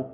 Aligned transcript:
Välkomna 0.00 0.12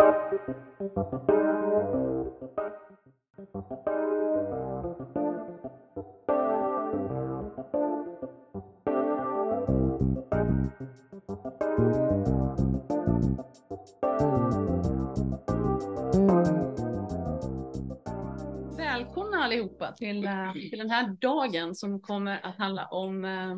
allihopa 19.45 19.93
till, 19.93 20.25
eh, 20.25 20.53
till 20.53 20.79
den 20.79 20.91
här 20.91 21.17
dagen 21.21 21.75
som 21.75 22.01
kommer 22.01 22.47
att 22.47 22.57
handla 22.57 22.87
om 22.87 23.25
eh, 23.25 23.57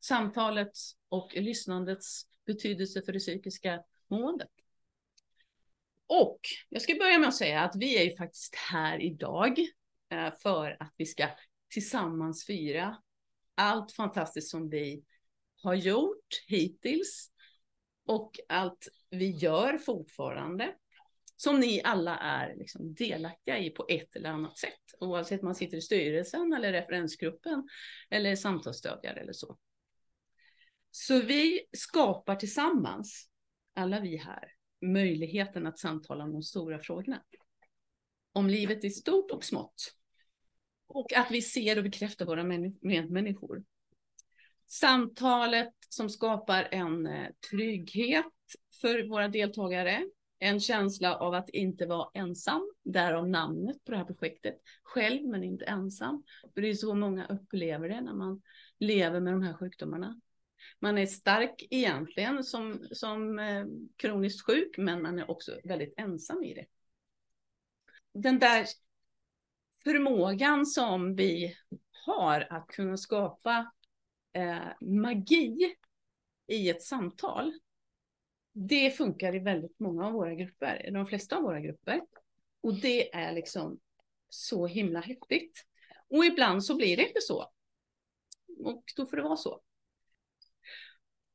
samtalets 0.00 0.96
och 1.08 1.34
lyssnandets 1.34 2.22
betydelse 2.46 3.02
för 3.02 3.12
det 3.12 3.18
psykiska 3.18 3.82
måendet. 4.08 4.59
Och 6.12 6.40
jag 6.68 6.82
ska 6.82 6.94
börja 6.94 7.18
med 7.18 7.28
att 7.28 7.36
säga 7.36 7.60
att 7.60 7.76
vi 7.76 7.98
är 7.98 8.04
ju 8.04 8.16
faktiskt 8.16 8.54
här 8.54 9.02
idag 9.02 9.58
eh, 10.12 10.32
för 10.42 10.76
att 10.80 10.94
vi 10.96 11.06
ska 11.06 11.28
tillsammans 11.68 12.46
fira 12.46 12.96
allt 13.54 13.92
fantastiskt 13.92 14.50
som 14.50 14.68
vi 14.68 15.04
har 15.62 15.74
gjort 15.74 16.44
hittills 16.46 17.30
och 18.06 18.40
allt 18.48 18.88
vi 19.10 19.30
gör 19.30 19.78
fortfarande 19.78 20.74
som 21.36 21.60
ni 21.60 21.82
alla 21.84 22.16
är 22.18 22.56
liksom 22.56 22.94
delaktiga 22.94 23.58
i 23.58 23.70
på 23.70 23.86
ett 23.88 24.16
eller 24.16 24.30
annat 24.30 24.58
sätt, 24.58 24.94
oavsett 25.00 25.40
om 25.40 25.46
man 25.46 25.54
sitter 25.54 25.76
i 25.76 25.80
styrelsen 25.80 26.52
eller 26.52 26.72
referensgruppen 26.72 27.68
eller 28.10 28.36
samtalsstödjare 28.36 29.20
eller 29.20 29.32
så. 29.32 29.58
Så 30.90 31.20
vi 31.20 31.60
skapar 31.72 32.36
tillsammans, 32.36 33.28
alla 33.74 34.00
vi 34.00 34.16
här, 34.16 34.52
möjligheten 34.80 35.66
att 35.66 35.78
samtala 35.78 36.24
om 36.24 36.32
de 36.32 36.42
stora 36.42 36.78
frågorna. 36.78 37.22
Om 38.32 38.48
livet 38.48 38.84
i 38.84 38.90
stort 38.90 39.30
och 39.30 39.44
smått. 39.44 39.94
Och 40.86 41.12
att 41.12 41.30
vi 41.30 41.42
ser 41.42 41.78
och 41.78 41.84
bekräftar 41.84 42.26
våra 42.26 42.44
medmänniskor. 42.80 43.64
Samtalet 44.66 45.74
som 45.88 46.10
skapar 46.10 46.68
en 46.70 47.06
eh, 47.06 47.28
trygghet 47.50 48.24
för 48.80 49.08
våra 49.08 49.28
deltagare, 49.28 50.04
en 50.38 50.60
känsla 50.60 51.16
av 51.16 51.34
att 51.34 51.48
inte 51.48 51.86
vara 51.86 52.10
ensam, 52.14 52.70
därav 52.82 53.28
namnet 53.28 53.84
på 53.84 53.90
det 53.90 53.98
här 53.98 54.04
projektet. 54.04 54.56
Själv 54.82 55.28
men 55.28 55.44
inte 55.44 55.64
ensam. 55.64 56.22
För 56.54 56.60
det 56.60 56.68
är 56.68 56.74
så 56.74 56.94
många 56.94 57.26
upplever 57.26 57.88
det 57.88 58.00
när 58.00 58.14
man 58.14 58.42
lever 58.78 59.20
med 59.20 59.32
de 59.32 59.42
här 59.42 59.54
sjukdomarna. 59.54 60.20
Man 60.78 60.98
är 60.98 61.06
stark 61.06 61.66
egentligen 61.70 62.44
som, 62.44 62.86
som 62.92 63.38
eh, 63.38 63.64
kroniskt 63.96 64.46
sjuk, 64.46 64.78
men 64.78 65.02
man 65.02 65.18
är 65.18 65.30
också 65.30 65.60
väldigt 65.64 65.94
ensam 65.96 66.44
i 66.44 66.54
det. 66.54 66.66
Den 68.12 68.38
där 68.38 68.66
förmågan 69.84 70.66
som 70.66 71.16
vi 71.16 71.56
har 72.06 72.46
att 72.50 72.66
kunna 72.66 72.96
skapa 72.96 73.72
eh, 74.32 74.68
magi 74.80 75.76
i 76.46 76.70
ett 76.70 76.82
samtal. 76.82 77.52
Det 78.52 78.90
funkar 78.90 79.34
i 79.34 79.38
väldigt 79.38 79.78
många 79.78 80.06
av 80.06 80.12
våra 80.12 80.34
grupper, 80.34 80.90
de 80.92 81.06
flesta 81.06 81.36
av 81.36 81.42
våra 81.42 81.60
grupper. 81.60 82.00
Och 82.60 82.74
det 82.74 83.14
är 83.14 83.32
liksom 83.32 83.80
så 84.28 84.66
himla 84.66 85.00
häftigt. 85.00 85.66
Och 86.08 86.24
ibland 86.24 86.64
så 86.64 86.76
blir 86.76 86.96
det 86.96 87.08
inte 87.08 87.20
så. 87.20 87.50
Och 88.58 88.84
då 88.96 89.06
får 89.06 89.16
det 89.16 89.22
vara 89.22 89.36
så. 89.36 89.60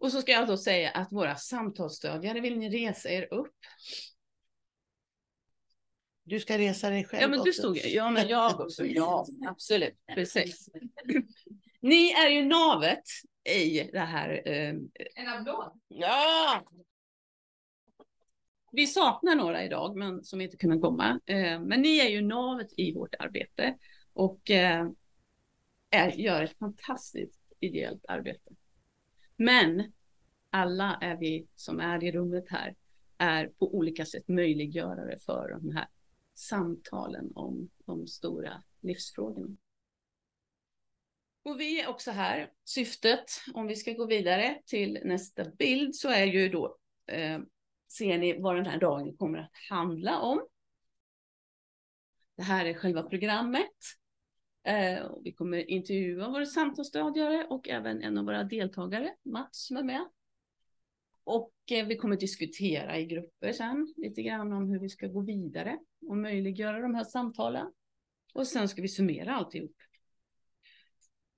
Och 0.05 0.11
så 0.11 0.21
ska 0.21 0.31
jag 0.31 0.47
då 0.47 0.57
säga 0.57 0.91
att 0.91 1.11
våra 1.11 1.35
samtalsstödjare, 1.35 2.39
vill 2.41 2.57
ni 2.57 2.69
resa 2.69 3.09
er 3.09 3.33
upp? 3.33 3.55
Du 6.23 6.39
ska 6.39 6.57
resa 6.57 6.89
dig 6.89 7.03
själv 7.05 7.21
Ja, 7.21 7.27
men 7.27 7.39
du 7.43 7.49
också. 7.49 7.61
stod 7.61 7.77
Ja, 7.77 8.09
men 8.09 8.27
jag 8.27 8.59
också. 8.59 8.85
Ja, 8.85 9.25
absolut. 9.47 9.95
Precis. 10.15 10.69
Ni 11.81 12.11
är 12.11 12.29
ju 12.29 12.45
navet 12.45 13.03
i 13.49 13.83
det 13.93 13.99
här. 13.99 14.41
Eh, 14.45 14.69
En 15.15 15.27
applåd. 15.27 15.79
ja! 15.87 16.63
Vi 18.71 18.87
saknar 18.87 19.35
några 19.35 19.63
idag, 19.63 19.97
men 19.97 20.23
som 20.23 20.41
inte 20.41 20.57
kunde 20.57 20.79
komma. 20.79 21.19
Eh, 21.25 21.59
men 21.61 21.81
ni 21.81 21.97
är 21.97 22.09
ju 22.09 22.21
navet 22.21 22.67
i 22.77 22.93
vårt 22.93 23.15
arbete 23.19 23.77
och 24.13 24.51
eh, 24.51 24.87
är, 25.89 26.09
gör 26.11 26.43
ett 26.43 26.57
fantastiskt 26.57 27.41
ideellt 27.59 28.05
arbete. 28.07 28.51
Men 29.37 29.93
alla 30.55 30.97
är 31.01 31.17
vi 31.17 31.47
som 31.55 31.79
är 31.79 32.03
i 32.03 32.11
rummet 32.11 32.49
här 32.49 32.75
är 33.17 33.47
på 33.47 33.75
olika 33.75 34.05
sätt 34.05 34.27
möjliggörare 34.27 35.19
för 35.19 35.49
de 35.49 35.71
här 35.71 35.87
samtalen 36.35 37.31
om 37.35 37.69
de 37.85 38.07
stora 38.07 38.63
livsfrågorna. 38.81 39.57
Och 41.43 41.59
vi 41.59 41.81
är 41.81 41.87
också 41.89 42.11
här. 42.11 42.51
Syftet, 42.63 43.25
om 43.53 43.67
vi 43.67 43.75
ska 43.75 43.93
gå 43.93 44.05
vidare 44.05 44.61
till 44.65 44.99
nästa 45.03 45.45
bild, 45.49 45.95
så 45.95 46.09
är 46.09 46.25
ju 46.25 46.49
då, 46.49 46.77
eh, 47.07 47.39
ser 47.97 48.17
ni 48.17 48.39
vad 48.39 48.55
den 48.55 48.65
här 48.65 48.79
dagen 48.79 49.17
kommer 49.17 49.37
att 49.37 49.51
handla 49.69 50.19
om. 50.19 50.47
Det 52.37 52.43
här 52.43 52.65
är 52.65 52.73
själva 52.73 53.03
programmet. 53.03 53.75
Eh, 54.63 55.01
och 55.01 55.21
vi 55.25 55.33
kommer 55.33 55.69
intervjua 55.69 56.29
våra 56.29 56.45
samtalsstödjare 56.45 57.47
och 57.49 57.69
även 57.69 58.01
en 58.01 58.17
av 58.17 58.25
våra 58.25 58.43
deltagare, 58.43 59.15
Mats, 59.23 59.65
som 59.65 59.77
är 59.77 59.83
med. 59.83 60.05
Och 61.25 61.53
eh, 61.71 61.87
vi 61.87 61.97
kommer 61.97 62.17
diskutera 62.17 62.99
i 62.99 63.05
grupper 63.05 63.53
sen 63.53 63.93
lite 63.97 64.21
grann 64.21 64.53
om 64.53 64.69
hur 64.69 64.79
vi 64.79 64.89
ska 64.89 65.07
gå 65.07 65.21
vidare 65.21 65.79
och 66.07 66.17
möjliggöra 66.17 66.79
de 66.79 66.95
här 66.95 67.03
samtalen. 67.03 67.71
Och 68.33 68.47
sen 68.47 68.69
ska 68.69 68.81
vi 68.81 68.87
summera 68.87 69.35
alltihop. 69.35 69.75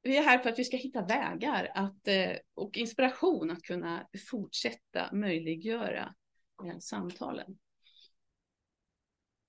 Vi 0.01 0.17
är 0.17 0.23
här 0.23 0.39
för 0.39 0.49
att 0.49 0.59
vi 0.59 0.63
ska 0.63 0.77
hitta 0.77 1.05
vägar 1.05 1.71
att, 1.75 2.07
eh, 2.07 2.31
och 2.53 2.77
inspiration 2.77 3.51
att 3.51 3.61
kunna 3.61 4.07
fortsätta 4.29 5.13
möjliggöra 5.13 6.15
eh, 6.65 6.77
samtalen. 6.79 7.57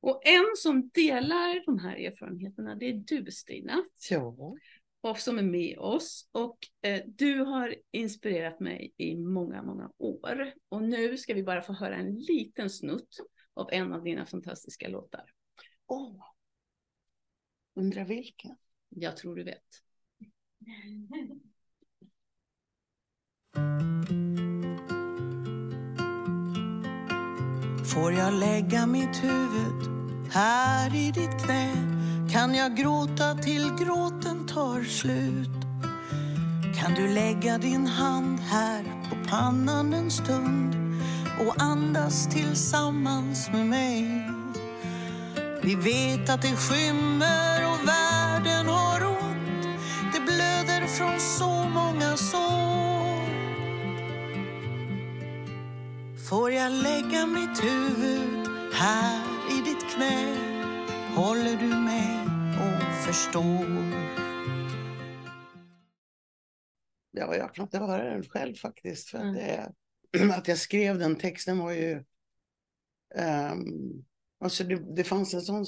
Och 0.00 0.26
en 0.26 0.46
som 0.56 0.88
delar 0.88 1.66
de 1.66 1.78
här 1.78 1.96
erfarenheterna, 1.96 2.74
det 2.74 2.86
är 2.86 3.02
du 3.06 3.30
Stina 3.30 3.84
Ja 4.10 4.56
och 5.10 5.18
som 5.18 5.38
är 5.38 5.42
med 5.42 5.78
oss. 5.78 6.28
Och 6.32 6.58
eh, 6.82 7.02
du 7.06 7.40
har 7.40 7.74
inspirerat 7.90 8.60
mig 8.60 8.94
i 8.96 9.16
många, 9.16 9.62
många 9.62 9.90
år. 9.98 10.52
Och 10.68 10.82
nu 10.82 11.16
ska 11.16 11.34
vi 11.34 11.42
bara 11.42 11.62
få 11.62 11.72
höra 11.72 11.96
en 11.96 12.14
liten 12.14 12.70
snutt 12.70 13.16
av 13.54 13.68
en 13.72 13.92
av 13.92 14.04
dina 14.04 14.26
fantastiska 14.26 14.88
låtar. 14.88 15.24
Åh. 15.86 16.24
Undrar 17.74 18.04
vilken? 18.04 18.56
Jag 18.88 19.16
tror 19.16 19.36
du 19.36 19.44
vet. 19.44 19.62
Får 27.94 28.12
jag 28.12 28.34
lägga 28.34 28.86
mitt 28.86 29.24
huvud 29.24 29.98
här 30.32 30.96
i 30.96 31.10
ditt 31.10 31.44
knä? 31.44 31.97
Kan 32.30 32.54
jag 32.54 32.76
gråta 32.76 33.34
till 33.34 33.70
gråten 33.78 34.46
tar 34.46 34.84
slut? 34.84 35.48
Kan 36.76 36.94
du 36.94 37.08
lägga 37.08 37.58
din 37.58 37.86
hand 37.86 38.40
här 38.40 38.82
på 38.82 39.28
pannan 39.30 39.94
en 39.94 40.10
stund 40.10 40.76
och 41.40 41.62
andas 41.62 42.26
tillsammans 42.26 43.48
med 43.52 43.66
mig? 43.66 44.28
Vi 45.62 45.74
vet 45.74 46.30
att 46.30 46.42
det 46.42 46.56
skymmer 46.56 47.66
och 47.66 47.88
världen 47.88 48.68
har 48.68 49.06
ont. 49.06 49.78
Det 50.12 50.20
blöder 50.20 50.86
från 50.86 51.20
så 51.20 51.68
många 51.68 52.16
sår. 52.16 53.28
Får 56.28 56.52
jag 56.52 56.72
lägga 56.72 57.26
mitt 57.26 57.64
huvud 57.64 58.48
här 58.72 59.22
i 59.50 59.60
ditt 59.70 59.94
knä? 59.94 60.36
Håller 61.14 61.56
du 61.56 61.66
mig 61.66 62.17
och 63.08 63.14
förstår? 63.14 63.66
Ja, 67.10 67.36
jag 67.36 67.54
kan 67.54 67.62
inte 67.64 67.78
höra 67.78 68.04
den 68.04 68.24
själv 68.24 68.54
faktiskt. 68.54 69.08
För 69.08 69.18
Mm. 69.18 69.30
att, 69.30 69.36
det, 70.12 70.34
att 70.36 70.48
jag 70.48 70.58
skrev 70.58 70.98
den 70.98 71.16
texten 71.16 71.58
var 71.58 71.72
ju... 71.72 72.04
Um, 73.14 74.04
alltså 74.40 74.64
det, 74.64 74.94
det 74.96 75.04
fanns 75.04 75.34
en 75.34 75.42
sån 75.42 75.66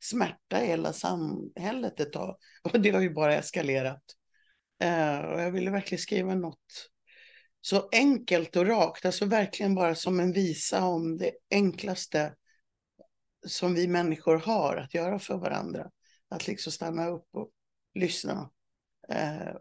smärta 0.00 0.62
i 0.64 0.66
hela 0.66 0.92
samhället 0.92 2.00
ett 2.00 2.12
tag. 2.12 2.36
Och 2.62 2.80
det 2.80 2.90
har 2.90 3.00
ju 3.00 3.10
bara 3.10 3.34
eskalerat. 3.34 4.02
Eh, 4.82 5.18
och 5.18 5.40
jag 5.40 5.52
ville 5.52 5.70
verkligen 5.70 6.02
skriva 6.02 6.34
något 6.34 6.90
så 7.60 7.88
enkelt 7.92 8.56
och 8.56 8.66
rakt. 8.66 9.04
Alltså 9.04 9.24
verkligen 9.24 9.74
bara 9.74 9.94
som 9.94 10.20
en 10.20 10.32
visa 10.32 10.84
om 10.84 11.18
det 11.18 11.32
enklaste 11.50 12.34
som 13.46 13.74
vi 13.74 13.88
människor 13.88 14.36
har 14.36 14.76
att 14.76 14.94
göra 14.94 15.18
för 15.18 15.36
varandra. 15.36 15.90
Att 16.32 16.46
liksom 16.46 16.72
stanna 16.72 17.08
upp 17.08 17.26
och 17.32 17.50
lyssna. 17.94 18.50
Eh, 19.08 19.56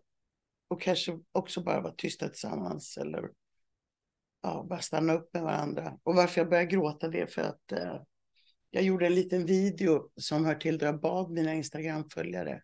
och 0.68 0.82
kanske 0.82 1.20
också 1.32 1.62
bara 1.62 1.82
vara 1.82 1.94
tysta 1.94 2.30
tillsammans 2.30 2.98
eller 2.98 3.30
ja, 4.42 4.66
bara 4.70 4.80
stanna 4.80 5.14
upp 5.14 5.34
med 5.34 5.44
varandra. 5.44 5.98
Och 6.04 6.16
varför 6.16 6.42
jag 6.42 6.50
började 6.50 6.70
gråta 6.70 7.08
det 7.08 7.22
är 7.22 7.28
för 7.28 7.42
att 7.42 7.72
eh, 7.72 8.02
jag 8.70 8.84
gjorde 8.84 9.06
en 9.06 9.16
liten 9.16 9.46
video 9.46 10.10
som 10.16 10.46
hör 10.46 10.56
till 10.56 10.78
där 10.78 10.86
jag 10.86 11.02
bad 11.02 11.32
mina 11.32 11.54
Instagram-följare. 11.54 12.62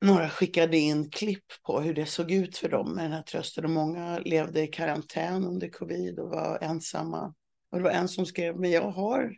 Några 0.00 0.28
skickade 0.28 0.78
in 0.78 1.10
klipp 1.10 1.44
på 1.62 1.80
hur 1.80 1.94
det 1.94 2.06
såg 2.06 2.30
ut 2.30 2.56
för 2.56 2.68
dem 2.68 2.94
med 2.94 3.04
den 3.04 3.12
här 3.12 3.22
trösten 3.22 3.64
och 3.64 3.70
många 3.70 4.18
levde 4.18 4.62
i 4.62 4.66
karantän 4.66 5.44
under 5.44 5.68
covid 5.68 6.18
och 6.18 6.30
var 6.30 6.58
ensamma. 6.62 7.34
Och 7.70 7.78
det 7.78 7.84
var 7.84 7.90
en 7.90 8.08
som 8.08 8.26
skrev, 8.26 8.56
men 8.56 8.70
jag 8.70 8.90
har, 8.90 9.36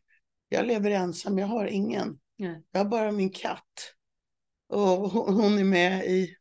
jag 0.48 0.66
lever 0.66 0.90
ensam, 0.90 1.38
jag 1.38 1.46
har 1.46 1.66
ingen. 1.66 2.18
Nej. 2.38 2.62
Jag 2.70 2.80
har 2.80 2.90
bara 2.90 3.12
min 3.12 3.30
katt. 3.30 3.94
Och 4.68 5.10
hon 5.10 5.58
är 5.58 5.64
med 5.64 6.06
i, 6.06 6.36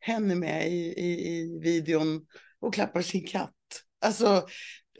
hen 0.00 0.30
är 0.30 0.34
med 0.34 0.68
i, 0.68 0.92
i, 1.00 1.36
i 1.36 1.58
videon 1.58 2.26
och 2.60 2.74
klappar 2.74 3.02
sin 3.02 3.26
katt. 3.26 3.54
Alltså, 4.00 4.46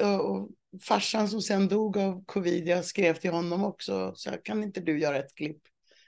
och, 0.00 0.50
farsan 0.82 1.28
som 1.28 1.42
sen 1.42 1.69
dog 1.69 1.98
av 1.98 2.24
covid, 2.24 2.69
jag 2.69 2.84
skrev 2.84 3.14
till 3.14 3.30
honom 3.30 3.64
också, 3.64 4.12
så 4.14 4.30
här, 4.30 4.40
kan 4.44 4.62
inte 4.62 4.80
du 4.80 4.98
göra 4.98 5.19
ett 5.19 5.34
klipp? 5.34 5.62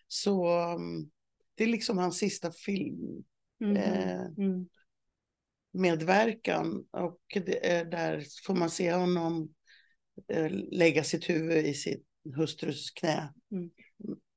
Så 0.09 0.63
um, 0.75 1.11
det 1.55 1.65
är 1.65 1.69
liksom 1.69 1.99
hans 1.99 2.19
sista 2.19 2.53
film 2.53 3.25
Mhm. 3.61 3.77
Eh. 3.77 4.25
Mm. 4.39 4.69
medverkan 5.73 6.85
och 6.91 7.21
det 7.29 7.67
är 7.67 7.85
där 7.85 8.25
får 8.47 8.55
man 8.55 8.71
se 8.71 8.93
honom 8.93 9.55
eh, 10.29 10.51
lägga 10.51 11.05
sitt 11.05 11.31
huvud 11.31 11.67
i 11.67 11.75
sin 11.75 12.03
hustrus 12.37 12.91
knä 12.91 13.33
Mm. 13.53 13.71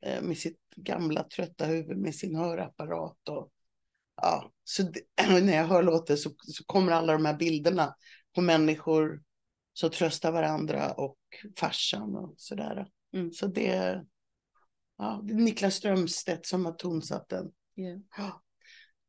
Eh, 0.06 0.22
med 0.22 0.38
sitt 0.38 0.60
gamla 0.76 1.24
trötta 1.24 1.66
huvud 1.66 1.98
med 1.98 2.16
sin 2.16 2.36
hörapparat 2.36 3.30
och 3.30 3.52
ja, 4.22 4.52
så 4.64 4.84
det, 4.84 5.02
när 5.42 5.56
jag 5.56 5.66
hör 5.66 5.84
låten 5.84 6.18
så, 6.18 6.30
så 6.38 6.64
kommer 6.66 6.92
alla 6.92 7.14
de 7.14 7.26
här 7.26 7.38
bilderna 7.38 7.96
på 8.36 8.42
människor 8.42 9.22
som 9.74 9.90
tröstar 9.90 10.32
varandra 10.32 10.92
och 10.92 11.18
farsan 11.60 12.16
och 12.16 12.34
sådär. 12.38 12.88
Mm. 13.14 13.32
Så 13.32 13.48
det, 13.48 14.04
ja, 14.98 15.22
det 15.24 15.34
är 15.34 15.38
Niklas 15.38 15.76
Strömstedt 15.76 16.46
som 16.46 16.66
har 16.66 16.74
tonsatt 16.74 17.30
den. 17.30 17.52
Ja. 18.18 18.44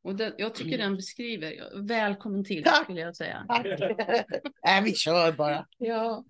Och 0.02 0.16
den, 0.16 0.32
jag 0.38 0.54
tycker 0.54 0.78
den 0.78 0.96
beskriver, 0.96 1.82
välkommen 1.86 2.44
till 2.44 2.64
Tack. 2.64 2.84
skulle 2.84 3.00
jag 3.00 3.16
säga. 3.16 3.46
Nej, 4.64 4.82
vi 4.84 4.94
kör 4.94 5.32
bara. 5.32 5.66
Ja. 5.78 6.24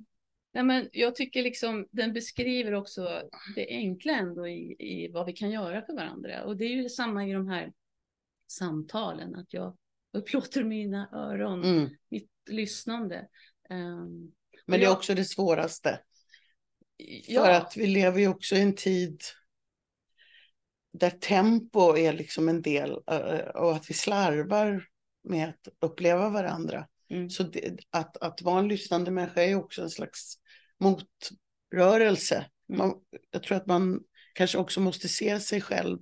Nej, 0.59 0.65
men 0.65 0.89
jag 0.93 1.15
tycker 1.17 1.43
liksom 1.43 1.87
den 1.91 2.13
beskriver 2.13 2.75
också 2.75 3.23
det 3.55 3.69
enkla 3.69 4.13
ändå 4.13 4.49
i, 4.49 4.77
i 4.79 5.09
vad 5.13 5.27
vi 5.27 5.33
kan 5.33 5.51
göra 5.51 5.83
för 5.83 5.95
varandra. 5.95 6.45
Och 6.45 6.57
det 6.57 6.65
är 6.65 6.69
ju 6.69 6.89
samma 6.89 7.27
i 7.27 7.33
de 7.33 7.49
här 7.49 7.73
samtalen, 8.47 9.35
att 9.35 9.53
jag 9.53 9.77
upplåter 10.13 10.65
mina 10.65 11.11
öron, 11.13 11.65
Mm. 11.65 11.91
mitt 12.11 12.31
lyssnande. 12.51 13.29
Ehm, 13.71 14.33
Men 14.67 14.81
det 14.81 14.85
är 14.85 14.89
jag- 14.89 14.93
också 14.97 15.15
det 15.15 15.25
svåraste. 15.25 16.01
ja, 17.27 17.45
För 17.45 17.51
att 17.51 17.77
vi 17.77 17.87
lever 17.87 18.21
ju 18.21 18.29
också 18.29 18.55
i 18.57 18.61
en 18.61 18.75
tid 18.75 19.21
där 20.93 21.11
tempo 21.11 21.97
är 21.97 22.13
liksom 22.13 22.49
en 22.49 22.63
del 22.63 22.91
eh, 22.91 23.39
och 23.55 23.77
att 23.77 23.91
vi 23.91 23.95
slarvar 23.95 24.87
med 25.25 25.49
att 25.49 25.69
uppleva 25.81 26.29
varandra. 26.31 26.89
Mm. 27.11 27.31
Så 27.31 27.43
det, 27.43 27.79
att, 27.91 28.17
att 28.17 28.43
vara 28.43 28.59
en 28.59 28.69
lyssnande 28.69 29.11
människa 29.11 29.43
är 29.43 29.55
också 29.55 29.83
en 29.83 29.91
slags 29.91 30.39
motrörelse. 30.81 32.37
Mm. 32.37 32.79
Man, 32.79 32.95
jag 33.31 33.43
tror 33.43 33.57
att 33.57 33.67
man 33.67 34.01
kanske 34.35 34.59
också 34.59 34.81
måste 34.81 35.09
se 35.09 35.41
sig 35.41 35.61
själv 35.61 35.99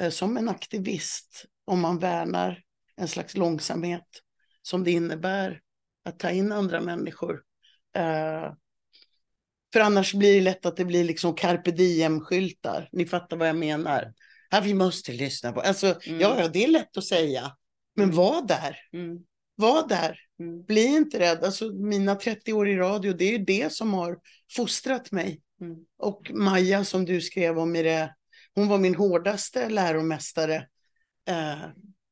eh, 0.00 0.10
som 0.10 0.36
en 0.36 0.48
aktivist 0.48 1.44
om 1.64 1.80
man 1.80 1.98
värnar 1.98 2.62
en 2.96 3.08
slags 3.08 3.36
långsamhet 3.36 4.06
som 4.62 4.84
det 4.84 4.90
innebär 4.90 5.60
att 6.04 6.18
ta 6.18 6.30
in 6.30 6.52
andra 6.52 6.80
människor. 6.80 7.42
Eh, 7.96 8.52
för 9.72 9.80
annars 9.80 10.14
blir 10.14 10.34
det 10.34 10.40
lätt 10.40 10.66
att 10.66 10.76
det 10.76 10.84
blir 10.84 11.04
liksom 11.04 11.34
carpe 11.34 11.70
diem-skyltar. 11.70 12.88
Ni 12.92 13.06
fattar 13.06 13.36
vad 13.36 13.48
jag 13.48 13.56
menar. 13.56 14.12
Ja, 14.50 14.60
vi 14.60 14.74
måste 14.74 15.12
lyssna 15.12 15.52
på. 15.52 15.60
Alltså, 15.60 16.00
Mm. 16.06 16.20
ja, 16.20 16.48
det 16.48 16.64
är 16.64 16.68
lätt 16.68 16.96
att 16.96 17.04
säga. 17.04 17.56
Men 17.96 18.10
var 18.10 18.42
där. 18.46 18.76
mm, 18.92 19.18
Var 19.60 19.88
där. 19.88 20.18
mm, 20.40 20.62
Bli 20.62 20.84
inte 20.84 21.18
rädd. 21.18 21.44
Alltså, 21.44 21.72
mina 21.72 22.14
30 22.14 22.52
år 22.52 22.68
i 22.68 22.76
radio, 22.76 23.12
det 23.12 23.24
är 23.24 23.38
ju 23.38 23.44
det 23.44 23.72
som 23.72 23.94
har 23.94 24.18
fostrat 24.56 25.12
mig. 25.12 25.40
mm, 25.60 25.76
Och 25.98 26.30
Maja 26.34 26.84
som 26.84 27.04
du 27.04 27.20
skrev 27.20 27.58
om 27.58 27.76
i 27.76 27.82
det, 27.82 28.14
hon 28.54 28.68
var 28.68 28.78
min 28.78 28.94
hårdaste 28.94 29.68
läromästare. 29.68 30.68
Eh, 31.28 31.68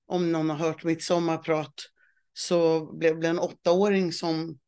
om 0.06 0.32
någon 0.32 0.50
har 0.50 0.56
hört 0.56 0.84
mitt 0.84 1.02
sommarprat 1.02 1.74
så 2.32 2.92
blev 2.92 3.20
det 3.20 3.28
en 3.28 3.38
åttaåring 3.38 4.12
som 4.12 4.58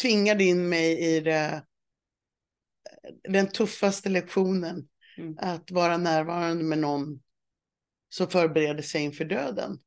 tvingade 0.00 0.44
in 0.44 0.68
mig 0.68 1.16
i 1.16 1.20
det, 1.20 1.64
den 3.28 3.48
tuffaste 3.48 4.08
lektionen. 4.08 4.88
Mm. 5.18 5.36
Att 5.38 5.70
vara 5.70 5.96
närvarande 5.96 6.64
med 6.64 6.78
någon 6.78 7.20
som 8.08 8.28
förbereder 8.28 8.82
sig 8.82 9.02
inför 9.02 9.24
döden. 9.24 9.78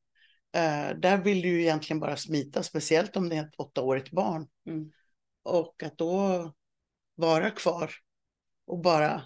Eh, 0.54 0.96
där 0.96 1.22
vill 1.24 1.42
du 1.42 1.48
ju 1.48 1.60
egentligen 1.60 2.00
bara 2.00 2.16
smita, 2.16 2.62
speciellt 2.62 3.16
om 3.16 3.28
det 3.28 3.36
är 3.36 3.44
ett 3.44 3.60
åttaårigt 3.60 4.10
barn. 4.10 4.48
mm. 4.66 4.92
Och 5.42 5.82
att 5.82 5.98
då 5.98 6.52
vara 7.14 7.50
kvar 7.50 7.92
och 8.66 8.78
bara... 8.78 9.22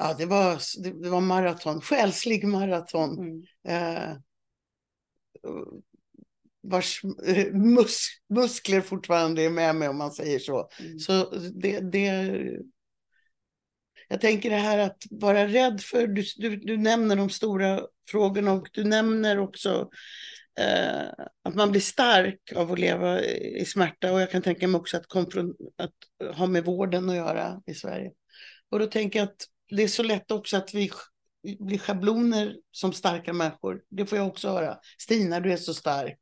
Ja, 0.00 0.14
det 0.18 0.26
var, 0.26 0.82
det, 0.82 1.02
det 1.02 1.10
var 1.10 1.20
maraton, 1.20 1.80
själslig 1.80 2.44
maraton. 2.44 3.18
Mm. 3.18 3.42
Eh, 3.68 4.16
vars 6.62 7.00
eh, 7.26 7.52
mus, 7.52 8.06
muskler 8.28 8.80
fortfarande 8.80 9.42
är 9.42 9.50
med 9.50 9.76
mig 9.76 9.88
om 9.88 9.98
man 9.98 10.12
säger 10.12 10.38
så. 10.38 10.70
Mm. 10.80 10.98
Så 10.98 11.30
det, 11.54 11.80
det... 11.80 12.38
Jag 14.08 14.20
tänker 14.20 14.50
det 14.50 14.56
här 14.56 14.78
att 14.78 15.02
vara 15.10 15.46
rädd 15.46 15.80
för, 15.80 16.06
du, 16.06 16.24
du, 16.36 16.56
du 16.56 16.76
nämner 16.76 17.16
de 17.16 17.30
stora 17.30 17.80
frågorna 18.10 18.52
och 18.52 18.68
du 18.72 18.84
nämner 18.84 19.38
också 19.38 19.90
eh, 20.60 21.24
att 21.44 21.54
man 21.54 21.70
blir 21.70 21.80
stark 21.80 22.52
av 22.56 22.72
att 22.72 22.78
leva 22.78 23.20
i 23.22 23.64
smärta 23.64 24.12
och 24.12 24.20
jag 24.20 24.30
kan 24.30 24.42
tänka 24.42 24.68
mig 24.68 24.78
också 24.78 24.96
att, 24.96 25.04
att 25.76 26.36
ha 26.36 26.46
med 26.46 26.64
vården 26.64 27.10
att 27.10 27.16
göra 27.16 27.62
i 27.66 27.74
Sverige. 27.74 28.10
Och 28.70 28.78
då 28.78 28.86
tänker 28.86 29.18
jag 29.18 29.28
att 29.28 29.46
det 29.70 29.82
är 29.82 29.88
så 29.88 30.02
lätt 30.02 30.30
också 30.30 30.56
att 30.56 30.74
vi 30.74 30.90
blir 31.58 31.78
schabloner 31.78 32.54
som 32.70 32.92
starka 32.92 33.32
människor. 33.32 33.82
Det 33.88 34.06
får 34.06 34.18
jag 34.18 34.26
också 34.26 34.48
höra. 34.48 34.78
Stina, 34.98 35.40
du 35.40 35.52
är 35.52 35.56
så 35.56 35.74
stark. 35.74 36.18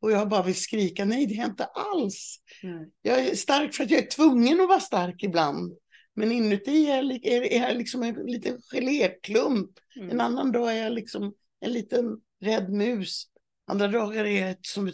Och 0.00 0.12
jag 0.12 0.28
bara 0.28 0.42
vill 0.42 0.60
skrika, 0.60 1.04
nej 1.04 1.26
det 1.26 1.34
är 1.34 1.38
jag 1.38 1.46
inte 1.46 1.64
alls. 1.64 2.36
Mm. 2.62 2.84
Jag 3.02 3.18
är 3.18 3.34
stark 3.34 3.74
för 3.74 3.84
att 3.84 3.90
jag 3.90 4.02
är 4.02 4.10
tvungen 4.10 4.60
att 4.60 4.68
vara 4.68 4.80
stark 4.80 5.22
ibland. 5.22 5.72
Men 6.16 6.32
inuti 6.32 6.86
är 6.90 6.96
jag, 7.02 7.26
är, 7.26 7.60
jag 7.60 7.76
liksom 7.76 8.02
en 8.02 8.14
liten 8.14 8.60
geléklump. 8.72 9.70
En 9.96 10.02
Mm. 10.02 10.20
annan 10.20 10.52
dag 10.52 10.72
är 10.76 10.82
jag 10.82 10.92
liksom 10.92 11.34
en 11.60 11.72
liten 11.72 12.04
rädd 12.40 12.72
mus. 12.72 13.24
Andra 13.66 13.88
dagar 13.88 14.24
är 14.24 14.46
jag 14.46 14.56
som 14.66 14.90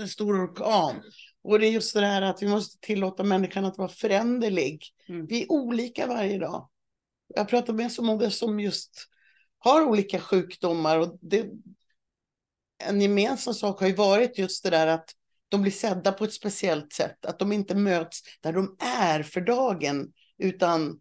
en 0.00 0.08
stor 0.08 0.46
orkan. 0.46 1.02
Och 1.42 1.58
det 1.58 1.66
är 1.66 1.70
just 1.70 1.94
det 1.94 2.06
här 2.06 2.22
att 2.22 2.42
vi 2.42 2.46
måste 2.48 2.78
tillåta 2.80 3.22
människan 3.22 3.64
att 3.64 3.78
vara 3.78 3.88
föränderlig. 3.88 4.84
Mm. 5.08 5.26
Vi 5.26 5.42
är 5.42 5.52
olika 5.52 6.06
varje 6.06 6.38
dag. 6.38 6.68
Jag 7.34 7.48
pratar 7.48 7.72
med 7.72 7.92
så 7.92 8.02
många 8.02 8.30
som 8.30 8.60
just 8.60 8.90
har 9.58 9.82
olika 9.86 10.20
sjukdomar. 10.20 10.98
Och 10.98 11.18
det, 11.20 11.46
en 12.84 13.00
gemensam 13.00 13.54
sak 13.54 13.80
har 13.80 13.86
ju 13.86 13.94
varit 13.94 14.38
just 14.38 14.64
det 14.64 14.70
där 14.70 14.86
att 14.86 15.10
de 15.48 15.62
blir 15.62 15.72
sedda 15.72 16.12
på 16.12 16.24
ett 16.24 16.32
speciellt 16.32 16.92
sätt. 16.92 17.26
Att 17.26 17.38
de 17.38 17.52
inte 17.52 17.74
möts 17.74 18.20
där 18.40 18.52
de 18.52 18.76
är 18.80 19.22
för 19.22 19.40
dagen. 19.40 20.12
Utan, 20.40 21.00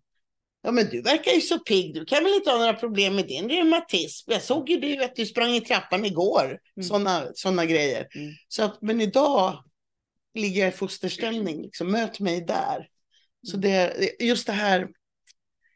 ja 0.62 0.72
men 0.72 0.90
du 0.90 1.02
verkar 1.02 1.32
ju 1.32 1.42
så 1.42 1.60
pigg. 1.60 1.94
Du 1.94 2.06
kan 2.06 2.24
väl 2.24 2.34
inte 2.34 2.50
ha 2.50 2.58
några 2.58 2.74
problem 2.74 3.16
med 3.16 3.28
din 3.28 3.50
reumatism. 3.50 4.32
Jag 4.32 4.42
såg 4.42 4.70
ju 4.70 4.80
det 4.80 5.06
att 5.06 5.16
du 5.16 5.26
sprang 5.26 5.56
i 5.56 5.62
trappan 5.62 6.06
igår. 6.06 6.60
Mm. 6.78 6.88
Sådana 6.88 7.28
såna 7.34 7.66
grejer. 7.66 8.08
Mm. 8.16 8.34
Så 8.48 8.64
att, 8.64 8.82
men 8.82 9.02
idag 9.02 9.64
ligger 10.34 10.62
jag 10.62 10.70
i 10.70 10.78
fosterställning. 10.78 11.62
Liksom, 11.62 11.92
möt 11.92 12.20
mig 12.20 12.42
där. 12.42 12.88
Så 13.48 13.58
Mm. 13.58 13.62
det, 13.62 13.94
just 14.20 14.48
det 14.48 14.54
här 14.54 14.88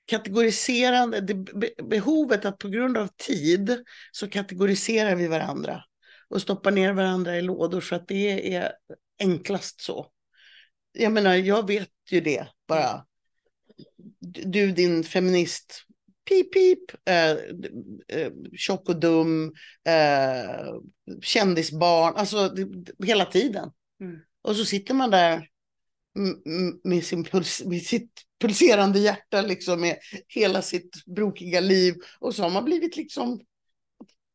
kategoriserande, 0.05 1.21
det, 1.21 1.33
be, 1.33 1.69
behovet 1.83 2.45
att 2.45 2.57
på 2.57 2.69
grund 2.69 2.97
av 2.97 3.07
tid 3.07 3.83
så 4.11 4.29
kategoriserar 4.29 5.15
vi 5.15 5.27
varandra 5.27 5.83
och 6.29 6.41
stoppar 6.41 6.71
ner 6.71 6.93
varandra 6.93 7.37
i 7.37 7.41
lådor 7.41 7.81
för 7.81 7.95
att 7.95 8.07
det 8.07 8.55
är 8.55 8.71
enklast 9.19 9.81
så. 9.81 10.07
Jag 10.91 11.11
menar, 11.11 11.33
jag 11.35 11.67
vet 11.67 11.89
ju 12.11 12.21
det 12.21 12.47
bara. 12.67 13.05
Du, 14.19 14.71
din 14.71 15.03
feminist, 15.03 15.85
pip, 16.29 16.53
pip, 16.53 16.79
eh, 17.05 17.31
eh, 18.19 18.31
tjock 18.57 18.89
och 18.89 18.99
dum, 18.99 19.53
eh, 19.85 20.73
kändisbarn, 21.21 22.15
alltså 22.15 22.49
det, 22.49 23.05
hela 23.05 23.25
tiden. 23.25 23.71
Mm. 24.01 24.19
Och 24.41 24.55
så 24.55 24.65
sitter 24.65 24.93
man 24.93 25.11
där 25.11 25.47
med, 26.83 27.03
sin 27.03 27.23
puls, 27.23 27.63
med 27.65 27.81
sitt 27.81 28.11
pulserande 28.41 28.99
hjärta, 28.99 29.41
liksom 29.41 29.81
med 29.81 29.97
hela 30.27 30.61
sitt 30.61 31.05
brokiga 31.05 31.59
liv. 31.59 31.95
Och 32.19 32.35
så 32.35 32.43
har 32.43 32.49
man 32.49 32.65
blivit 32.65 32.97
liksom 32.97 33.39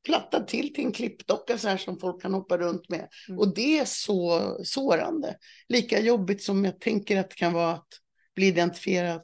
plattad 0.05 0.47
till 0.47 0.75
till 0.75 0.85
en 0.85 0.93
klippdocka 0.93 1.59
så 1.59 1.69
här 1.69 1.77
som 1.77 1.99
folk 1.99 2.23
kan 2.23 2.35
hoppa 2.35 2.59
runt 2.59 2.89
med. 2.89 3.09
Mm. 3.29 3.39
Och 3.39 3.55
det 3.55 3.79
är 3.79 3.85
så 3.85 4.57
sårande. 4.65 5.37
Lika 5.69 6.01
jobbigt 6.01 6.43
som 6.43 6.65
jag 6.65 6.81
tänker 6.81 7.17
att 7.17 7.31
det 7.31 7.37
kan 7.37 7.53
vara 7.53 7.73
att 7.73 7.89
bli 8.35 8.47
identifierad 8.47 9.23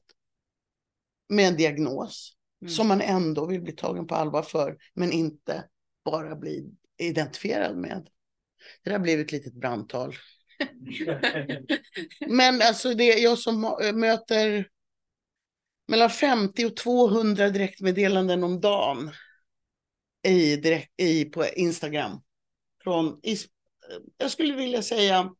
med 1.28 1.48
en 1.48 1.56
diagnos 1.56 2.34
Mm. 2.64 2.74
som 2.74 2.88
man 2.88 3.00
ändå 3.00 3.46
vill 3.46 3.62
bli 3.62 3.72
tagen 3.72 4.06
på 4.06 4.14
allvar 4.14 4.42
för, 4.42 4.76
men 4.94 5.12
inte 5.12 5.64
bara 6.04 6.36
bli 6.36 6.70
identifierad 6.98 7.76
med. 7.76 8.08
Det 8.82 8.90
där 8.90 8.98
blev 8.98 9.20
ett 9.20 9.32
litet 9.32 9.54
brandtal. 9.54 10.14
Men 12.28 12.62
alltså 12.62 12.94
det 12.94 13.12
är 13.12 13.22
jag 13.22 13.38
som 13.38 13.60
möter 13.94 14.68
mellan 15.88 16.10
50 16.10 16.66
och 16.66 16.76
200 16.76 17.50
direktmeddelanden 17.50 18.44
om 18.44 18.60
dagen 18.60 19.10
i, 20.26 20.56
direkt, 20.56 20.92
i, 20.96 21.24
på 21.24 21.46
Instagram. 21.46 22.22
Från, 22.82 23.20
jag 24.18 24.30
skulle 24.30 24.54
vilja 24.54 24.82
säga, 24.82 25.30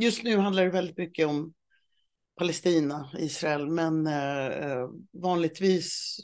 just 0.00 0.22
nu 0.22 0.36
handlar 0.36 0.64
det 0.64 0.70
väldigt 0.70 0.98
mycket 0.98 1.26
om 1.26 1.54
Palestina, 2.36 3.10
Israel, 3.18 3.68
men 3.70 4.06
eh, 4.06 4.88
vanligtvis 5.12 6.16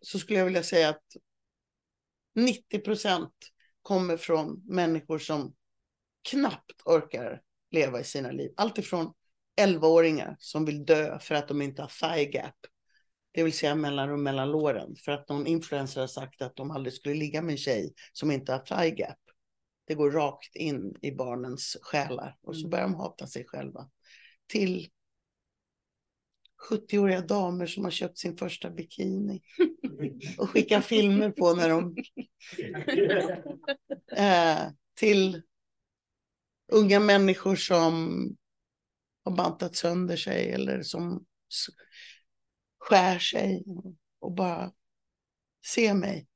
så 0.00 0.18
skulle 0.18 0.38
jag 0.38 0.46
vilja 0.46 0.62
säga 0.62 0.88
att 0.88 1.04
90 2.34 2.78
procent 2.78 3.34
kommer 3.82 4.16
från 4.16 4.62
människor 4.66 5.18
som 5.18 5.54
knappt 6.30 6.82
orkar 6.84 7.40
leva 7.70 8.00
i 8.00 8.04
sina 8.04 8.30
liv. 8.30 8.50
Allt 8.56 8.78
ifrån 8.78 9.12
11-åringar 9.60 10.36
som 10.38 10.64
vill 10.64 10.84
dö 10.84 11.18
för 11.18 11.34
att 11.34 11.48
de 11.48 11.62
inte 11.62 11.82
har 11.82 11.88
thigh 12.00 12.30
gap, 12.30 12.54
det 13.32 13.42
vill 13.42 13.52
säga 13.52 13.74
mellanrum 13.74 14.22
mellan 14.22 14.50
låren, 14.50 14.96
för 14.96 15.12
att 15.12 15.28
någon 15.28 15.46
influencer 15.46 16.00
har 16.00 16.08
sagt 16.08 16.42
att 16.42 16.56
de 16.56 16.70
aldrig 16.70 16.94
skulle 16.94 17.14
ligga 17.14 17.42
med 17.42 17.52
en 17.52 17.58
tjej 17.58 17.94
som 18.12 18.30
inte 18.30 18.52
har 18.52 18.58
thigh 18.58 18.94
gap. 18.98 19.18
Det 19.86 19.94
går 19.94 20.10
rakt 20.10 20.56
in 20.56 20.94
i 21.02 21.12
barnens 21.12 21.76
själar 21.82 22.36
och 22.42 22.54
så 22.56 22.60
Mm. 22.60 22.70
börjar 22.70 22.84
de 22.84 22.94
hata 22.94 23.26
sig 23.26 23.44
själva. 23.46 23.90
Till 24.46 24.88
70-åriga 26.68 27.20
damer 27.20 27.66
som 27.66 27.84
har 27.84 27.90
köpt 27.90 28.18
sin 28.18 28.36
första 28.36 28.70
bikini 28.70 29.42
och 30.38 30.50
skickar 30.50 30.80
filmer 30.80 31.30
på 31.30 31.54
när 31.54 31.68
de 31.68 31.96
eh, 34.16 34.72
till 34.94 35.42
unga 36.72 37.00
människor 37.00 37.56
som 37.56 38.26
har 39.24 39.36
bantat 39.36 39.76
sönder 39.76 40.16
sig 40.16 40.52
eller 40.52 40.82
som 40.82 41.24
skär 42.78 43.18
sig 43.18 43.64
och 44.20 44.32
bara 44.32 44.72
ser 45.66 45.94
mig. 45.94 46.26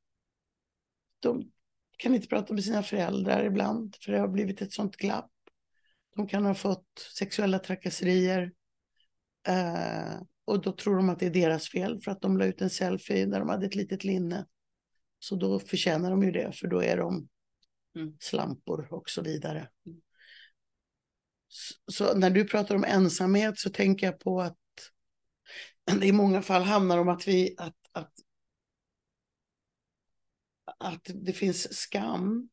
De 1.21 1.53
kan 1.97 2.15
inte 2.15 2.29
prata 2.29 2.55
med 2.55 2.65
sina 2.65 2.83
föräldrar 2.83 3.45
ibland 3.45 3.97
för 4.01 4.13
det 4.13 4.19
har 4.19 4.29
blivit 4.29 4.63
ett 4.63 4.73
sånt 4.73 4.97
glapp. 4.97 5.31
De 6.17 6.29
kan 6.29 6.45
ha 6.45 6.55
fått 6.55 7.09
sexuella 7.19 7.59
trakasserier 7.59 8.53
eh, 9.47 10.21
och 10.45 10.63
då 10.63 10.73
tror 10.73 10.97
de 10.97 11.09
att 11.09 11.19
det 11.19 11.27
är 11.27 11.31
deras 11.31 11.69
fel 11.69 12.01
för 12.01 12.11
att 12.11 12.21
de 12.21 12.37
la 12.37 12.45
ut 12.45 12.61
en 12.61 12.71
selfie 12.71 13.27
där 13.27 13.39
de 13.39 13.49
hade 13.49 13.67
ett 13.67 13.75
litet 13.75 14.05
linne. 14.05 14.47
Så 15.19 15.37
då 15.37 15.61
förtjänar 15.61 16.11
de 16.11 16.23
ju 16.23 16.31
det 16.31 16.53
för 16.53 16.69
då 16.69 16.83
är 16.83 16.97
de 16.97 17.29
Mm. 17.97 18.17
slampor 18.21 18.89
och 18.91 19.11
så 19.11 19.23
vidare. 19.23 19.69
Så, 21.49 21.75
så 21.93 22.19
när 22.19 22.31
du 22.31 22.45
pratar 22.45 22.75
om 22.75 22.85
ensamhet 22.85 23.59
så 23.59 23.71
tänker 23.71 24.07
jag 24.07 24.21
på 24.21 24.41
att 24.41 24.59
det 25.85 26.07
i 26.07 26.13
många 26.13 26.43
fall 26.43 26.63
handlar 26.63 26.99
om 26.99 27.09
att 27.09 27.29
vi 27.29 27.55
att, 27.59 27.77
att, 27.93 28.13
att 30.79 31.11
det 31.15 31.33
finns 31.33 31.75
skam 31.77 32.49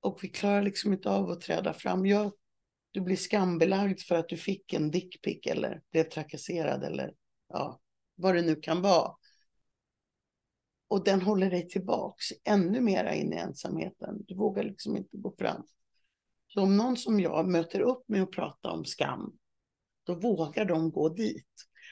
och 0.00 0.24
vi 0.24 0.28
klarar 0.28 0.62
liksom 0.62 0.92
inte 0.92 1.10
av 1.10 1.30
att 1.30 1.40
träda 1.40 1.72
fram. 1.72 2.06
Jag, 2.06 2.32
du 2.90 3.00
blir 3.00 3.16
skambelagd 3.16 4.00
för 4.00 4.14
att 4.14 4.28
du 4.28 4.36
fick 4.36 4.72
en 4.72 4.90
dickpic 4.90 5.46
eller 5.46 5.82
blev 5.90 6.04
trakasserad 6.04 6.84
eller 6.84 7.14
ja, 7.48 7.80
vad 8.14 8.34
det 8.34 8.42
nu 8.42 8.56
kan 8.56 8.82
vara. 8.82 9.14
Och 10.88 11.04
den 11.04 11.22
håller 11.22 11.50
dig 11.50 11.68
tillbaks 11.68 12.24
ännu 12.44 12.80
mera 12.80 13.14
in 13.14 13.32
i 13.32 13.36
ensamheten. 13.36 14.24
Du 14.26 14.34
vågar 14.34 14.62
liksom 14.64 14.96
inte 14.96 15.16
gå 15.16 15.34
fram. 15.38 15.66
Så 16.48 16.62
om 16.62 16.76
någon 16.76 16.96
som 16.96 17.20
jag 17.20 17.48
möter 17.48 17.80
upp 17.80 18.08
med 18.08 18.22
att 18.22 18.30
prata 18.30 18.70
om 18.70 18.84
skam, 18.84 19.38
då 20.04 20.14
vågar 20.14 20.64
de 20.64 20.90
gå 20.90 21.08
dit. 21.08 21.46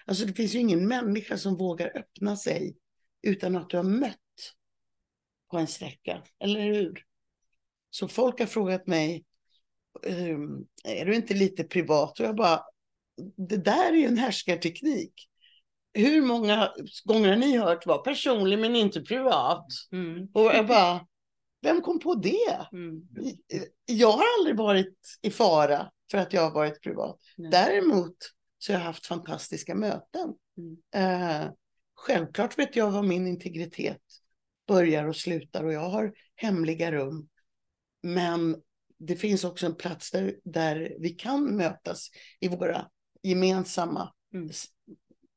Alltså 0.07 0.26
det 0.26 0.33
finns 0.33 0.55
ju 0.55 0.59
ingen 0.59 0.88
människa 0.88 1.38
som 1.38 1.57
vågar 1.57 1.97
öppna 1.97 2.37
sig 2.37 2.76
utan 3.23 3.57
att 3.57 3.71
du 3.71 3.76
har 3.76 3.85
mött 3.85 4.17
på 5.50 5.59
en 5.59 5.67
sträcka, 5.67 6.23
eller 6.38 6.61
hur? 6.61 7.05
Så 7.91 8.09
folk 8.09 8.38
har 8.38 8.47
frågat 8.47 8.87
mig, 8.87 9.25
är 10.85 11.05
du 11.07 11.15
inte 11.15 11.35
lite 11.35 11.65
privat? 11.65 12.21
Och 12.21 12.26
jag 12.26 12.37
bara, 12.37 12.61
det 13.37 13.57
där 13.57 13.93
är 13.93 13.97
ju 13.97 14.07
en 14.07 14.19
härskarteknik. 14.19 15.29
Hur 15.95 16.23
många 16.23 16.73
gånger 17.05 17.29
har 17.29 17.37
ni 17.37 17.59
hört 17.59 17.87
var 17.87 17.99
personlig 17.99 18.59
men 18.59 18.76
inte 18.76 19.00
privat? 19.00 19.67
Mm. 19.93 20.29
Och 20.33 20.43
jag 20.43 20.67
bara, 20.67 21.07
vem 21.62 21.83
kom 21.83 21.99
på 21.99 22.15
det? 22.15 22.67
Mm. 22.73 23.03
Jag 23.87 24.12
har 24.12 24.25
aldrig 24.38 24.57
varit 24.57 24.99
i 25.23 25.31
fara 25.31 25.91
för 26.11 26.19
att 26.19 26.33
jag 26.33 26.43
har 26.43 26.50
varit 26.50 26.83
privat. 26.83 27.19
Nej. 27.37 27.50
Däremot 27.50 28.17
så 28.59 28.73
har 28.73 28.79
jag 28.79 28.87
haft 28.87 29.07
fantastiska 29.07 29.75
möten. 29.75 30.35
Mm. 30.59 30.76
Eh, 30.95 31.50
självklart 31.95 32.59
vet 32.59 32.76
jag 32.76 32.91
var 32.91 33.03
min 33.03 33.26
integritet 33.26 34.03
börjar 34.67 35.05
och 35.05 35.17
slutar 35.17 35.65
och 35.65 35.73
jag 35.73 35.91
har 35.91 36.12
hemliga 36.35 36.93
rum. 36.93 37.29
Men 38.03 38.57
det 38.99 39.17
finns 39.17 39.45
också 39.45 39.67
en 39.67 39.75
plats 39.75 40.11
där, 40.11 40.37
där 40.45 40.97
vi 41.00 41.09
kan 41.09 41.57
mötas 41.57 42.11
i 42.41 42.49
våra 42.49 42.88
gemensamma 43.23 44.12
Mm. 44.35 44.50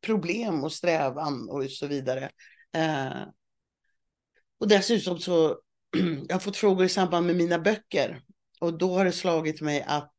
problem 0.05 0.63
och 0.63 0.73
strävan 0.73 1.49
och 1.49 1.71
så 1.71 1.87
vidare. 1.87 2.29
Eh, 2.73 3.27
och 4.59 4.67
dessutom 4.67 5.19
så 5.19 5.61
jag 6.27 6.35
har 6.35 6.39
fått 6.39 6.57
frågor 6.57 6.85
i 6.85 6.89
samband 6.89 7.25
med 7.25 7.35
mina 7.35 7.59
böcker 7.59 8.21
och 8.59 8.77
då 8.77 8.93
har 8.93 9.05
det 9.05 9.11
slagit 9.11 9.61
mig 9.61 9.81
att 9.87 10.15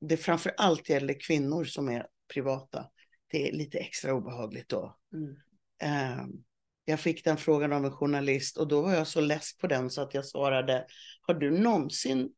det 0.00 0.16
framför 0.16 0.54
allt 0.56 0.88
gäller 0.88 1.20
kvinnor 1.20 1.64
som 1.64 1.88
är 1.88 2.06
privata. 2.34 2.86
Det 3.26 3.48
är 3.48 3.52
lite 3.52 3.78
extra 3.78 4.14
obehagligt 4.14 4.68
då. 4.68 4.96
Mm. 5.12 5.36
Eh, 5.82 6.24
jag 6.84 7.00
fick 7.00 7.24
den 7.24 7.36
frågan 7.36 7.72
av 7.72 7.84
en 7.84 7.92
journalist 7.92 8.56
och 8.56 8.68
då 8.68 8.82
var 8.82 8.94
jag 8.94 9.06
så 9.06 9.20
less 9.20 9.58
på 9.58 9.66
den 9.66 9.90
så 9.90 10.02
att 10.02 10.14
jag 10.14 10.26
svarade, 10.26 10.86
har 11.26 11.34
du 11.34 11.50
någonsin 11.50 12.30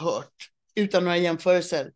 hört, 0.00 0.50
utan 0.74 1.04
några 1.04 1.16
jämförelser, 1.16 1.92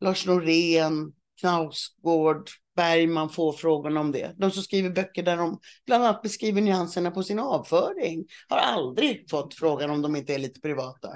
Lars 0.00 0.26
Norén, 0.26 1.12
Knausgård, 1.40 2.50
Bergman 2.76 3.30
får 3.30 3.52
frågan 3.52 3.96
om 3.96 4.12
det. 4.12 4.34
De 4.36 4.50
som 4.50 4.62
skriver 4.62 4.90
böcker 4.90 5.22
där 5.22 5.36
de 5.36 5.60
bland 5.86 6.04
annat 6.04 6.22
beskriver 6.22 6.60
nyanserna 6.60 7.10
på 7.10 7.22
sin 7.22 7.38
avföring 7.38 8.24
har 8.48 8.56
aldrig 8.56 9.30
fått 9.30 9.54
frågan 9.54 9.90
om 9.90 10.02
de 10.02 10.16
inte 10.16 10.34
är 10.34 10.38
lite 10.38 10.60
privata. 10.60 11.08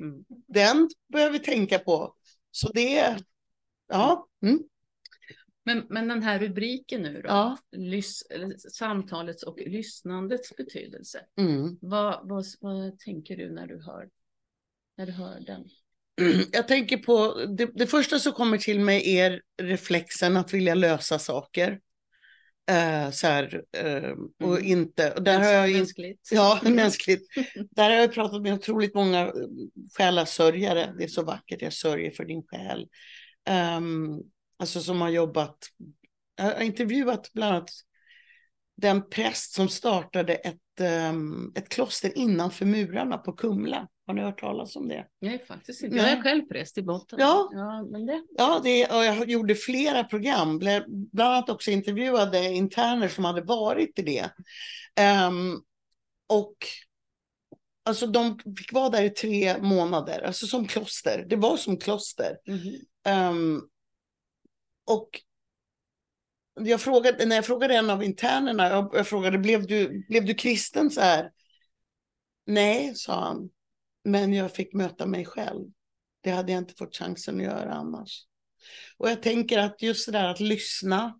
Mm. 0.00 0.24
Den 0.48 0.88
behöver 1.12 1.32
vi 1.32 1.38
tänka 1.38 1.78
på. 1.78 2.14
Så 2.50 2.72
det, 2.72 3.18
ja. 3.88 4.28
Mm, 4.42 4.58
men, 5.74 5.86
men 5.88 6.08
den 6.08 6.22
här 6.22 6.38
rubriken 6.38 7.02
nu 7.02 7.12
då, 7.22 7.28
ja. 7.28 7.58
Lys, 7.76 8.22
samtalets 8.72 9.42
och 9.42 9.58
lyssnandets 9.66 10.56
betydelse. 10.56 11.20
Mm. 11.38 11.78
Vad, 11.80 12.28
vad, 12.28 12.44
vad 12.60 12.98
tänker 12.98 13.36
du 13.36 13.52
när 13.52 13.66
du 13.66 13.82
hör, 13.82 14.08
när 14.96 15.06
du 15.06 15.12
hör 15.12 15.40
den? 15.40 15.64
Jag 16.52 16.68
tänker 16.68 16.96
på, 16.96 17.34
det, 17.58 17.70
det 17.74 17.86
första 17.86 18.18
som 18.18 18.32
kommer 18.32 18.58
till 18.58 18.80
mig 18.80 19.16
är 19.18 19.42
reflexen 19.62 20.36
att 20.36 20.54
vilja 20.54 20.74
lösa 20.74 21.18
saker. 21.18 21.80
Eh, 22.70 23.10
så 23.10 23.26
här, 23.26 23.62
eh, 23.76 24.12
och 24.42 24.56
Mm. 24.58 24.64
inte, 24.66 25.12
och 25.12 25.22
där 25.22 25.40
har 25.40 25.50
jag 25.52 25.70
Mänskligt. 25.72 26.28
ja, 26.32 26.60
mänskligt. 26.64 27.26
Där 27.70 27.90
har 27.90 27.96
jag 27.96 28.12
pratat 28.12 28.42
med 28.42 28.54
otroligt 28.54 28.94
många 28.94 29.20
eh, 29.20 29.32
själasörjare. 29.96 30.94
Det 30.98 31.04
är 31.04 31.08
så 31.08 31.22
vackert, 31.22 31.62
jag 31.62 31.72
sörjer 31.72 32.10
för 32.10 32.24
din 32.24 32.42
själ. 32.42 32.88
Um, 33.76 34.22
alltså 34.60 34.80
som 34.80 35.00
har 35.00 35.08
jobbat, 35.08 35.58
jag 36.36 36.44
har 36.44 36.60
intervjuat 36.60 37.32
bland 37.32 37.54
annat 37.54 37.70
den 38.76 39.08
präst 39.10 39.52
som 39.52 39.68
startade 39.68 40.34
ett, 40.34 40.80
ehm, 40.80 41.52
ett 41.54 41.68
kloster 41.68 42.18
innanför 42.18 42.66
murarna 42.66 43.18
på 43.18 43.32
Kumla. 43.32 43.88
Har 44.06 44.14
ni 44.14 44.22
hört 44.22 44.40
talas 44.40 44.76
om 44.76 44.88
det? 44.88 45.06
Är 45.20 45.38
faktiskt 45.38 45.82
inte, 45.82 45.96
Nej. 45.96 46.04
jag 46.04 46.18
är 46.18 46.22
själv 46.22 46.42
präst 46.42 46.78
i 46.78 46.82
botten. 46.82 47.18
Ja. 47.22 47.48
ja 47.52 47.86
men 47.90 48.06
det. 48.06 48.22
Ja, 48.30 48.60
det, 48.64 48.86
och 48.86 49.04
jag 49.04 49.30
gjorde 49.30 49.54
flera 49.54 50.04
program, 50.04 50.60
bl- 50.60 50.84
bland 50.86 51.34
annat 51.34 51.50
också 51.50 51.70
intervjuade 51.70 52.52
interner 52.52 53.08
som 53.08 53.24
hade 53.24 53.42
varit 53.42 53.98
i 53.98 54.02
det. 54.02 54.30
Ehm, 54.96 55.54
och 56.28 56.56
alltså 57.84 58.06
de 58.06 58.38
fick 58.58 58.72
vara 58.72 58.88
där 58.88 59.02
i 59.02 59.10
tre 59.10 59.62
månader, 59.62 60.22
alltså 60.22 60.46
som 60.46 60.66
kloster. 60.66 61.26
Det 61.28 61.36
var 61.36 61.56
som 61.56 61.76
kloster. 61.76 62.36
Mhm. 62.46 62.74
Ehm, 63.06 63.62
och 64.90 65.20
jag 66.54 66.80
frågade, 66.80 67.26
när 67.26 67.36
jag 67.36 67.46
frågade 67.46 67.74
en 67.74 67.90
av 67.90 68.02
internerna, 68.02 68.68
jag, 68.68 68.90
jag 68.92 69.06
frågade, 69.06 69.38
blev 69.38 69.66
du, 69.66 70.06
blev 70.08 70.24
du 70.24 70.34
kristen 70.34 70.90
så 70.90 71.00
här? 71.00 71.30
Nej, 72.46 72.94
sa 72.94 73.20
han, 73.24 73.50
men 74.04 74.34
jag 74.34 74.52
fick 74.52 74.74
möta 74.74 75.06
mig 75.06 75.24
själv. 75.24 75.66
Det 76.20 76.30
hade 76.30 76.52
jag 76.52 76.58
inte 76.58 76.74
fått 76.74 76.96
chansen 76.96 77.36
att 77.36 77.42
göra 77.42 77.74
annars. 77.74 78.24
Och 78.98 79.10
jag 79.10 79.22
tänker 79.22 79.58
att 79.58 79.82
just 79.82 80.06
det 80.06 80.12
där 80.12 80.28
att 80.28 80.40
lyssna, 80.40 81.18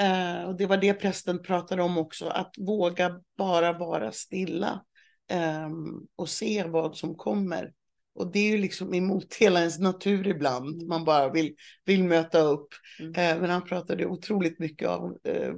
eh, 0.00 0.42
och 0.42 0.56
det 0.56 0.66
var 0.66 0.76
det 0.76 0.94
prästen 0.94 1.42
pratade 1.42 1.82
om 1.82 1.98
också, 1.98 2.28
att 2.28 2.54
våga 2.58 3.20
bara 3.36 3.72
vara 3.72 4.12
stilla 4.12 4.84
eh, 5.30 5.70
och 6.16 6.28
se 6.28 6.64
vad 6.64 6.96
som 6.96 7.14
kommer. 7.14 7.72
Och 8.14 8.32
det 8.32 8.38
är 8.38 8.50
ju 8.50 8.58
liksom 8.58 8.94
emot 8.94 9.34
hela 9.34 9.60
ens 9.60 9.78
natur 9.78 10.26
ibland. 10.26 10.86
Man 10.86 11.04
bara 11.04 11.30
vill, 11.30 11.56
vill 11.84 12.04
möta 12.04 12.40
upp. 12.40 12.68
Mm. 13.00 13.14
Eh, 13.14 13.40
men 13.40 13.50
han 13.50 13.64
pratade 13.64 14.06
otroligt 14.06 14.58
mycket 14.58 14.88
om 14.88 15.18
eh, 15.24 15.54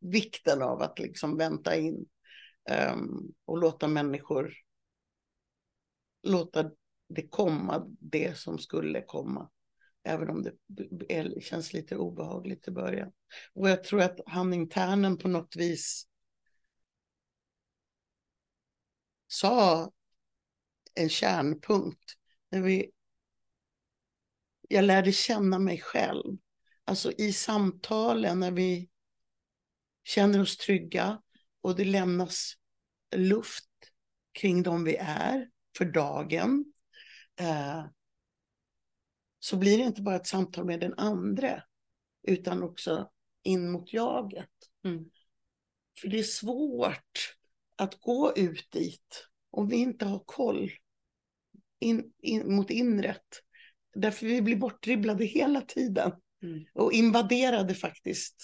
vikten 0.00 0.62
av 0.62 0.82
att 0.82 0.98
liksom 0.98 1.36
vänta 1.36 1.76
in 1.76 2.06
eh, 2.70 2.96
och 3.44 3.58
låta 3.58 3.88
människor 3.88 4.52
låta 6.24 6.70
det 7.08 7.28
komma, 7.28 7.86
det 8.00 8.38
som 8.38 8.58
skulle 8.58 9.02
komma. 9.02 9.50
Även 10.04 10.30
om 10.30 10.42
det 10.42 10.52
är, 11.08 11.40
känns 11.40 11.72
lite 11.72 11.96
obehagligt 11.96 12.68
i 12.68 12.70
början. 12.70 13.12
Och 13.54 13.68
jag 13.68 13.84
tror 13.84 14.00
att 14.00 14.20
han 14.26 14.54
internen 14.54 15.18
på 15.18 15.28
något 15.28 15.56
vis 15.56 16.06
sa 19.26 19.90
en 20.94 21.08
kärnpunkt. 21.08 22.14
När 22.50 22.62
vi, 22.62 22.90
jag 24.68 24.84
lärde 24.84 25.12
känna 25.12 25.58
mig 25.58 25.80
själv. 25.80 26.38
Alltså 26.84 27.12
i 27.12 27.32
samtalen 27.32 28.40
när 28.40 28.50
vi 28.50 28.88
känner 30.04 30.40
oss 30.40 30.56
trygga 30.56 31.22
och 31.60 31.76
det 31.76 31.84
lämnas 31.84 32.54
luft 33.16 33.70
kring 34.32 34.62
dem 34.62 34.84
vi 34.84 34.96
är 34.96 35.50
för 35.78 35.84
dagen. 35.84 36.72
Eh, 37.40 37.84
så 39.38 39.56
blir 39.56 39.78
det 39.78 39.84
inte 39.84 40.02
bara 40.02 40.16
ett 40.16 40.26
samtal 40.26 40.64
med 40.64 40.80
den 40.80 40.94
andra 40.94 41.62
utan 42.22 42.62
också 42.62 43.10
in 43.42 43.70
mot 43.70 43.92
jaget. 43.92 44.50
Mm. 44.84 45.10
För 46.00 46.08
det 46.08 46.18
är 46.18 46.22
svårt 46.22 47.36
att 47.76 48.00
gå 48.00 48.32
ut 48.36 48.70
dit 48.70 49.28
om 49.50 49.68
vi 49.68 49.76
inte 49.76 50.04
har 50.04 50.22
koll 50.26 50.70
in, 51.84 52.04
in, 52.22 52.54
mot 52.54 52.70
inret. 52.70 53.40
Därför 53.94 54.26
vi 54.26 54.42
blir 54.42 54.56
bortdribblade 54.56 55.24
hela 55.24 55.60
tiden 55.60 56.12
Mm. 56.44 56.64
och 56.74 56.92
invaderade 56.92 57.74
faktiskt. 57.74 58.34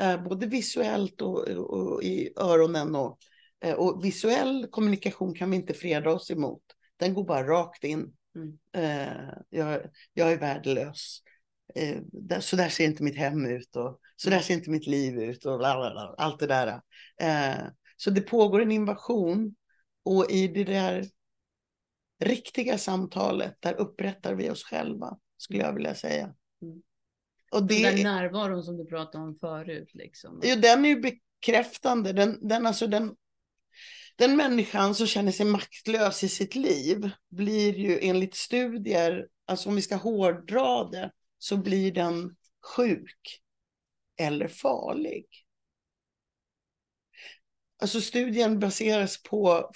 Eh, 0.00 0.22
både 0.22 0.46
visuellt 0.46 1.20
och, 1.20 1.48
och, 1.48 2.02
i 2.02 2.32
öronen. 2.36 2.94
Och, 2.94 3.18
eh, 3.64 3.74
och 3.74 4.04
visuell 4.04 4.66
kommunikation 4.70 5.34
kan 5.34 5.50
vi 5.50 5.56
inte 5.56 5.74
freda 5.74 6.10
oss 6.10 6.30
emot. 6.30 6.62
Den 6.96 7.14
går 7.14 7.24
bara 7.24 7.46
rakt 7.46 7.84
in. 7.84 8.12
Mm. 8.36 8.58
Eh, 8.72 9.32
jag, 9.50 9.80
jag 10.12 10.32
är 10.32 10.38
värdelös. 10.38 11.22
Där, 12.12 12.40
så 12.40 12.56
där 12.56 12.68
ser 12.68 12.84
inte 12.84 13.02
mitt 13.02 13.16
hem 13.16 13.46
ut 13.46 13.76
och 13.76 14.00
så 14.16 14.30
där 14.30 14.40
ser 14.40 14.54
inte 14.54 14.70
mitt 14.70 14.86
liv 14.86 15.18
ut 15.18 15.44
och 15.44 15.58
bla, 15.58 15.76
bla, 15.76 15.90
bla, 15.90 16.14
allt 16.18 16.40
det 16.40 16.46
där. 16.46 16.80
Så 17.96 18.10
det 18.10 18.20
pågår 18.20 18.62
en 18.62 18.72
invasion 18.72 19.54
och 20.02 20.30
i 20.30 20.48
det 20.48 20.64
där 20.64 21.04
riktiga 22.20 22.78
samtalet, 22.78 23.56
där 23.60 23.74
upprättar 23.74 24.34
vi 24.34 24.50
oss 24.50 24.64
själva, 24.64 25.18
skulle 25.36 25.62
jag 25.62 25.72
vilja 25.72 25.94
säga. 25.94 26.34
Mm. 26.62 26.82
Och 27.52 27.66
Den 27.66 27.96
det, 27.96 28.02
närvaron 28.02 28.62
som 28.62 28.76
du 28.76 28.86
pratade 28.86 29.24
om 29.24 29.34
förut. 29.34 29.90
Liksom. 29.94 30.40
jo, 30.44 30.56
den 30.56 30.84
är 30.84 30.88
ju 30.88 31.00
bekräftande. 31.00 32.12
Den, 32.12 32.48
den, 32.48 32.66
alltså 32.66 32.86
den, 32.86 33.16
den 34.16 34.36
människan 34.36 34.94
som 34.94 35.06
känner 35.06 35.32
sig 35.32 35.46
maktlös 35.46 36.24
i 36.24 36.28
sitt 36.28 36.54
liv 36.54 37.10
blir 37.28 37.78
ju 37.78 37.98
enligt 38.02 38.34
studier, 38.34 39.28
alltså 39.46 39.68
om 39.68 39.74
vi 39.74 39.82
ska 39.82 39.96
hårdra 39.96 40.84
det, 40.84 41.12
så 41.38 41.56
blir 41.56 41.92
den 41.92 42.36
sjuk 42.76 43.40
eller 44.16 44.48
farlig. 44.48 45.26
Alltså 47.80 48.00
studien 48.00 48.58
baseras 48.58 49.22
på 49.22 49.70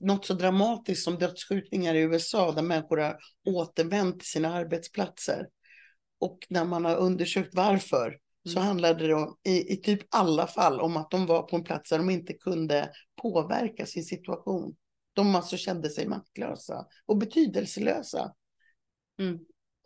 något 0.00 0.26
så 0.26 0.34
dramatiskt 0.34 1.04
som 1.04 1.18
dödsskjutningar 1.18 1.94
i 1.94 2.00
USA 2.00 2.52
där 2.52 2.62
människor 2.62 2.96
har 2.96 3.16
återvänt 3.46 4.20
till 4.20 4.28
sina 4.28 4.54
arbetsplatser. 4.54 5.46
Och 6.20 6.38
när 6.48 6.64
man 6.64 6.84
har 6.84 6.96
undersökt 6.96 7.54
varför 7.54 8.18
så 8.44 8.58
Mm. 8.58 8.66
handlade 8.66 9.06
det 9.06 9.14
om, 9.14 9.36
i, 9.42 9.72
i 9.72 9.76
typ 9.76 10.00
alla 10.10 10.46
fall 10.46 10.80
om 10.80 10.96
att 10.96 11.10
de 11.10 11.26
var 11.26 11.42
på 11.42 11.56
en 11.56 11.64
plats 11.64 11.90
där 11.90 11.98
de 11.98 12.10
inte 12.10 12.32
kunde 12.32 12.90
påverka 13.22 13.86
sin 13.86 14.04
situation. 14.04 14.76
De 15.12 15.34
alltså 15.34 15.56
kände 15.56 15.90
sig 15.90 16.06
maktlösa 16.08 16.86
och 17.06 17.16
betydelselösa. 17.16 18.34
Mm. 19.18 19.38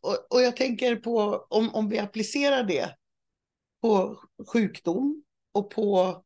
Och, 0.03 0.27
och 0.31 0.42
jag 0.42 0.57
tänker 0.57 0.96
på 0.96 1.46
om, 1.51 1.75
om 1.75 1.88
vi 1.88 1.98
applicerar 1.98 2.62
det 2.62 2.96
på 3.81 4.20
sjukdom 4.53 5.25
och 5.53 5.70
på 5.70 6.22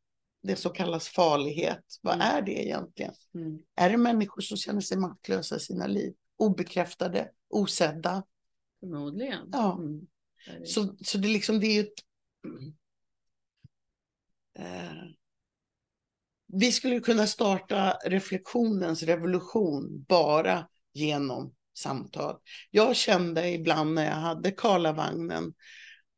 det 0.47 0.55
som 0.55 0.73
kallas 0.73 1.07
farlighet. 1.07 1.83
Vad 2.01 2.15
Mm. 2.15 2.27
är 2.27 2.41
det 2.41 2.65
egentligen? 2.65 3.13
Mm. 3.35 3.59
Är 3.75 3.89
det 3.89 3.97
människor 3.97 4.41
som 4.41 4.57
känner 4.57 4.81
sig 4.81 4.97
maktlösa 4.97 5.55
i 5.55 5.59
sina 5.59 5.87
liv? 5.87 6.13
Obekräftade, 6.37 7.29
osedda? 7.49 8.23
Förmodligen. 8.79 9.49
Ja. 9.51 9.77
Mm. 9.77 9.99
Det 10.45 10.59
det. 10.59 10.65
Så, 10.67 10.95
så 11.01 11.17
det, 11.17 11.27
liksom, 11.27 11.59
det 11.59 11.67
är 11.67 11.73
ju 11.73 11.79
ett... 11.79 11.99
Eh, 14.59 15.03
vi 16.53 16.71
skulle 16.71 16.99
kunna 16.99 17.27
starta 17.27 17.97
reflektionens 18.05 19.03
revolution 19.03 20.05
bara 20.07 20.67
genom 20.93 21.53
samtal. 21.77 22.37
Jag 22.71 22.95
kände 22.95 23.49
ibland 23.49 23.93
när 23.93 24.05
jag 24.05 24.15
hade 24.15 24.51
Karlavagnen 24.51 25.53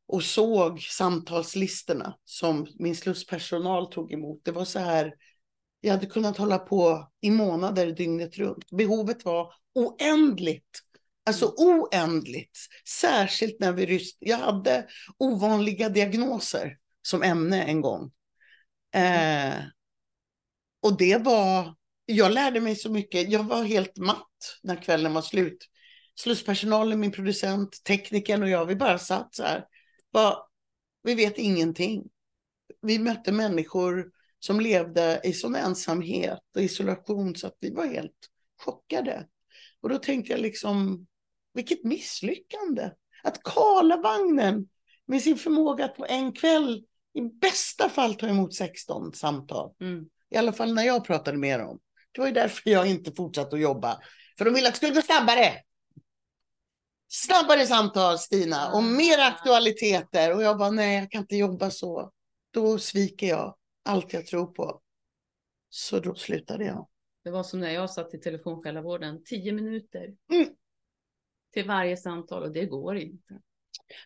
och 0.09 0.23
såg 0.23 0.81
samtalslistorna 0.81 2.15
som 2.25 2.67
min 2.79 2.95
slusspersonal 2.95 3.91
tog 3.91 4.13
emot. 4.13 4.41
Det 4.43 4.51
var 4.51 4.65
så 4.65 4.79
här, 4.79 5.13
jag 5.81 5.91
hade 5.91 6.05
kunnat 6.05 6.37
hålla 6.37 6.57
på 6.57 7.09
i 7.21 7.31
månader 7.31 7.91
dygnet 7.91 8.37
runt. 8.37 8.69
Behovet 8.71 9.25
var 9.25 9.53
oändligt. 9.75 10.79
Alltså 11.25 11.53
oändligt. 11.57 12.57
Särskilt 12.87 13.59
när 13.59 13.71
vi 13.71 13.85
ryst. 13.85 14.17
Jag 14.19 14.37
hade 14.37 14.87
ovanliga 15.17 15.89
diagnoser 15.89 16.77
som 17.01 17.23
ämne 17.23 17.63
en 17.63 17.81
gång. 17.81 18.11
Eh, 18.93 19.53
och 20.83 20.97
det 20.97 21.17
var, 21.17 21.75
jag 22.05 22.31
lärde 22.31 22.61
mig 22.61 22.75
så 22.75 22.91
mycket. 22.91 23.29
Jag 23.29 23.43
var 23.43 23.63
helt 23.63 23.97
matt 23.97 24.59
när 24.63 24.75
kvällen 24.75 25.13
var 25.13 25.21
slut. 25.21 25.65
Slusspersonalen, 26.15 26.99
min 26.99 27.11
producent, 27.11 27.83
teknikern 27.83 28.43
och 28.43 28.49
jag, 28.49 28.65
vi 28.65 28.75
bara 28.75 28.99
satt 28.99 29.35
så 29.35 29.43
här. 29.43 29.65
Bara, 30.13 30.37
vi 31.03 31.15
vet 31.15 31.37
ingenting. 31.37 32.03
Vi 32.81 32.99
mötte 32.99 33.31
människor 33.31 34.11
som 34.39 34.59
levde 34.59 35.21
i 35.23 35.33
sån 35.33 35.55
ensamhet 35.55 36.39
och 36.55 36.61
isolation 36.61 37.35
så 37.35 37.47
att 37.47 37.57
vi 37.59 37.73
var 37.73 37.85
helt 37.85 38.29
chockade. 38.65 39.27
Och 39.81 39.89
då 39.89 39.97
tänkte 39.97 40.31
jag 40.31 40.41
liksom, 40.41 41.07
vilket 41.53 41.83
misslyckande. 41.83 42.91
Att 43.23 43.43
Karlavagnen 43.43 44.69
med 45.05 45.21
sin 45.21 45.37
förmåga 45.37 45.85
att 45.85 45.95
på 45.95 46.05
en 46.05 46.31
kväll 46.31 46.83
i 47.13 47.21
bästa 47.21 47.89
fall 47.89 48.15
ta 48.15 48.27
emot 48.27 48.55
16 48.55 49.13
samtal. 49.13 49.71
Mm. 49.81 50.05
I 50.29 50.37
alla 50.37 50.53
fall 50.53 50.73
när 50.73 50.83
jag 50.83 51.05
pratade 51.05 51.37
med 51.37 51.59
dem. 51.59 51.79
Det 52.11 52.21
var 52.21 52.27
ju 52.27 52.33
därför 52.33 52.69
jag 52.69 52.87
inte 52.87 53.11
fortsatte 53.11 53.55
att 53.55 53.61
jobba. 53.61 53.99
För 54.37 54.45
de 54.45 54.53
ville 54.53 54.67
att 54.67 54.73
det 54.73 54.77
skulle 54.77 54.93
gå 54.93 55.01
snabbare. 55.01 55.53
Snabbare 57.11 57.65
samtal 57.65 58.19
Stina 58.19 58.73
och 58.73 58.83
mer 58.83 59.19
aktualiteter. 59.19 60.35
Och 60.35 60.43
jag 60.43 60.57
bara, 60.57 60.69
nej 60.71 60.99
jag 60.99 61.11
kan 61.11 61.21
inte 61.21 61.35
jobba 61.35 61.69
så. 61.69 62.11
Då 62.51 62.79
sviker 62.79 63.27
jag 63.27 63.55
allt 63.85 64.13
jag 64.13 64.25
tror 64.27 64.45
på. 64.47 64.81
Så 65.69 65.99
då 65.99 66.15
slutade 66.15 66.65
jag. 66.65 66.87
Det 67.23 67.31
var 67.31 67.43
som 67.43 67.59
när 67.59 67.71
jag 67.71 67.89
satt 67.89 68.13
i 68.13 68.17
telefonsjälavården, 68.19 69.23
tio 69.23 69.51
minuter 69.51 70.15
Mm. 70.33 70.49
till 71.53 71.67
varje 71.67 71.97
samtal 71.97 72.43
och 72.43 72.51
det 72.51 72.65
går 72.65 72.97
inte. 72.97 73.33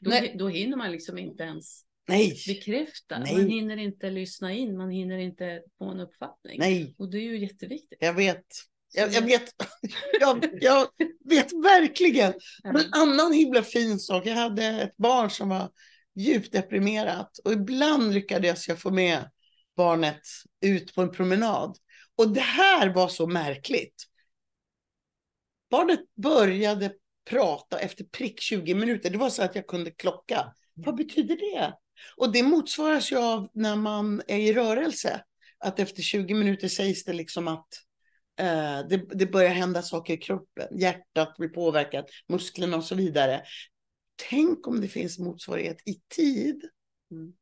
Då, 0.01 0.09
Nej. 0.09 0.35
då 0.39 0.47
hinner 0.47 0.77
man 0.77 0.91
liksom 0.91 1.17
inte 1.17 1.43
ens 1.43 1.81
Nej, 2.07 2.33
bekräfta. 2.47 3.19
Nej. 3.19 3.33
Man 3.37 3.47
hinner 3.49 3.77
inte 3.77 4.09
lyssna 4.09 4.53
in, 4.53 4.77
man 4.77 4.89
hinner 4.89 5.17
inte 5.17 5.63
få 5.77 5.85
en 5.85 5.99
uppfattning. 5.99 6.59
nej, 6.59 6.95
Och 6.97 7.09
det 7.11 7.17
är 7.17 7.21
ju 7.21 7.39
jätteviktigt. 7.39 7.97
jag 8.01 8.13
vet. 8.13 8.45
Jag, 8.93 9.13
jag 9.13 9.23
det- 9.23 9.27
vet, 9.27 9.43
jag, 10.19 10.45
jag 10.61 10.87
vet 11.29 11.51
verkligen. 11.53 12.33
En 12.63 12.93
annan 12.93 13.33
himla 13.33 13.63
fin 13.63 13.99
sak, 13.99 14.25
jag 14.25 14.35
hade 14.35 14.65
ett 14.65 14.97
barn 14.97 15.29
som 15.29 15.49
var 15.49 15.69
djupt 16.15 16.51
deprimerat 16.51 17.37
och 17.43 17.53
ibland 17.53 18.13
lyckades 18.13 18.67
jag 18.67 18.79
få 18.81 18.91
med 18.91 19.29
barnet 19.77 20.21
ut 20.61 20.95
på 20.95 21.01
en 21.01 21.11
promenad. 21.11 21.77
Och 22.17 22.29
det 22.29 22.41
här 22.41 22.89
var 22.93 23.07
så 23.07 23.27
märkligt. 23.27 24.03
Barnet 25.71 25.99
började 26.15 26.93
prata 27.29 27.79
efter 27.79 28.03
prick 28.03 28.39
20 28.41 28.73
minuter. 28.75 29.09
Det 29.09 29.17
var 29.17 29.29
så 29.29 29.43
att 29.43 29.55
jag 29.55 29.67
kunde 29.67 29.91
klocka. 29.91 30.53
Vad 30.73 30.95
betyder 30.95 31.35
det? 31.35 31.73
Och 32.17 32.31
det 32.31 32.43
motsvaras 32.43 33.11
ju 33.11 33.17
av 33.17 33.49
när 33.53 33.75
man 33.75 34.21
är 34.27 34.37
i 34.37 34.53
rörelse. 34.53 35.23
Att 35.57 35.79
efter 35.79 36.01
20 36.01 36.33
minuter 36.33 36.67
sägs 36.67 37.03
det 37.03 37.13
liksom 37.13 37.47
att 37.47 37.67
eh, 38.39 38.87
det, 38.89 38.97
det 38.97 39.25
börjar 39.25 39.49
hända 39.49 39.81
saker 39.81 40.13
i 40.13 40.17
kroppen. 40.17 40.79
Hjärtat 40.79 41.37
blir 41.37 41.49
påverkat, 41.49 42.05
musklerna 42.27 42.77
och 42.77 42.83
så 42.83 42.95
vidare. 42.95 43.43
Tänk 44.29 44.67
om 44.67 44.81
det 44.81 44.87
finns 44.87 45.19
motsvarighet 45.19 45.77
i 45.85 46.01
tid. 46.15 46.69
Mm. 47.11 47.33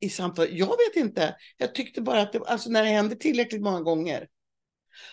I 0.00 0.08
samtal. 0.08 0.46
Jag 0.50 0.66
vet 0.66 0.96
inte. 0.96 1.36
Jag 1.56 1.74
tyckte 1.74 2.00
bara 2.00 2.20
att 2.20 2.32
det, 2.32 2.38
alltså 2.38 2.70
när 2.70 2.82
det 2.82 2.88
hände 2.88 3.16
tillräckligt 3.16 3.62
många 3.62 3.80
gånger. 3.80 4.28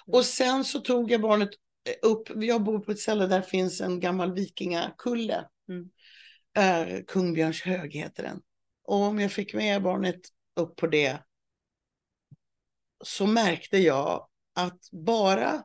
Och 0.05 0.25
sen 0.25 0.65
så 0.65 0.79
tog 0.79 1.11
jag 1.11 1.21
barnet 1.21 1.49
eh, 1.89 2.09
upp. 2.09 2.29
Jag 2.35 2.63
bor 2.63 2.79
på 2.79 2.91
ett 2.91 2.99
ställe 2.99 3.27
där 3.27 3.41
finns 3.41 3.81
en 3.81 3.99
gammal 3.99 4.33
vikingakulle. 4.33 5.45
Mm. 5.69 5.89
Eh, 6.57 7.03
Kungbjörns 7.07 7.61
hög 7.61 7.93
heter 7.93 8.23
den. 8.23 8.41
Och 8.83 8.95
om 8.95 9.19
jag 9.19 9.31
fick 9.31 9.53
med 9.53 9.81
barnet 9.81 10.21
upp 10.55 10.75
på 10.75 10.87
det 10.87 11.19
så 13.03 13.27
märkte 13.27 13.77
jag 13.77 14.28
att 14.65 14.89
bara 14.91 15.63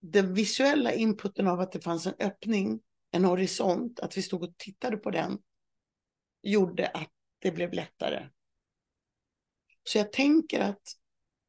den 0.00 0.34
visuella 0.34 0.92
inputen 0.92 1.46
av 1.46 1.60
att 1.60 1.72
det 1.72 1.80
fanns 1.80 2.06
en 2.06 2.14
öppning, 2.18 2.80
en 3.10 3.24
horisont, 3.24 4.00
att 4.00 4.16
vi 4.16 4.22
stod 4.22 4.42
och 4.42 4.56
tittade 4.56 4.96
på 4.96 5.10
den, 5.10 5.38
gjorde 6.42 6.86
att 6.88 7.10
det 7.38 7.50
blev 7.50 7.72
lättare. 7.72 8.28
Så 9.84 9.98
jag 9.98 10.12
tänker 10.12 10.60
att 10.60 10.82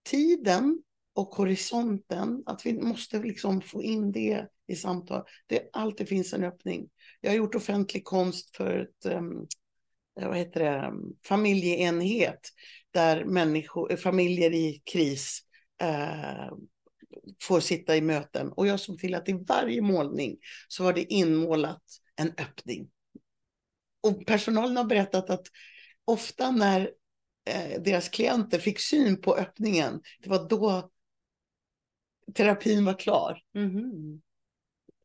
tiden 0.04 0.84
och 1.14 1.36
horisonten, 1.36 2.44
att 2.46 2.66
vi 2.66 2.74
måste 2.74 3.20
liksom 3.20 3.62
få 3.62 3.84
in 3.84 4.12
det 4.12 4.48
i 4.68 4.76
samtal. 4.76 5.24
Det 5.48 5.70
alltid 5.74 6.08
finns 6.08 6.34
en 6.34 6.44
öppning. 6.44 6.90
Jag 7.22 7.32
har 7.32 7.38
gjort 7.38 7.56
offentlig 7.56 8.04
konst 8.04 8.56
för 8.56 8.80
ett 8.80 9.06
um, 9.06 9.48
vad 10.14 10.38
heter 10.38 10.60
det, 10.60 10.94
familjeenhet 11.26 12.50
där 12.92 13.26
människor, 13.26 13.96
familjer 13.96 14.54
i 14.54 14.82
kris 14.86 15.42
eh, 15.80 16.52
får 17.42 17.60
sitta 17.60 17.98
i 17.98 18.02
möten. 18.02 18.52
Och 18.52 18.68
jag 18.68 18.80
såg 18.80 19.00
till 19.00 19.16
att 19.16 19.30
i 19.30 19.34
varje 19.48 19.82
målning 19.82 20.38
så 20.68 20.84
var 20.84 20.94
det 20.94 21.14
inmålat 21.14 21.84
en 22.16 22.30
öppning. 22.38 22.90
Och 24.02 24.26
personalen 24.26 24.78
har 24.78 24.84
berättat 24.84 25.30
att 25.30 25.48
ofta 26.06 26.52
när 26.52 26.92
eh, 27.46 27.82
deras 27.82 28.10
klienter 28.10 28.60
fick 28.60 28.80
syn 28.80 29.22
på 29.22 29.36
öppningen, 29.36 30.02
det 30.20 30.30
var 30.30 30.50
då 30.50 30.92
terapin 32.34 32.86
var 32.86 33.00
klar. 33.00 33.42
Mhm. 33.54 34.22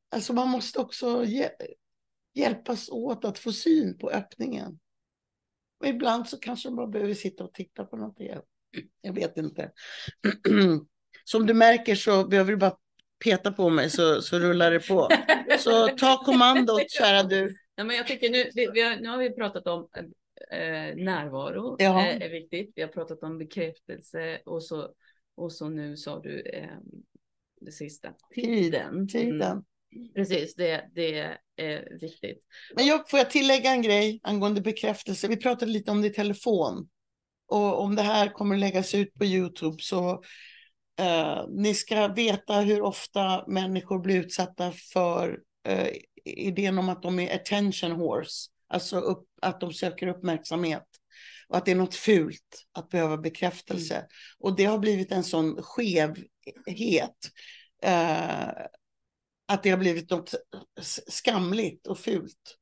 Alltså 0.08 0.32
man 0.32 0.48
måste 0.48 0.78
också 0.78 1.24
hjälpas 2.34 2.88
åt 2.88 3.24
att 3.24 3.38
få 3.38 3.52
syn 3.52 3.98
på 3.98 4.10
öppningen. 4.10 4.78
Och 5.80 5.86
ibland 5.86 6.28
så 6.28 6.38
kanske 6.38 6.70
man 6.70 6.90
behöver 6.90 7.14
sitta 7.14 7.44
och 7.44 7.54
titta 7.54 7.84
på 7.84 7.96
något. 7.96 8.14
Jag, 8.18 8.42
jag 9.00 9.12
vet 9.12 9.36
inte. 9.36 9.70
Som 11.24 11.46
du 11.46 11.54
märker 11.54 11.94
så 11.94 12.28
behöver 12.28 12.50
du 12.50 12.56
bara 12.56 12.76
peta 13.24 13.52
på 13.52 13.70
mig 13.70 13.90
så, 13.90 14.22
så 14.22 14.38
rullar 14.38 14.70
det 14.70 14.80
på. 14.88 15.08
Så 15.58 15.88
ta 15.88 16.24
kommandot 16.24 16.90
kära 16.98 17.22
du. 17.22 17.56
Ja, 17.74 17.84
men 17.84 17.96
jag 17.96 18.06
tycker 18.06 18.30
nu, 18.30 18.50
vi, 18.54 18.70
vi 18.74 18.80
har, 18.82 18.96
nu 18.96 19.08
har 19.08 19.18
vi 19.18 19.30
pratat 19.30 19.66
om 19.66 19.88
eh, 20.50 20.96
närvaro, 21.04 21.76
Ja. 21.78 22.06
eh, 22.06 22.22
är 22.22 22.28
viktigt. 22.28 22.72
Vi 22.74 22.82
har 22.82 22.88
pratat 22.88 23.22
om 23.22 23.38
bekräftelse 23.38 24.40
och 24.44 24.62
så, 24.62 24.88
och 25.36 25.52
så 25.52 25.68
nu 25.68 25.96
sa 25.96 26.20
du 26.20 26.40
eh, 26.40 26.68
det 27.60 27.72
sista. 27.72 28.08
Tiden. 28.34 29.08
Tiden. 29.08 29.42
Mm, 29.96 30.12
precis, 30.14 30.54
det, 30.54 30.90
det 30.94 31.36
är 31.56 31.98
viktigt. 32.00 32.44
Men 32.76 32.86
jag, 32.86 33.10
får 33.10 33.18
jag 33.18 33.30
tillägga 33.30 33.70
en 33.70 33.82
grej 33.82 34.20
angående 34.22 34.60
bekräftelse? 34.60 35.28
Vi 35.28 35.36
pratade 35.36 35.72
lite 35.72 35.90
om 35.90 36.02
det 36.02 36.08
i 36.08 36.12
telefon. 36.12 36.88
Och 37.54 37.80
om 37.80 37.94
det 37.96 38.02
här 38.02 38.28
kommer 38.28 38.54
att 38.54 38.60
läggas 38.60 38.94
ut 38.94 39.14
på 39.14 39.24
Youtube 39.24 39.76
så 39.80 40.22
eh, 40.98 41.44
ni 41.48 41.74
ska 41.74 42.08
veta 42.08 42.60
hur 42.60 42.82
ofta 42.82 43.44
människor 43.46 43.98
blir 43.98 44.20
utsatta 44.20 44.72
för 44.92 45.38
eh, 45.68 45.88
idén 46.24 46.78
om 46.78 46.88
att 46.88 47.02
de 47.02 47.18
är 47.18 47.34
attention 47.34 47.92
horse. 47.92 48.50
Alltså 48.68 48.98
upp, 48.98 49.24
att 49.42 49.60
de 49.60 49.72
söker 49.72 50.06
uppmärksamhet. 50.06 50.86
Och 51.48 51.56
att 51.56 51.64
det 51.64 51.70
är 51.70 51.76
något 51.76 51.94
fult 51.94 52.66
att 52.72 52.88
behöva 52.88 53.16
bekräftelse. 53.16 54.06
Och 54.38 54.56
det 54.56 54.64
har 54.64 54.78
blivit 54.78 55.12
en 55.12 55.24
sån 55.24 55.62
skevhet. 55.62 57.18
Eh, 57.82 58.48
att 59.48 59.62
det 59.62 59.70
har 59.70 59.78
blivit 59.78 60.10
något 60.10 60.34
skamligt 61.08 61.86
och 61.86 61.98
fult. 61.98 62.56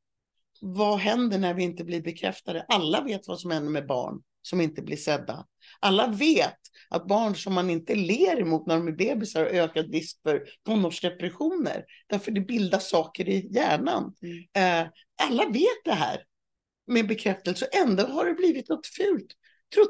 Vad 0.61 0.99
händer 0.99 1.39
när 1.39 1.55
vi 1.55 1.63
inte 1.63 1.85
blir 1.85 2.03
bekräftade? 2.03 2.67
Alla 2.69 3.01
vet 3.01 3.29
vad 3.29 3.41
som 3.41 3.51
händer 3.51 3.71
med 3.71 3.87
barn 3.87 4.23
som 4.43 4.61
inte 4.61 4.83
blir 4.83 4.97
sedda. 4.97 5.47
Alla 5.81 6.07
vet 6.07 6.59
att 6.89 7.07
barn 7.07 7.37
som 7.37 7.55
man 7.55 7.71
inte 7.71 7.95
ler 7.95 8.41
emot 8.41 8.67
när 8.67 8.77
de 8.77 8.89
är 8.89 8.93
bebisar 8.93 9.41
har 9.41 9.51
ökad 9.51 9.93
risk 9.93 10.23
för 10.23 10.45
tonårsdepressioner. 10.67 11.85
Därför 12.07 12.31
det 12.33 12.41
bildas 12.41 12.91
saker 12.91 13.29
i 13.29 13.49
hjärnan. 13.51 14.15
Eh, 14.57 14.87
alla 15.23 15.49
vet 15.49 15.85
det 15.85 15.95
här 15.95 16.25
med 16.87 17.07
bekräftelse. 17.07 17.69
Ändå 17.73 18.03
har 18.03 18.27
det 18.27 18.35
blivit 18.35 18.69
något 18.69 18.87
fult. 18.87 19.33
Tro 19.75 19.85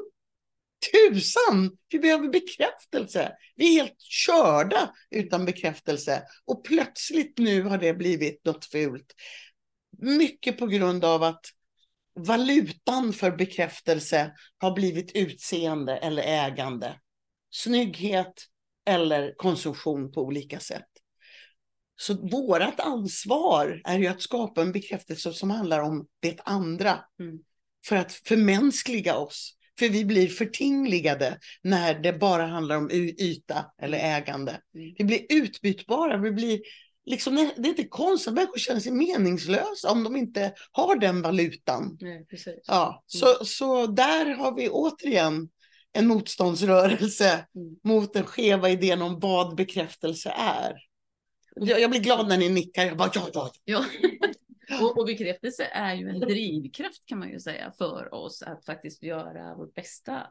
tusan, 0.91 1.77
vi 1.89 1.99
behöver 1.99 2.27
bekräftelse. 2.27 3.31
Vi 3.55 3.79
är 3.79 3.83
helt 3.83 4.01
körda 4.01 4.93
utan 5.11 5.45
bekräftelse. 5.45 6.23
Och 6.45 6.63
plötsligt 6.63 7.37
nu 7.37 7.61
har 7.61 7.77
det 7.77 7.93
blivit 7.93 8.45
något 8.45 8.65
fult. 8.65 9.13
Mycket 10.01 10.57
på 10.57 10.67
grund 10.67 11.05
av 11.05 11.23
att 11.23 11.45
valutan 12.15 13.13
för 13.13 13.31
bekräftelse 13.31 14.31
har 14.57 14.71
blivit 14.71 15.11
utseende 15.15 15.97
eller 15.97 16.23
ägande. 16.23 16.95
Snygghet 17.51 18.33
eller 18.85 19.33
konsumtion 19.37 20.11
på 20.11 20.21
olika 20.21 20.59
sätt. 20.59 20.87
Så 21.95 22.13
vårt 22.13 22.79
ansvar 22.79 23.81
är 23.83 23.99
ju 23.99 24.07
att 24.07 24.21
skapa 24.21 24.61
en 24.61 24.71
bekräftelse 24.71 25.33
som 25.33 25.51
handlar 25.51 25.79
om 25.79 26.07
det 26.19 26.39
andra. 26.45 26.99
Mm. 27.19 27.39
För 27.85 27.95
att 27.95 28.13
förmänskliga 28.13 29.17
oss. 29.17 29.57
För 29.79 29.89
vi 29.89 30.05
blir 30.05 30.27
förtingligade 30.27 31.39
när 31.61 31.99
det 31.99 32.13
bara 32.13 32.45
handlar 32.45 32.77
om 32.77 32.91
yta 32.91 33.65
eller 33.81 33.97
ägande. 33.97 34.51
Mm. 34.51 34.95
Vi 34.97 35.03
blir 35.03 35.25
utbytbara, 35.29 36.17
vi 36.17 36.31
blir 36.31 36.61
liksom, 37.05 37.35
det 37.35 37.67
är 37.67 37.69
inte 37.69 37.83
konstigt 37.83 38.27
att 38.27 38.33
människor 38.35 38.57
känner 38.57 38.79
sig 38.79 38.91
meningslösa 38.91 39.91
om 39.91 40.03
de 40.03 40.15
inte 40.15 40.53
har 40.71 40.95
den 40.95 41.21
valutan. 41.21 41.97
Nej. 42.01 42.25
Ja, 42.65 43.03
så, 43.05 43.45
så 43.45 43.87
där 43.87 44.25
har 44.25 44.55
vi 44.55 44.69
återigen 44.69 45.49
en 45.93 46.07
motståndsrörelse 46.07 47.45
Mm. 47.55 47.75
mot 47.83 48.13
den 48.13 48.25
skeva 48.25 48.69
idén 48.69 49.01
om 49.01 49.19
vad 49.19 49.55
bekräftelse 49.55 50.29
är. 50.37 50.73
Jag, 51.55 51.81
jag 51.81 51.89
blir 51.89 51.99
glad 52.01 52.27
när 52.27 52.37
ni 52.37 52.49
nickar. 52.49 52.85
Jag 52.85 52.97
bara, 52.97 53.11
ja, 53.13 53.29
ja. 53.33 53.51
Ja. 53.63 53.85
Och, 54.81 54.97
och 54.97 55.05
bekräftelse 55.05 55.63
är 55.63 55.93
ju 55.93 56.09
en 56.09 56.19
drivkraft 56.19 57.05
kan 57.05 57.19
man 57.19 57.29
ju 57.29 57.39
säga 57.39 57.73
för 57.77 58.13
oss 58.13 58.41
att 58.41 58.65
faktiskt 58.65 59.03
göra 59.03 59.55
vårt 59.55 59.73
bästa. 59.73 60.27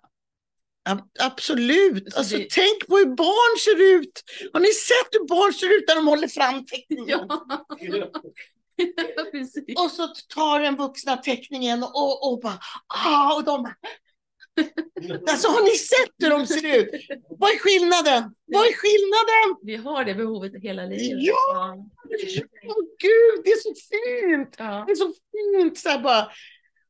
Ab- 0.91 1.09
Absolut. 1.21 2.13
Så 2.13 2.19
Alltså, 2.19 2.37
det- 2.37 2.51
Tänk 2.51 2.87
på 2.89 2.97
hur 2.97 3.07
barn 3.07 3.59
ser 3.59 3.95
ut. 4.01 4.23
Har 4.53 4.61
ni 4.61 4.73
sett 4.73 5.09
hur 5.13 5.27
barn 5.29 5.53
ser 5.53 5.77
ut 5.79 5.85
när 5.89 5.95
de 5.95 6.07
håller 6.09 6.29
fram 6.29 6.67
teckningen? 6.67 7.09
Ja. 7.09 7.47
Och 9.85 9.91
så 9.91 10.09
tar 10.35 10.61
den 10.61 10.77
vuxna 10.77 11.17
teckningen 11.17 11.83
och, 11.83 12.33
och 12.33 12.41
bara, 12.41 12.59
ah, 13.07 13.35
och 13.37 13.45
de 13.45 13.65
Alltså 15.31 15.49
har 15.49 15.63
ni 15.63 15.71
sett 15.71 16.11
hur 16.19 16.31
de 16.31 16.47
ser 16.47 16.77
ut? 16.79 16.89
Vad 17.39 17.51
är 17.51 17.59
skillnaden? 17.59 18.35
Vad 18.47 18.67
är 18.67 18.73
skillnaden? 18.73 19.57
Vi 19.63 19.77
har 19.77 20.05
det 20.05 20.15
behovet 20.15 20.53
hela 20.63 20.83
livet. 20.83 21.23
Ja! 21.23 21.77
Åh 22.67 22.85
gud, 22.99 23.45
det 23.45 23.51
är 23.51 23.61
så 23.61 23.75
fint! 23.75 24.55
Ja. 24.59 24.85
Det 24.87 24.93
är 24.93 24.97
så 24.97 25.13
fint 25.33 25.79
så 25.79 25.99
bara. 25.99 26.29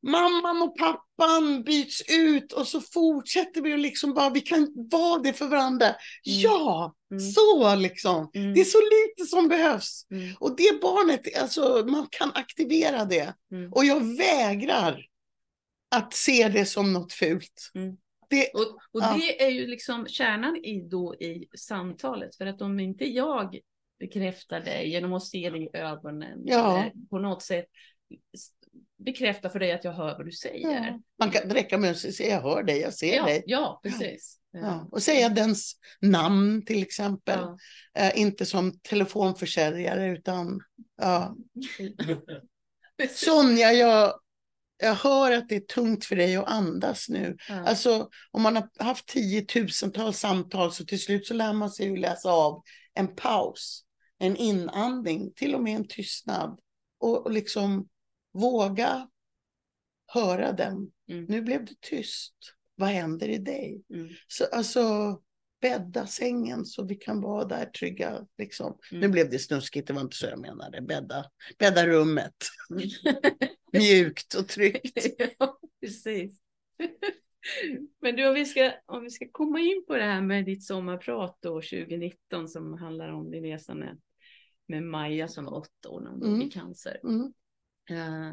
Mamman 0.03 0.61
och 0.61 0.77
pappan 0.77 1.63
byts 1.63 2.01
ut 2.11 2.51
och 2.53 2.67
så 2.67 2.81
fortsätter 2.81 3.61
vi 3.61 3.73
och 3.73 3.77
liksom 3.79 4.13
bara, 4.13 4.29
vi 4.29 4.41
kan 4.41 4.73
vara 4.91 5.21
det 5.21 5.33
för 5.33 5.47
varandra. 5.47 5.85
Ja, 6.23 6.95
Mm. 7.11 7.19
så 7.31 7.75
liksom. 7.75 8.31
Mm. 8.33 8.53
Det 8.53 8.61
är 8.61 8.65
så 8.65 8.77
lite 8.77 9.29
som 9.29 9.47
behövs. 9.47 10.07
Mm. 10.11 10.35
Och 10.39 10.55
det 10.55 10.81
barnet, 10.81 11.37
alltså 11.41 11.83
man 11.87 12.07
kan 12.11 12.31
aktivera 12.33 13.05
det. 13.05 13.33
Mm. 13.51 13.73
Och 13.73 13.85
jag 13.85 14.17
vägrar 14.17 15.05
att 15.95 16.13
se 16.13 16.49
det 16.49 16.65
som 16.65 16.93
något 16.93 17.13
fult. 17.13 17.71
Mm. 17.75 17.97
Det, 18.29 18.47
Och, 18.53 18.61
och 18.61 19.01
Ja. 19.01 19.17
det 19.21 19.43
är 19.43 19.49
ju 19.49 19.67
liksom 19.67 20.07
kärnan 20.07 20.55
i, 20.57 20.81
då 20.89 21.15
i 21.15 21.47
samtalet. 21.57 22.35
För 22.35 22.45
att 22.45 22.61
om 22.61 22.79
inte 22.79 23.05
jag 23.05 23.59
bekräftar 23.99 24.59
dig 24.59 24.89
genom 24.89 25.13
att 25.13 25.25
se 25.25 25.49
dig 25.49 25.63
i 25.63 25.77
ögonen. 25.77 26.39
Ja. 26.45 26.77
Eller 26.81 26.91
på 27.09 27.19
något 27.19 27.41
sätt 27.43 27.65
bekräfta 29.05 29.49
för 29.49 29.59
dig 29.59 29.71
att 29.71 29.83
jag 29.83 29.93
hör 29.93 30.17
vad 30.17 30.25
du 30.25 30.31
säger. 30.31 30.69
ja, 30.71 30.99
man 31.19 31.31
kan 31.31 31.47
det 31.47 31.55
räcker 31.55 31.77
med 31.77 31.91
att 31.91 31.97
säga 31.97 32.29
jag 32.35 32.41
hör 32.41 32.63
dig, 32.63 32.79
jag 32.79 32.93
ser 32.93 33.15
Ja, 33.15 33.25
dig. 33.25 33.43
ja 33.45 33.79
precis. 33.83 34.39
Ja. 34.51 34.87
Och 34.91 35.03
säga 35.03 35.29
dens 35.29 35.73
namn 36.01 36.65
till 36.65 36.81
exempel. 36.83 37.39
Eh, 37.97 38.19
inte 38.19 38.45
som 38.45 38.79
telefonförsäljare 38.79 40.07
utan 40.07 40.59
ja. 41.01 41.35
Sonja, 43.15 43.73
jag 43.73 44.13
jag 44.77 44.95
hör 44.95 45.31
att 45.31 45.49
det 45.49 45.55
är 45.55 45.59
tungt 45.59 46.05
för 46.05 46.15
dig 46.15 46.35
att 46.35 46.47
andas 46.47 47.09
nu. 47.09 47.37
Ja. 47.49 47.55
Alltså 47.65 48.09
om 48.31 48.41
man 48.41 48.55
har 48.55 48.69
haft 48.79 49.05
tiotusentals 49.07 50.19
samtal 50.19 50.71
så 50.71 50.85
till 50.85 51.01
slut 51.01 51.27
så 51.27 51.33
lär 51.33 51.53
man 51.53 51.69
sig 51.69 51.85
ju 51.87 51.97
läsa 51.97 52.31
av 52.31 52.63
en 52.93 53.15
paus, 53.15 53.83
en 54.19 54.35
inandning, 54.35 55.33
till 55.35 55.55
och 55.55 55.63
med 55.63 55.75
en 55.75 55.87
tystnad. 55.87 56.59
Och, 56.99 57.25
och 57.25 57.31
liksom 57.31 57.87
våga 58.33 59.09
höra 60.07 60.51
den. 60.51 60.91
Mm. 61.09 61.25
Nu 61.25 61.41
blev 61.41 61.65
det 61.65 61.81
tyst. 61.81 62.35
Vad 62.75 62.89
händer 62.89 63.29
i 63.29 63.37
dig? 63.37 63.83
Mm. 63.93 64.09
Så, 64.27 64.45
alltså 64.45 64.81
bädda 65.61 66.07
sängen 66.07 66.65
så 66.65 66.85
vi 66.85 66.95
kan 66.95 67.21
vara 67.21 67.45
där 67.45 67.65
trygga. 67.65 68.27
Liksom. 68.37 68.77
Mm. 68.91 69.01
Nu 69.01 69.09
blev 69.09 69.29
det 69.29 69.39
snuskigt, 69.39 69.87
det 69.87 69.93
var 69.93 70.01
inte 70.01 70.15
så 70.15 70.25
jag 70.25 70.39
menade. 70.39 70.81
Bädda, 70.81 71.25
bädda 71.59 71.87
rummet. 71.87 72.35
Mm. 72.71 72.89
Mjukt 73.73 74.33
och 74.33 74.47
tryggt. 74.47 75.07
ja, 75.39 75.59
precis. 75.81 76.39
Men 78.01 78.15
du, 78.15 78.27
om 78.27 78.33
vi, 78.33 78.45
ska, 78.45 78.71
om 78.85 79.03
vi 79.03 79.09
ska 79.09 79.25
komma 79.31 79.59
in 79.59 79.83
på 79.87 79.95
det 79.95 80.03
här 80.03 80.21
med 80.21 80.45
ditt 80.45 80.63
sommarprat 80.63 81.37
då 81.41 81.61
2019 81.61 82.47
som 82.47 82.73
handlar 82.73 83.09
om 83.09 83.31
din 83.31 83.43
resa 83.43 83.75
med, 83.75 84.01
med 84.67 84.83
Maja 84.83 85.27
som 85.27 85.45
var 85.45 85.53
åtta 85.53 85.89
år 85.89 86.01
när 86.01 86.09
hon 86.09 86.19
dog 86.19 86.29
Mm. 86.29 86.41
i 86.41 86.51
cancer. 86.51 86.99
Mm. 87.03 87.33
Eh, 87.89 88.31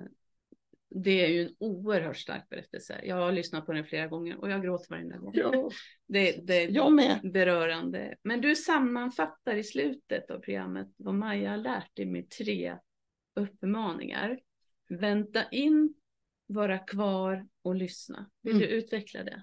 det 0.95 1.25
är 1.25 1.29
ju 1.29 1.43
en 1.43 1.55
oerhört 1.59 2.17
stark 2.17 2.49
berättelse. 2.49 3.01
Jag 3.05 3.17
har 3.17 3.33
lyssnat 3.33 3.67
på 3.67 3.73
den 3.73 3.85
flera 3.85 4.07
gånger 4.07 4.37
och 4.41 4.51
jag 4.51 4.63
gråter 4.63 4.87
varje 4.91 5.19
gång. 5.19 5.31
Ja, 5.35 5.71
Det, 6.07 6.47
det 6.47 6.55
är 6.63 6.69
jag 6.69 6.93
med. 6.93 7.21
berörande. 7.33 8.17
Men 8.23 8.41
du 8.41 8.57
sammanfattar 8.57 9.57
i 9.57 9.65
slutet 9.65 10.31
av 10.31 10.39
programmet 10.39 10.89
vad 10.97 11.15
Maja 11.15 11.51
har 11.51 11.57
lärt 11.57 11.97
dig 11.97 12.07
med 12.07 12.31
tre 12.31 12.77
uppmaningar. 13.35 14.39
Vänta 14.89 15.45
in, 15.51 15.95
vara 16.47 16.79
kvar 16.79 17.47
och 17.63 17.75
lyssna. 17.75 18.31
Vill 18.43 18.57
Mm. 18.57 18.69
du 18.69 18.75
utveckla 18.75 19.25
det 19.25 19.43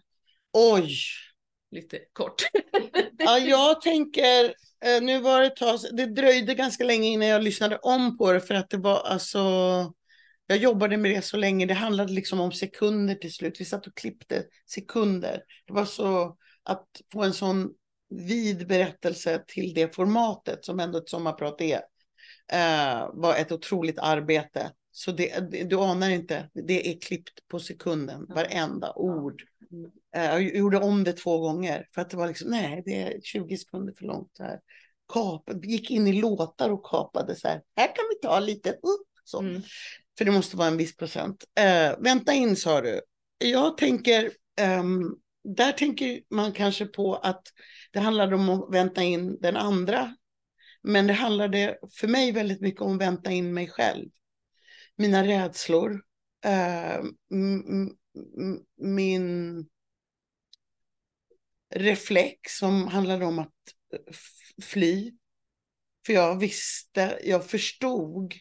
Oj. 0.54 0.89
lite 1.72 2.00
kort? 2.13 2.41
Ja, 3.20 3.38
jag 3.39 3.82
tänker, 3.82 4.46
eh, 4.86 5.02
nu 5.02 5.20
var 5.20 5.41
det 5.41 5.48
ett 5.48 5.56
tag, 5.56 5.80
det 5.93 6.06
dröjde 6.06 6.54
ganska 6.56 6.84
länge 6.84 7.08
innan 7.08 7.28
jag 7.28 7.43
lyssnade 7.43 7.78
om 7.78 8.17
på 8.17 8.32
det 8.32 8.41
för 8.41 8.54
att 8.54 8.70
det 8.70 8.78
var 8.78 9.00
alltså, 9.02 9.39
jag 10.48 10.58
jobbade 10.58 10.98
med 10.98 11.12
det 11.12 11.22
så 11.22 11.38
länge, 11.38 11.66
det 11.66 11.74
handlade 11.74 12.14
liksom 12.14 12.40
om 12.40 12.52
sekunder 12.52 13.16
till 13.16 13.34
slut. 13.34 13.62
Vi 13.62 13.66
satt 13.66 13.88
och 13.88 13.96
klippte 13.96 14.46
sekunder. 14.70 15.42
Det 15.66 15.74
var 15.74 15.86
så 15.86 16.38
att 16.64 16.88
få 17.14 17.24
en 17.24 17.34
sån 17.34 17.70
vid 18.10 18.68
berättelse 18.68 19.44
till 19.48 19.74
det 19.74 19.96
formatet 19.96 20.66
som 20.66 20.80
ändå 20.80 20.98
ett 20.98 21.10
sommarprat 21.10 21.62
är, 21.62 21.82
eh, 22.52 23.10
var 23.14 23.36
ett 23.36 23.52
otroligt 23.52 24.00
arbete. 24.00 24.72
Så 24.92 25.12
det, 25.12 25.52
du 25.70 25.76
anar 25.76 26.10
inte, 26.10 26.50
det 26.54 26.92
är 26.92 27.00
klippt 27.00 27.48
på 27.48 27.60
sekunden, 27.60 28.26
varenda 28.30 28.94
ord. 28.94 29.44
Mm. 29.72 29.92
Eh, 30.16 30.26
Jag 30.26 30.56
gjorde 30.56 30.78
om 30.78 31.04
det 31.04 31.14
två 31.14 31.40
gånger 31.40 31.88
för 31.94 32.02
att 32.02 32.10
det 32.10 32.18
var 32.18 32.28
liksom, 32.28 32.50
nej, 32.50 32.82
det 32.86 33.02
är 33.02 33.22
20 33.22 33.58
sekunder 33.58 33.94
för 33.98 34.06
långt 34.06 34.36
här. 34.40 34.60
Kap, 35.14 35.44
gick 35.64 35.92
in 35.92 36.08
i 36.08 36.14
låtar 36.14 36.70
och 36.70 36.86
kapade 36.86 37.36
så 37.36 37.48
här. 37.48 37.62
Här 37.76 37.88
kan 37.88 38.06
vi 38.10 38.28
ta 38.28 38.40
lite, 38.40 38.70
uh, 38.70 38.76
så. 39.24 39.40
Mm. 39.40 39.62
För 40.17 40.25
det 40.25 40.32
måste 40.32 40.58
vara 40.58 40.67
en 40.67 40.77
viss 40.77 40.97
procent. 40.97 41.45
Eh, 41.60 41.99
vänta 41.99 42.34
in 42.34 42.56
sa 42.56 42.82
du. 42.82 43.01
Jag 43.38 43.77
tänker, 43.77 44.32
ehm, 44.58 45.15
där 45.43 45.71
tänker 45.71 46.21
man 46.30 46.51
kanske 46.51 46.86
på 46.86 47.15
att 47.15 47.43
det 47.91 47.99
handlade 47.99 48.36
om 48.36 48.49
att 48.49 48.73
vänta 48.73 49.03
in 49.03 49.38
den 49.41 49.58
andra. 49.58 50.15
Men 50.82 51.08
det 51.08 51.13
handlade 51.13 51.77
för 51.99 52.08
mig 52.08 52.32
väldigt 52.32 52.62
mycket 52.62 52.82
om 52.82 52.95
att 52.95 53.01
vänta 53.01 53.32
in 53.32 53.53
mig 53.53 53.67
själv. 53.69 54.10
Mina 54.95 55.23
rädslor. 55.23 56.01
eh, 56.45 57.03
min 58.77 59.65
reflex 61.75 62.58
som 62.58 62.88
handlade 62.88 63.25
om 63.25 63.39
att 63.39 63.53
eh, 63.93 64.13
fly. 64.63 65.13
För 66.06 66.13
jag 66.13 66.39
visste, 66.39 67.19
jag 67.23 67.49
förstod 67.49 68.34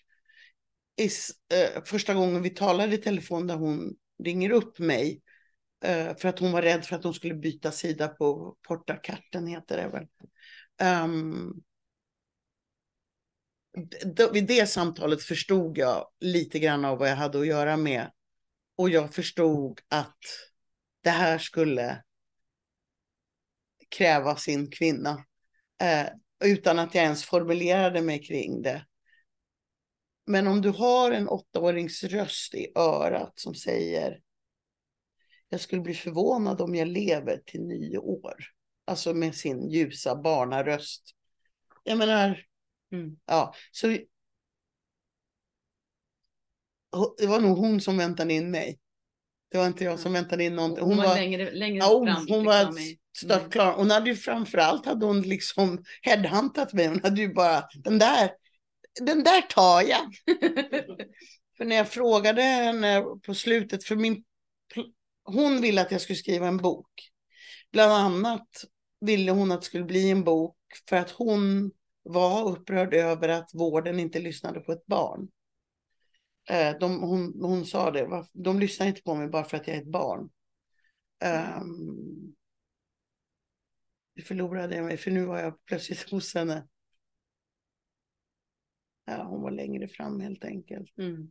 is, 0.96 1.30
eh, 1.52 1.84
första 1.84 2.14
gången 2.14 2.42
vi 2.42 2.50
talade 2.50 2.94
i 2.94 2.98
telefon 2.98 3.46
där 3.46 3.56
hon 3.56 3.94
ringer 4.24 4.50
upp 4.50 4.78
mig. 4.78 5.22
eh, 5.84 6.16
för 6.16 6.28
att 6.28 6.38
hon 6.38 6.52
var 6.52 6.62
rädd 6.62 6.84
för 6.84 6.96
att 6.96 7.04
hon 7.04 7.14
skulle 7.14 7.34
byta 7.34 7.72
sida 7.72 8.08
på 8.08 8.56
Portakarten 8.62 9.46
heter 9.46 9.76
det 9.76 9.88
väl. 9.88 10.06
Um, 11.04 11.62
vid 14.32 14.46
det 14.46 14.66
samtalet 14.66 15.22
förstod 15.22 15.78
jag 15.78 16.08
lite 16.20 16.58
grann 16.58 16.84
av 16.84 16.98
vad 16.98 17.10
jag 17.10 17.16
hade 17.16 17.40
att 17.40 17.46
göra 17.46 17.76
med. 17.76 18.10
Och 18.76 18.90
jag 18.90 19.14
förstod 19.14 19.80
att 19.88 20.18
det 21.02 21.10
här 21.10 21.38
skulle 21.38 22.02
kräva 23.88 24.36
sin 24.36 24.70
kvinna. 24.70 25.24
Eh, 25.82 26.06
utan 26.44 26.78
att 26.78 26.94
jag 26.94 27.04
ens 27.04 27.24
formulerade 27.24 28.02
mig 28.02 28.22
kring 28.22 28.62
det. 28.62 28.86
Men 30.26 30.46
om 30.46 30.60
du 30.60 30.68
har 30.70 31.10
en 31.12 31.28
åttaårings 31.28 32.04
röst 32.04 32.54
i 32.54 32.72
örat 32.74 33.32
som 33.36 33.54
säger 33.54 34.20
jag 35.48 35.60
skulle 35.60 35.82
bli 35.82 35.94
förvånad 35.94 36.60
om 36.60 36.74
jag 36.74 36.88
lever 36.88 37.36
till 37.46 37.60
nio 37.62 37.98
år. 37.98 38.34
Alltså 38.84 39.14
med 39.14 39.34
sin 39.34 39.68
ljusa 39.70 40.16
barnaröst. 40.16 41.02
Jag 41.84 41.98
menar, 41.98 42.42
Mm. 42.92 43.16
ja, 43.26 43.54
så 43.70 43.86
det 47.18 47.26
var 47.26 47.40
nog 47.40 47.58
hon 47.58 47.80
som 47.80 47.98
väntade 47.98 48.34
in 48.34 48.50
mig. 48.50 48.78
Det 49.50 49.58
var 49.58 49.66
inte 49.66 49.84
jag 49.84 50.00
som 50.00 50.12
väntade 50.12 50.44
in 50.44 50.56
någonting. 50.56 50.84
Hon, 50.84 50.96
var 50.96 51.14
längre, 51.14 51.50
längre 51.50 51.76
Ja, 51.78 52.04
fram. 52.06 52.26
hon 52.28 52.44
var 52.44 52.58
liksom, 52.64 52.78
i- 52.78 52.98
stört 53.18 53.52
klar. 53.52 53.72
Hon 53.72 53.90
hade 53.90 54.10
ju 54.10 54.16
framförallt 54.16 54.86
hade 54.86 55.06
hon 55.06 55.22
liksom 55.22 55.84
headhuntat 56.02 56.72
mig. 56.72 56.86
Hon 56.86 57.00
hade 57.02 57.20
ju 57.20 57.34
bara, 57.34 57.68
den 57.74 57.98
där, 57.98 58.30
den 59.02 59.24
där 59.24 59.40
tar 59.42 59.82
jag. 59.82 60.14
För 61.56 61.64
när 61.64 61.76
jag 61.76 61.88
frågade 61.88 62.42
henne 62.42 63.02
på 63.26 63.34
slutet, 63.34 63.84
för 63.84 63.96
min, 63.96 64.24
hon 65.24 65.60
ville 65.60 65.80
att 65.82 65.90
jag 65.92 66.00
skulle 66.00 66.16
skriva 66.16 66.48
en 66.48 66.56
bok. 66.56 66.90
Bland 67.72 67.92
annat 67.92 68.48
ville 69.00 69.32
hon 69.32 69.52
att 69.52 69.60
det 69.60 69.66
skulle 69.66 69.84
bli 69.84 70.10
en 70.10 70.24
bok 70.24 70.56
för 70.88 70.96
att 70.96 71.10
hon 71.10 71.70
var 72.02 72.48
upprörd 72.50 72.94
över 72.94 73.28
att 73.28 73.50
vården 73.54 74.00
inte 74.00 74.18
lyssnade 74.18 74.60
på 74.60 74.72
ett 74.72 74.86
barn. 74.86 75.28
Eh, 76.50 76.78
De, 76.80 77.00
hon, 77.00 77.40
hon 77.42 77.64
sa 77.66 77.90
det, 77.90 78.06
"Varför- 78.06 78.30
de 78.42 78.60
lyssnar 78.60 78.86
inte 78.86 79.02
på 79.02 79.14
mig 79.14 79.28
bara 79.28 79.44
för 79.44 79.56
att 79.56 79.66
jag 79.66 79.76
är 79.76 79.80
ett 79.80 79.90
barn. 79.92 80.28
Um, 81.60 82.34
förlorade 84.26 84.76
jag 84.76 84.84
mig, 84.84 84.96
för 84.96 85.10
nu 85.10 85.24
var 85.24 85.38
jag 85.38 85.64
plötsligt 85.64 86.02
hos 86.10 86.34
henne. 86.34 86.66
Hon 89.06 89.42
var 89.42 89.50
längre 89.50 89.88
fram 89.88 90.20
helt 90.20 90.44
enkelt. 90.44 90.98
Mm. 90.98 91.30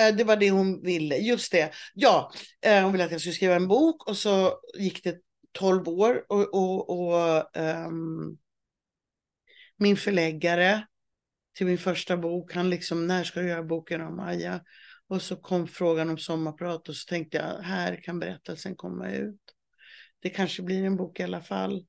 Eh, 0.00 0.16
Det 0.16 0.24
var 0.24 0.36
det 0.36 0.50
hon 0.50 0.82
ville, 0.82 1.16
just 1.16 1.52
det. 1.52 1.72
Ja, 1.94 2.32
eh, 2.66 2.82
hon 2.82 2.92
ville 2.92 3.04
att 3.04 3.10
jag 3.10 3.20
skulle 3.20 3.34
skriva 3.34 3.54
en 3.54 3.68
bok 3.68 4.08
och 4.08 4.16
så 4.16 4.60
gick 4.78 5.04
det 5.04 5.20
12 5.52 5.88
år 5.88 6.24
och, 6.28 6.54
och, 6.54 6.90
och 6.90 7.56
ehm, 7.56 8.36
min 9.76 9.96
förläggare 9.96 10.86
till 11.56 11.66
min 11.66 11.78
första 11.78 12.16
bok, 12.16 12.54
han 12.54 12.70
liksom, 12.70 13.06
när 13.06 13.24
ska 13.24 13.40
du 13.40 13.48
göra 13.48 13.62
boken 13.62 14.00
om 14.00 14.16
Maja? 14.16 14.60
Och 15.06 15.22
så 15.22 15.36
kom 15.36 15.68
frågan 15.68 16.10
om 16.10 16.18
sommarprat 16.18 16.88
och 16.88 16.96
så 16.96 17.08
tänkte 17.08 17.36
jag, 17.36 17.62
här 17.62 18.02
kan 18.02 18.18
berättelsen 18.18 18.76
komma 18.76 19.10
ut. 19.10 19.40
Det 20.20 20.30
kanske 20.30 20.62
blir 20.62 20.84
en 20.84 20.96
bok 20.96 21.20
i 21.20 21.22
alla 21.22 21.40
fall. 21.40 21.86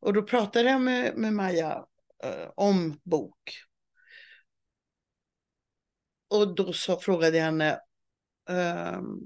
Och 0.00 0.12
då 0.12 0.22
pratade 0.22 0.70
jag 0.70 0.80
med, 0.80 1.16
med 1.16 1.32
Maja 1.32 1.84
eh, 2.24 2.50
om 2.56 3.00
bok. 3.02 3.40
Och 6.34 6.54
då 6.54 6.72
så 6.72 7.00
frågade 7.00 7.36
jag 7.36 7.44
henne, 7.44 7.80
ehm, 8.48 9.20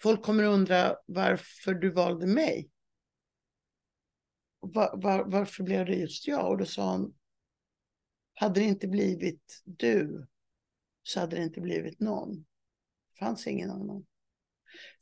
folk 0.00 0.22
kommer 0.22 0.44
undra 0.44 0.96
varför 1.06 1.74
du 1.74 1.90
valde 1.90 2.26
mig. 2.26 2.70
Var, 4.60 5.02
var, 5.02 5.24
varför 5.24 5.62
blev 5.62 5.86
det 5.86 5.94
just 5.94 6.26
jag? 6.26 6.50
Och 6.50 6.58
då 6.58 6.64
sa 6.64 6.92
hon, 6.92 7.14
hade 8.34 8.60
det 8.60 8.66
inte 8.66 8.88
blivit 8.88 9.62
du 9.64 10.26
så 11.02 11.20
hade 11.20 11.36
det 11.36 11.42
inte 11.42 11.60
blivit 11.60 12.00
någon. 12.00 12.36
Det 13.12 13.18
fanns 13.18 13.46
ingen 13.46 13.70
annan. 13.70 14.06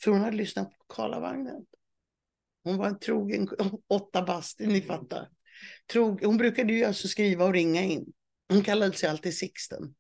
För 0.05 0.11
hon 0.11 0.21
hade 0.21 0.37
lyssnat 0.37 0.71
på 0.79 0.95
Karlavagnen. 0.95 1.67
Hon 2.65 2.77
var 2.77 2.87
en 2.87 2.99
trogen 2.99 3.49
åtta 3.89 4.23
bast, 4.23 4.59
ni 4.59 4.83
fattar. 4.83 5.29
Trog, 5.93 6.25
hon 6.25 6.37
brukade 6.37 6.73
ju 6.73 6.85
alltså 6.85 7.09
skriva 7.09 7.45
och 7.45 7.53
ringa 7.53 7.83
in. 7.83 8.13
Hon 8.49 8.63
kallade 8.63 8.93
sig 8.93 9.09
alltid 9.09 9.35
Sixten. 9.35 9.95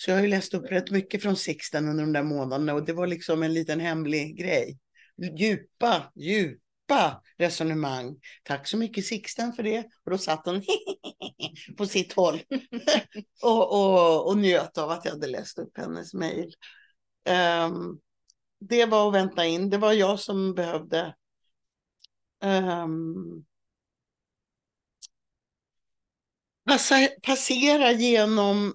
Så 0.00 0.10
jag 0.10 0.16
har 0.16 0.22
ju 0.22 0.28
läst 0.28 0.54
upp 0.54 0.70
rätt 0.70 0.90
mycket 0.90 1.22
från 1.22 1.36
Sixten 1.36 1.88
under 1.88 2.04
de 2.04 2.12
där 2.12 2.22
månaderna 2.22 2.74
och 2.74 2.84
det 2.84 2.92
var 2.92 3.06
liksom 3.06 3.42
en 3.42 3.54
liten 3.54 3.80
hemlig 3.80 4.38
grej. 4.38 4.78
Djupa, 5.38 6.12
djupa 6.14 7.22
resonemang. 7.38 8.16
Tack 8.42 8.68
så 8.68 8.76
mycket 8.76 9.06
Sixten 9.06 9.52
för 9.52 9.62
det. 9.62 9.84
Och 10.04 10.10
då 10.10 10.18
satt 10.18 10.46
hon 10.46 10.62
på 11.76 11.86
sitt 11.86 12.12
håll 12.12 12.40
och, 13.42 13.72
och, 13.72 14.28
och 14.28 14.38
njöt 14.38 14.78
av 14.78 14.90
att 14.90 15.04
jag 15.04 15.12
hade 15.12 15.26
läst 15.26 15.58
upp 15.58 15.78
hennes 15.78 16.14
mejl. 16.14 16.54
Um, 17.28 17.34
ehm, 17.34 17.98
det 18.60 18.84
var 18.86 19.08
att 19.08 19.14
vänta 19.14 19.46
in. 19.46 19.70
Det 19.70 19.78
var 19.78 19.92
jag 19.92 20.20
som 20.20 20.54
behövde 20.54 21.14
um, 22.44 23.44
passa, 26.66 27.08
passera 27.22 27.92
genom 27.92 28.74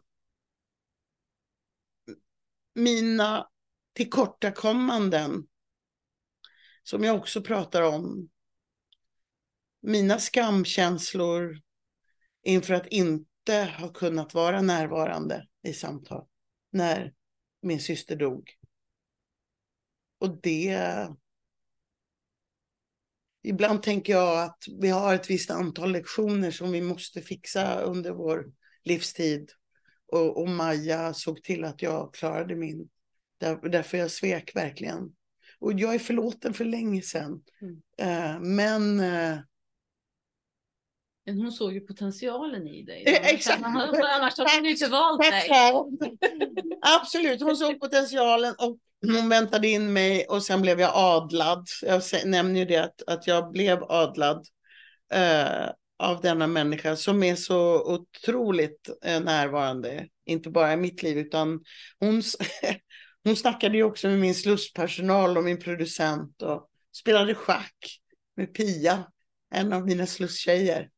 mina 2.74 3.50
tillkortakommanden 3.94 5.48
som 6.84 7.04
jag 7.04 7.16
också 7.16 7.42
pratar 7.42 7.82
om. 7.82 8.30
Mina 9.82 10.20
skamkänslor 10.20 11.62
inför 12.44 12.74
att 12.74 12.88
inte 12.88 13.74
ha 13.80 13.90
kunnat 13.90 14.34
vara 14.34 14.62
närvarande 14.62 15.48
i 15.64 15.74
samtal 15.74 16.28
när 16.72 17.14
min 17.62 17.80
syster 17.80 18.16
dog. 18.16 18.50
Och 20.18 20.42
det... 20.42 20.80
Ibland 23.46 23.84
tänker 23.84 24.14
jag 24.14 24.44
att 24.44 24.64
vi 24.82 24.90
har 24.90 25.16
ett 25.16 25.30
visst 25.30 25.52
antal 25.52 25.92
lektioner 25.92 26.52
som 26.52 26.72
vi 26.72 26.82
måste 26.82 27.22
fixa 27.22 27.80
under 27.82 28.12
vår 28.12 28.46
livstid. 28.84 29.52
Och, 30.14 30.42
och 30.42 30.50
Maja 30.50 31.14
såg 31.14 31.44
till 31.44 31.64
att 31.64 31.82
jag 31.82 32.14
klarade 32.14 32.56
min. 32.56 32.90
Där, 33.38 33.70
därför 33.70 33.98
jag 33.98 34.12
svek 34.12 34.56
verkligen. 34.56 35.12
Och 35.60 35.74
jag 35.74 35.96
är 35.96 36.00
förlåten 36.00 36.54
för 36.54 36.66
länge 36.66 37.02
sedan. 37.02 37.42
Mm. 37.62 37.76
Uh, 38.02 38.42
men... 38.42 39.00
Uh, 39.00 39.40
men 41.26 41.38
hon 41.38 41.52
såg 41.52 41.74
ju 41.74 41.80
potentialen 41.80 42.68
i 42.68 42.84
dig. 42.84 43.04
Eh, 43.08 43.28
exakt. 43.28 43.64
Annars 43.66 44.38
hade 44.38 44.56
hon 44.56 44.66
inte 44.66 44.88
valt 44.88 45.22
dig. 45.22 45.50
Absolut, 46.82 47.42
hon 47.42 47.58
såg 47.58 47.80
potentialen 47.80 48.56
och 48.58 48.78
hon 49.02 49.30
väntade 49.30 49.68
in 49.68 49.94
mig 49.94 50.26
och 50.26 50.44
sen 50.44 50.62
blev 50.62 50.80
jag 50.80 50.92
adlad. 50.94 51.68
Jag 51.82 52.02
nämner 52.26 52.60
ju 52.60 52.66
det 52.66 52.78
att, 52.78 53.04
att 53.08 53.28
jag 53.28 53.52
blev 53.52 53.84
adlad 53.84 54.48
eh, 55.14 55.70
av 56.04 56.22
denna 56.22 56.48
människa 56.48 56.96
som 56.96 57.24
är 57.24 57.36
så 57.36 57.94
otroligt 57.94 58.90
eh, 59.06 59.22
närvarande. 59.22 60.08
Inte 60.26 60.50
bara 60.50 60.74
i 60.74 60.78
mitt 60.78 61.04
liv 61.04 61.18
utan 61.18 61.64
hon, 62.00 62.22
hon 63.24 63.36
snackade 63.36 63.78
ju 63.78 63.84
också 63.84 64.08
med 64.08 64.20
min 64.20 64.36
slusspersonal 64.36 65.38
och 65.38 65.44
min 65.44 65.60
producent 65.60 66.42
och 66.42 66.70
spelade 66.96 67.36
schack 67.36 68.00
med 68.36 68.54
Pia, 68.54 69.04
en 69.52 69.74
av 69.74 69.86
mina 69.86 70.06
slusstjejer. 70.06 70.90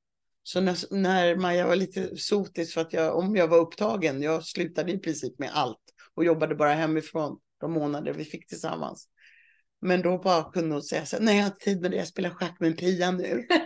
Så 0.43 0.61
när, 0.61 0.93
när 0.93 1.35
Maja 1.35 1.67
var 1.67 1.75
lite 1.75 2.17
sotis 2.17 2.73
för 2.73 2.81
att 2.81 2.93
jag, 2.93 3.17
om 3.17 3.35
jag 3.35 3.47
var 3.47 3.57
upptagen, 3.57 4.21
jag 4.21 4.45
slutade 4.45 4.91
i 4.91 4.99
princip 4.99 5.39
med 5.39 5.51
allt 5.53 5.81
och 6.15 6.25
jobbade 6.25 6.55
bara 6.55 6.73
hemifrån 6.73 7.39
de 7.59 7.71
månader 7.71 8.13
vi 8.13 8.25
fick 8.25 8.47
tillsammans. 8.47 9.07
Men 9.85 10.01
då 10.01 10.17
bara 10.17 10.43
kunde 10.43 10.75
hon 10.75 10.83
säga 10.83 11.05
så 11.05 11.17
nej 11.19 11.37
jag 11.37 11.43
har 11.43 11.49
tid 11.49 11.81
med 11.81 11.91
det, 11.91 11.97
jag 11.97 12.07
spelar 12.07 12.29
schack 12.29 12.59
med 12.59 12.77
Pia 12.77 13.11
nu. 13.11 13.47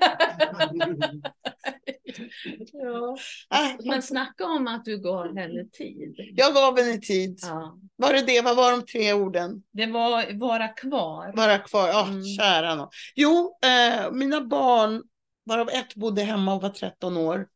ja. 2.71 3.17
Men 3.85 4.01
snacka 4.01 4.45
om 4.45 4.67
att 4.67 4.85
du 4.85 4.97
gav 5.01 5.37
henne 5.37 5.65
tid. 5.65 6.15
Jag 6.35 6.53
gav 6.53 6.79
henne 6.79 6.97
tid. 6.97 7.39
Ja. 7.41 7.77
Var 7.95 8.13
det 8.13 8.21
det? 8.21 8.41
Vad 8.41 8.55
var 8.55 8.71
de 8.71 8.85
tre 8.85 9.13
orden? 9.13 9.63
Det 9.71 9.85
var 9.85 10.39
vara 10.39 10.67
kvar. 10.67 11.33
Vara 11.35 11.57
kvar, 11.57 11.87
ja 11.87 12.07
mm. 12.07 12.23
kära 12.23 12.75
någon. 12.75 12.89
Jo, 13.15 13.57
eh, 13.63 14.11
mina 14.11 14.41
barn, 14.41 15.03
varav 15.45 15.69
ett 15.69 15.95
bodde 15.95 16.21
hemma 16.21 16.53
och 16.53 16.61
var 16.61 16.69
13 16.69 17.17
år. 17.17 17.47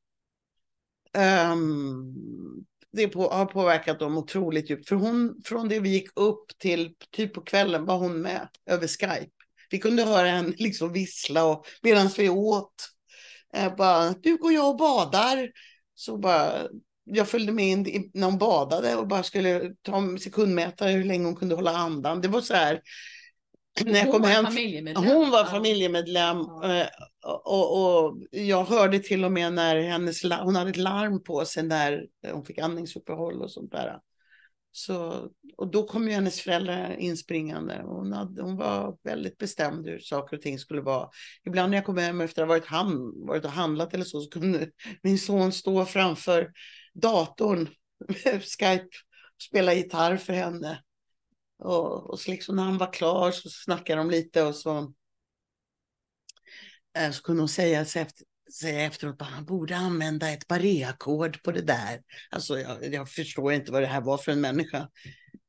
Um, 1.52 2.66
det 2.94 3.08
på, 3.08 3.30
har 3.30 3.46
påverkat 3.46 4.00
dem 4.00 4.18
otroligt 4.18 4.70
djupt. 4.70 4.90
För 4.90 4.96
hon, 4.96 5.42
från 5.46 5.70
det 5.70 5.80
vi 5.80 5.90
gick 5.90 6.10
upp 6.16 6.46
till 6.58 6.96
typ 7.12 7.34
på 7.34 7.42
kvällen 7.42 7.86
var 7.86 7.98
hon 7.98 8.22
med 8.22 8.48
över 8.66 8.88
Skype. 8.88 9.32
Vi 9.70 9.80
kunde 9.80 10.04
höra 10.04 10.28
henne 10.28 10.54
liksom 10.58 10.94
vissla 10.94 11.46
och 11.46 11.66
medan 11.82 12.10
vi 12.18 12.30
åt. 12.30 12.74
Eh, 13.54 13.76
bara, 13.76 14.14
du 14.22 14.38
går 14.38 14.54
jag 14.54 14.70
och 14.70 14.78
badar. 14.78 15.50
Så 15.96 16.18
bara, 16.18 16.68
jag 17.04 17.28
följde 17.28 17.52
med 17.52 17.88
in 17.88 18.12
när 18.14 18.26
hon 18.26 18.38
badade 18.38 18.96
och 18.96 19.08
bara 19.08 19.24
skulle 19.24 19.74
ta 19.82 19.98
en 19.98 20.20
sekundmätare 20.20 20.92
hur 20.92 21.04
länge 21.04 21.26
hon 21.26 21.36
kunde 21.36 21.56
hålla 21.56 21.72
andan. 21.72 22.22
Det 22.22 22.28
var 22.28 22.42
så 22.42 22.54
här. 22.54 22.82
När 23.86 24.00
jag 24.00 24.12
kom 24.12 24.24
hem, 24.24 24.46
hon 24.96 25.30
var 25.30 25.46
familjemedlem 25.46 26.38
ja. 26.38 26.88
Och, 27.24 28.06
och, 28.06 28.18
jag 28.32 28.64
hörde 28.64 29.00
till 29.00 29.26
och 29.26 29.32
med 29.32 29.54
när 29.54 29.82
hennes, 29.82 30.24
hon 30.24 30.56
hade 30.56 30.70
ett 30.70 30.78
larm 30.78 31.24
på 31.24 31.46
sig 31.46 31.64
när 31.64 32.06
hon 32.32 32.46
fick 32.46 32.58
andningsuppehåll 32.58 33.42
och 33.42 33.52
sånt 33.52 33.72
där. 33.72 34.00
Så, 34.72 35.28
och 35.58 35.72
då 35.72 35.88
kom 35.88 36.08
ju 36.08 36.14
hennes 36.14 36.42
föräldrar 36.42 36.96
inspringande. 37.00 37.82
Hon, 37.86 38.14
hade, 38.14 38.42
hon 38.42 38.58
var 38.58 38.98
väldigt 39.04 39.38
bestämd 39.38 39.88
hur 39.88 40.00
saker 40.00 40.38
och 40.38 40.44
ting 40.44 40.60
skulle 40.60 40.82
vara. 40.82 41.10
Ibland 41.46 41.70
när 41.70 41.78
jag 41.78 41.86
kom 41.86 41.98
hem 41.98 42.22
efter 42.22 42.42
att 42.42 42.48
ha 42.48 42.56
varit, 42.56 42.66
ham, 42.66 43.26
varit 43.28 43.46
och 43.46 43.52
handlat 43.52 43.94
eller 43.94 44.06
så, 44.06 44.22
så 44.22 44.30
kunde 44.30 44.70
min 45.02 45.20
son 45.20 45.52
stå 45.52 45.86
framför 45.86 46.52
datorn, 46.94 47.70
Skype, 48.60 48.88
och 49.36 49.42
spela 49.42 49.74
gitarr 49.74 50.18
för 50.18 50.34
henne. 50.34 50.80
Och, 51.64 52.10
och 52.10 52.20
så 52.20 52.32
liksom 52.32 52.56
när 52.56 52.64
han 52.64 52.78
var 52.78 52.94
klar 52.94 53.32
så 53.32 53.50
snackade 53.50 54.02
de 54.02 54.10
lite 54.10 54.44
och 54.44 54.56
så 54.56 54.94
Eh, 56.98 57.12
så 57.12 57.24
kunde 57.24 57.42
hon 57.42 57.50
säga, 57.50 57.86
säga 57.86 58.82
efteråt 58.86 59.22
att 59.22 59.28
han 59.28 59.46
borde 59.46 59.78
använda 59.78 60.30
ett 60.30 60.48
barréackord 60.48 61.44
på 61.44 61.52
det 61.52 61.62
där. 61.62 62.02
Alltså 62.30 62.60
jag, 62.60 62.94
jag, 62.94 63.10
förstår 63.10 63.54
inte 63.54 63.72
vad 63.72 63.82
det 63.82 63.88
här 63.88 64.02
var 64.02 64.18
för 64.18 64.32
en 64.32 64.42
människa. 64.42 64.90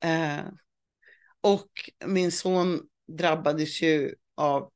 Eh, 0.05 0.44
och 1.40 1.90
min 2.07 2.33
son 2.33 2.81
drabbades 3.18 3.83
ju 3.83 4.14
av 4.35 4.72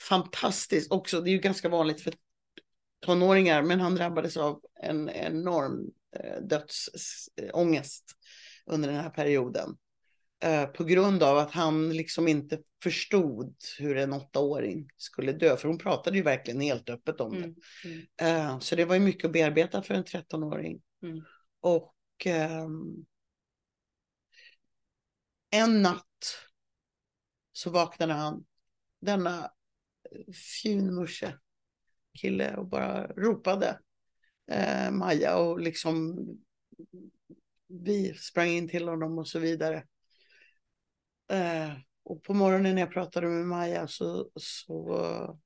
fantastiskt 0.00 0.92
också, 0.92 1.20
det 1.20 1.30
är 1.30 1.32
ju 1.32 1.38
ganska 1.38 1.68
vanligt 1.68 2.00
för 2.00 2.14
tonåringar, 3.06 3.62
men 3.62 3.80
han 3.80 3.94
drabbades 3.94 4.36
av 4.36 4.60
en 4.82 5.10
enorm 5.10 5.90
eh, 6.16 6.42
dödsångest 6.42 8.04
under 8.66 8.88
den 8.88 9.00
här 9.00 9.10
perioden. 9.10 9.76
Eh, 10.40 10.66
på 10.66 10.84
grund 10.84 11.22
av 11.22 11.38
att 11.38 11.50
han 11.50 11.96
liksom 11.96 12.28
inte 12.28 12.62
förstod 12.82 13.56
hur 13.78 13.96
en 13.96 14.12
åttaåring 14.12 14.88
skulle 14.96 15.32
dö. 15.32 15.56
För 15.56 15.68
hon 15.68 15.78
pratade 15.78 16.16
ju 16.16 16.22
verkligen 16.22 16.60
helt 16.60 16.90
öppet 16.90 17.20
om 17.20 17.32
det. 17.32 17.44
Mm, 17.84 18.06
mm. 18.18 18.52
Uh, 18.52 18.58
så 18.58 18.76
det 18.76 18.84
var 18.84 18.94
ju 18.94 19.00
mycket 19.00 19.24
att 19.24 19.32
bearbeta 19.32 19.82
för 19.82 19.94
en 19.94 20.04
13-åring. 20.04 20.82
Mm. 21.02 21.24
Och 21.60 21.94
um, 22.26 23.06
en 25.50 25.82
natt 25.82 26.04
så 27.52 27.70
vaknade 27.70 28.12
han, 28.12 28.44
denna 29.00 29.50
fjunmusche 30.62 31.34
kille 32.20 32.56
och 32.56 32.66
bara 32.66 33.06
ropade 33.06 33.78
uh, 34.52 34.90
Maja 34.90 35.36
och 35.36 35.60
liksom 35.60 36.18
vi 37.68 38.14
sprang 38.14 38.48
in 38.48 38.68
till 38.68 38.88
honom 38.88 39.18
och 39.18 39.28
så 39.28 39.38
vidare. 39.38 39.84
Eh, 41.28 41.72
och 42.02 42.22
på 42.22 42.34
morgonen 42.34 42.74
när 42.74 42.82
jag 42.82 42.92
pratade 42.92 43.26
med 43.26 43.46
Maja 43.46 43.88
så, 43.88 44.30
så 44.34 45.38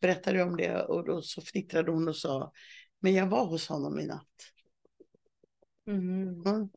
berättade 0.00 0.38
jag 0.38 0.48
om 0.48 0.56
det 0.56 0.82
och 0.82 1.04
då 1.04 1.22
så 1.22 1.40
fnittrade 1.40 1.90
hon 1.90 2.08
och 2.08 2.16
sa, 2.16 2.52
men 3.00 3.14
jag 3.14 3.26
var 3.26 3.46
hos 3.46 3.68
honom 3.68 3.98
i 3.98 4.06
natt. 4.06 4.26
Mm. 5.86 6.42
Mm. 6.46 6.68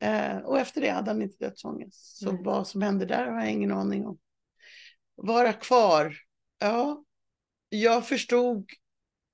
Eh, 0.00 0.36
och 0.36 0.58
efter 0.58 0.80
det 0.80 0.90
hade 0.90 1.10
han 1.10 1.22
inte 1.22 1.44
dödsångest. 1.44 2.16
Så 2.16 2.30
mm. 2.30 2.42
vad 2.42 2.68
som 2.68 2.82
hände 2.82 3.06
där 3.06 3.26
har 3.26 3.40
jag 3.40 3.50
ingen 3.50 3.72
aning 3.72 4.06
om. 4.06 4.18
Vara 5.14 5.52
kvar. 5.52 6.16
Ja, 6.58 7.04
jag 7.68 8.08
förstod. 8.08 8.70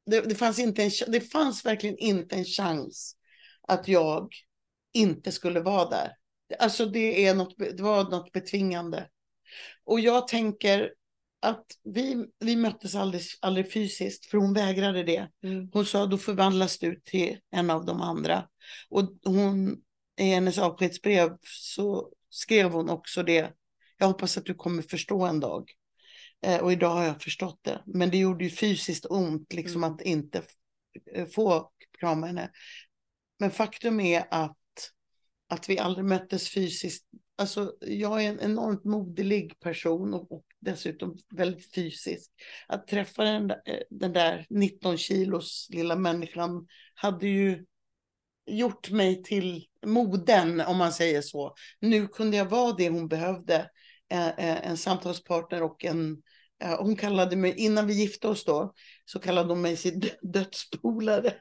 Det, 0.06 0.20
det, 0.20 0.34
fanns 0.34 0.58
inte 0.58 0.82
en, 0.82 0.90
det 1.08 1.20
fanns 1.20 1.64
verkligen 1.64 1.98
inte 1.98 2.36
en 2.36 2.44
chans 2.44 3.16
att 3.62 3.88
jag 3.88 4.28
inte 4.92 5.32
skulle 5.32 5.60
vara 5.60 5.90
där. 5.90 6.12
Alltså 6.58 6.86
det, 6.86 7.26
är 7.26 7.34
något, 7.34 7.58
det 7.58 7.80
var 7.80 8.04
något 8.04 8.32
betvingande. 8.32 9.08
Och 9.84 10.00
jag 10.00 10.28
tänker 10.28 10.92
att 11.40 11.66
vi, 11.84 12.26
vi 12.38 12.56
möttes 12.56 12.94
aldrig, 12.94 13.22
aldrig 13.40 13.72
fysiskt, 13.72 14.26
för 14.26 14.38
hon 14.38 14.54
vägrade 14.54 15.02
det. 15.02 15.28
Mm. 15.42 15.70
Hon 15.72 15.86
sa 15.86 16.06
då 16.06 16.18
förvandlas 16.18 16.78
du 16.78 17.00
till 17.04 17.38
en 17.50 17.70
av 17.70 17.84
de 17.84 18.00
andra. 18.00 18.48
Och 18.88 19.10
hon, 19.24 19.76
i 20.18 20.24
hennes 20.24 20.58
avskedsbrev 20.58 21.36
så 21.42 22.12
skrev 22.30 22.70
hon 22.70 22.90
också 22.90 23.22
det. 23.22 23.52
Jag 23.98 24.06
hoppas 24.06 24.38
att 24.38 24.44
du 24.44 24.54
kommer 24.54 24.82
förstå 24.82 25.24
en 25.24 25.40
dag. 25.40 25.70
Eh, 26.42 26.60
och 26.60 26.72
idag 26.72 26.90
har 26.90 27.04
jag 27.04 27.22
förstått 27.22 27.60
det. 27.62 27.82
Men 27.86 28.10
det 28.10 28.18
gjorde 28.18 28.44
ju 28.44 28.50
fysiskt 28.50 29.06
ont 29.10 29.52
liksom 29.52 29.84
mm. 29.84 29.94
att 29.94 30.02
inte 30.02 30.42
få 31.34 31.70
krama 32.00 32.26
henne. 32.26 32.50
Men 33.38 33.50
faktum 33.50 34.00
är 34.00 34.24
att 34.30 34.56
att 35.48 35.68
vi 35.68 35.78
aldrig 35.78 36.04
möttes 36.04 36.48
fysiskt. 36.48 37.04
Alltså, 37.38 37.72
jag 37.80 38.24
är 38.24 38.28
en 38.28 38.40
enormt 38.40 38.84
moderlig 38.84 39.60
person 39.60 40.14
och, 40.14 40.32
och 40.32 40.44
dessutom 40.60 41.18
väldigt 41.36 41.74
fysisk. 41.74 42.30
Att 42.68 42.86
träffa 42.88 43.24
den, 43.24 43.52
den 43.90 44.12
där 44.12 44.46
19 44.50 44.96
kilos 44.98 45.68
lilla 45.70 45.96
människan 45.96 46.66
hade 46.94 47.28
ju 47.28 47.64
gjort 48.46 48.90
mig 48.90 49.22
till 49.22 49.66
moden, 49.86 50.60
om 50.60 50.76
man 50.76 50.92
säger 50.92 51.22
så. 51.22 51.54
Nu 51.80 52.06
kunde 52.08 52.36
jag 52.36 52.44
vara 52.46 52.72
det 52.72 52.88
hon 52.88 53.08
behövde. 53.08 53.70
Eh, 54.10 54.28
eh, 54.28 54.68
en 54.70 54.76
samtalspartner 54.76 55.62
och 55.62 55.84
en... 55.84 56.22
eh, 56.62 56.78
Hon 56.82 56.96
kallade 56.96 57.36
mig, 57.36 57.54
innan 57.56 57.86
vi 57.86 57.94
gifte 57.94 58.28
oss 58.28 58.44
då, 58.44 58.72
så 59.04 59.18
kallade 59.18 59.48
hon 59.48 59.60
mig 59.62 59.76
sin 59.76 60.00
dö- 60.00 60.08
dödspolare. 60.22 61.34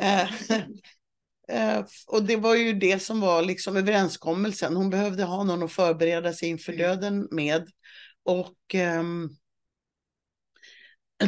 Eh, 0.00 0.22
eh, 0.52 0.62
och 2.06 2.22
det 2.22 2.36
var 2.36 2.54
ju 2.54 2.72
det 2.72 3.02
som 3.02 3.20
var 3.20 3.42
liksom 3.42 3.76
överenskommelsen. 3.76 4.76
Hon 4.76 4.90
behövde 4.90 5.24
ha 5.24 5.44
någon 5.44 5.62
att 5.62 5.72
förbereda 5.72 6.32
sig 6.32 6.48
inför 6.48 6.72
döden 6.72 7.28
med. 7.30 7.68
Och 8.24 8.74
ehm, 8.74 9.28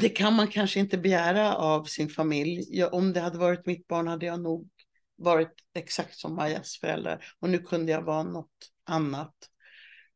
det 0.01 0.09
kan 0.09 0.35
man 0.35 0.49
kanske 0.49 0.81
inte 0.81 0.99
begära 0.99 1.55
av 1.55 1.85
sin 1.85 2.09
familj. 2.09 2.64
Jag, 2.68 2.95
om 2.95 3.12
det 3.12 3.20
hade 3.20 3.39
varit 3.39 3.66
mitt 3.66 3.87
barn 3.87 4.09
hade 4.09 4.27
jag 4.27 4.41
nog 4.41 4.68
varit 5.16 5.53
exakt 5.75 6.16
som 6.18 6.35
Majas 6.35 6.79
föräldrar. 6.81 7.25
Och 7.41 7.51
nu 7.51 7.59
kunde 7.59 7.93
jag 7.93 8.03
vara 8.03 8.23
något 8.23 8.70
annat. 8.85 9.35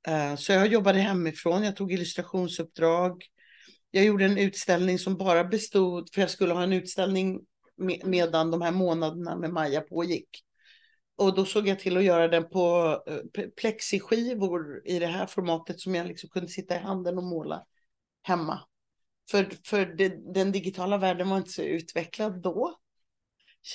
Eh, 0.09 0.37
Så 0.37 0.53
jag 0.53 0.67
jobbade 0.67 0.99
hemifrån, 0.99 1.63
jag 1.65 1.77
tog 1.77 1.93
illustrationsuppdrag. 1.93 3.23
Jag 3.91 4.05
gjorde 4.05 4.25
en 4.25 4.39
utställning 4.39 4.99
som 4.99 5.17
bara 5.17 5.45
bestod, 5.45 6.09
för 6.15 6.21
jag 6.21 6.31
skulle 6.31 6.55
ha 6.55 6.63
en 6.63 6.73
utställning 6.73 7.41
me- 7.77 8.07
medan 8.07 8.51
de 8.51 8.63
här 8.63 8.73
månaderna 8.73 9.37
med 9.37 9.53
Maja 9.53 9.81
pågick. 9.81 10.29
Och 11.17 11.35
då 11.35 11.45
såg 11.45 11.69
jag 11.69 11.79
till 11.79 11.97
att 11.97 12.05
göra 12.05 12.29
den 12.29 12.49
på 12.49 12.97
eh, 13.07 13.49
plexiskivor 13.57 14.83
i 14.85 14.99
det 14.99 15.07
här 15.07 15.27
formatet 15.27 15.81
som 15.81 15.95
jag 15.95 16.07
liksom 16.07 16.31
kunde 16.31 16.49
sitta 16.49 16.77
i 16.77 16.79
handen 16.79 17.19
och 17.19 17.25
måla 17.25 17.67
hemma. 18.23 18.61
För, 19.31 19.53
för 19.65 19.87
det, 19.87 20.35
den 20.35 20.53
digitala 20.53 20.99
världen 20.99 21.29
var 21.29 21.37
inte 21.37 21.51
så 21.51 21.63
utvecklad 21.63 22.43
då, 22.43 22.79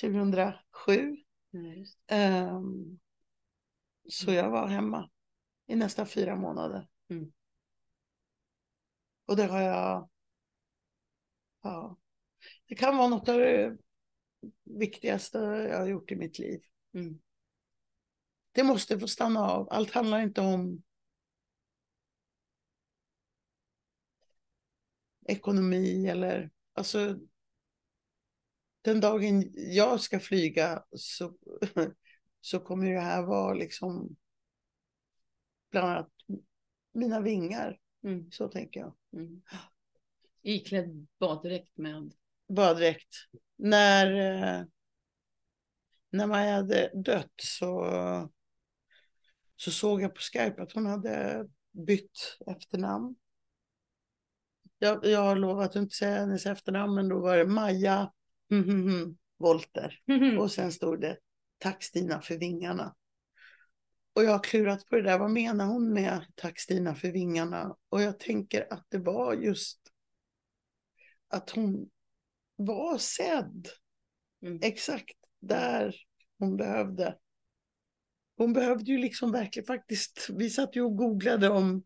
2007. 0.00 1.16
Nej, 1.50 1.78
just 1.78 1.98
Ehm, 2.06 2.98
så 4.08 4.32
jag 4.32 4.50
var 4.50 4.66
hemma 4.66 5.10
i 5.66 5.76
nästan 5.76 6.06
fyra 6.06 6.36
månader. 6.36 6.88
Mm. 7.10 7.32
Och 9.26 9.36
det 9.36 9.44
har 9.46 9.60
jag... 9.60 10.08
Ja, 11.62 11.96
det 12.68 12.74
kan 12.74 12.96
vara 12.96 13.08
något 13.08 13.28
av 13.28 13.38
det 13.38 13.76
viktigaste 14.64 15.38
jag 15.38 15.78
har 15.78 15.86
gjort 15.86 16.10
i 16.10 16.16
mitt 16.16 16.38
liv. 16.38 16.62
det. 16.92 16.98
Mm. 16.98 17.20
Det 18.52 18.62
måste 18.64 19.00
få 19.00 19.08
stanna 19.08 19.40
av. 19.40 19.68
Allt 19.70 19.90
handlar 19.90 20.20
inte 20.20 20.40
om 20.40 20.82
ekonomi 25.26 26.08
eller 26.08 26.50
alltså. 26.72 27.18
Den 28.82 29.00
dagen 29.00 29.52
jag 29.54 30.00
ska 30.00 30.20
flyga 30.20 30.84
så, 30.96 31.36
så 32.40 32.60
kommer 32.60 32.90
det 32.90 33.00
här 33.00 33.22
vara 33.22 33.54
liksom 33.54 34.16
bland 35.70 35.88
annat 35.88 36.10
mina 36.92 37.20
vingar. 37.20 37.78
Mm. 38.02 38.30
Så 38.30 38.48
tänker 38.48 38.80
jag. 38.80 38.94
Mm. 39.12 39.42
Iklädd 40.42 41.06
baddräkt 41.18 41.78
med... 41.78 42.14
Baddräkt. 42.54 43.16
När, 43.56 44.06
eh, 44.14 44.64
när 46.10 46.26
Maja 46.26 46.54
hade 46.54 46.90
dött 46.94 47.34
så, 47.36 47.84
så 49.56 49.70
såg 49.70 50.02
jag 50.02 50.14
på 50.14 50.20
Skype 50.20 50.62
att 50.62 50.72
hon 50.72 50.86
hade 50.86 51.46
bytt 51.86 52.38
efternamn. 52.46 53.16
Jag, 54.78 55.04
jag 55.04 55.20
har 55.20 55.36
lovat 55.36 55.70
att 55.70 55.76
inte 55.76 55.96
säga 55.96 56.18
hennes 56.18 56.46
efternamn, 56.46 56.94
men 56.94 57.08
då 57.08 57.20
var 57.20 57.36
det 57.36 57.46
Maja 57.46 58.12
mm, 58.50 58.70
mm, 58.70 58.88
mm, 58.88 59.18
Volter. 59.38 59.98
Och 60.38 60.50
sen 60.50 60.72
stod 60.72 61.00
det 61.00 61.18
Tack 61.58 61.82
Stina 61.82 62.22
för 62.22 62.38
vingarna. 62.38 62.94
Och 64.14 64.24
jag 64.24 64.30
har 64.30 64.42
klurat 64.44 64.88
på 64.88 64.96
det 64.96 65.02
där. 65.02 65.18
Vad 65.18 65.30
menar 65.30 65.66
hon 65.66 65.92
med 65.92 66.24
Tack 66.34 66.60
Stina 66.60 66.94
för 66.94 67.08
vingarna? 67.08 67.76
Och 67.88 68.02
jag 68.02 68.18
tänker 68.18 68.72
att 68.72 68.86
det 68.88 68.98
var 68.98 69.34
just 69.34 69.78
att 71.28 71.50
hon 71.50 71.90
var 72.56 72.98
sedd. 72.98 73.68
Mm. 74.42 74.58
Exakt 74.62 75.16
där 75.40 75.94
hon 76.38 76.56
behövde. 76.56 77.16
Hon 78.36 78.52
behövde 78.52 78.90
ju 78.90 78.98
liksom 78.98 79.32
verkligen 79.32 79.66
faktiskt. 79.66 80.28
Vi 80.32 80.50
satt 80.50 80.76
ju 80.76 80.82
och 80.82 80.96
googlade 80.96 81.48
om 81.48 81.84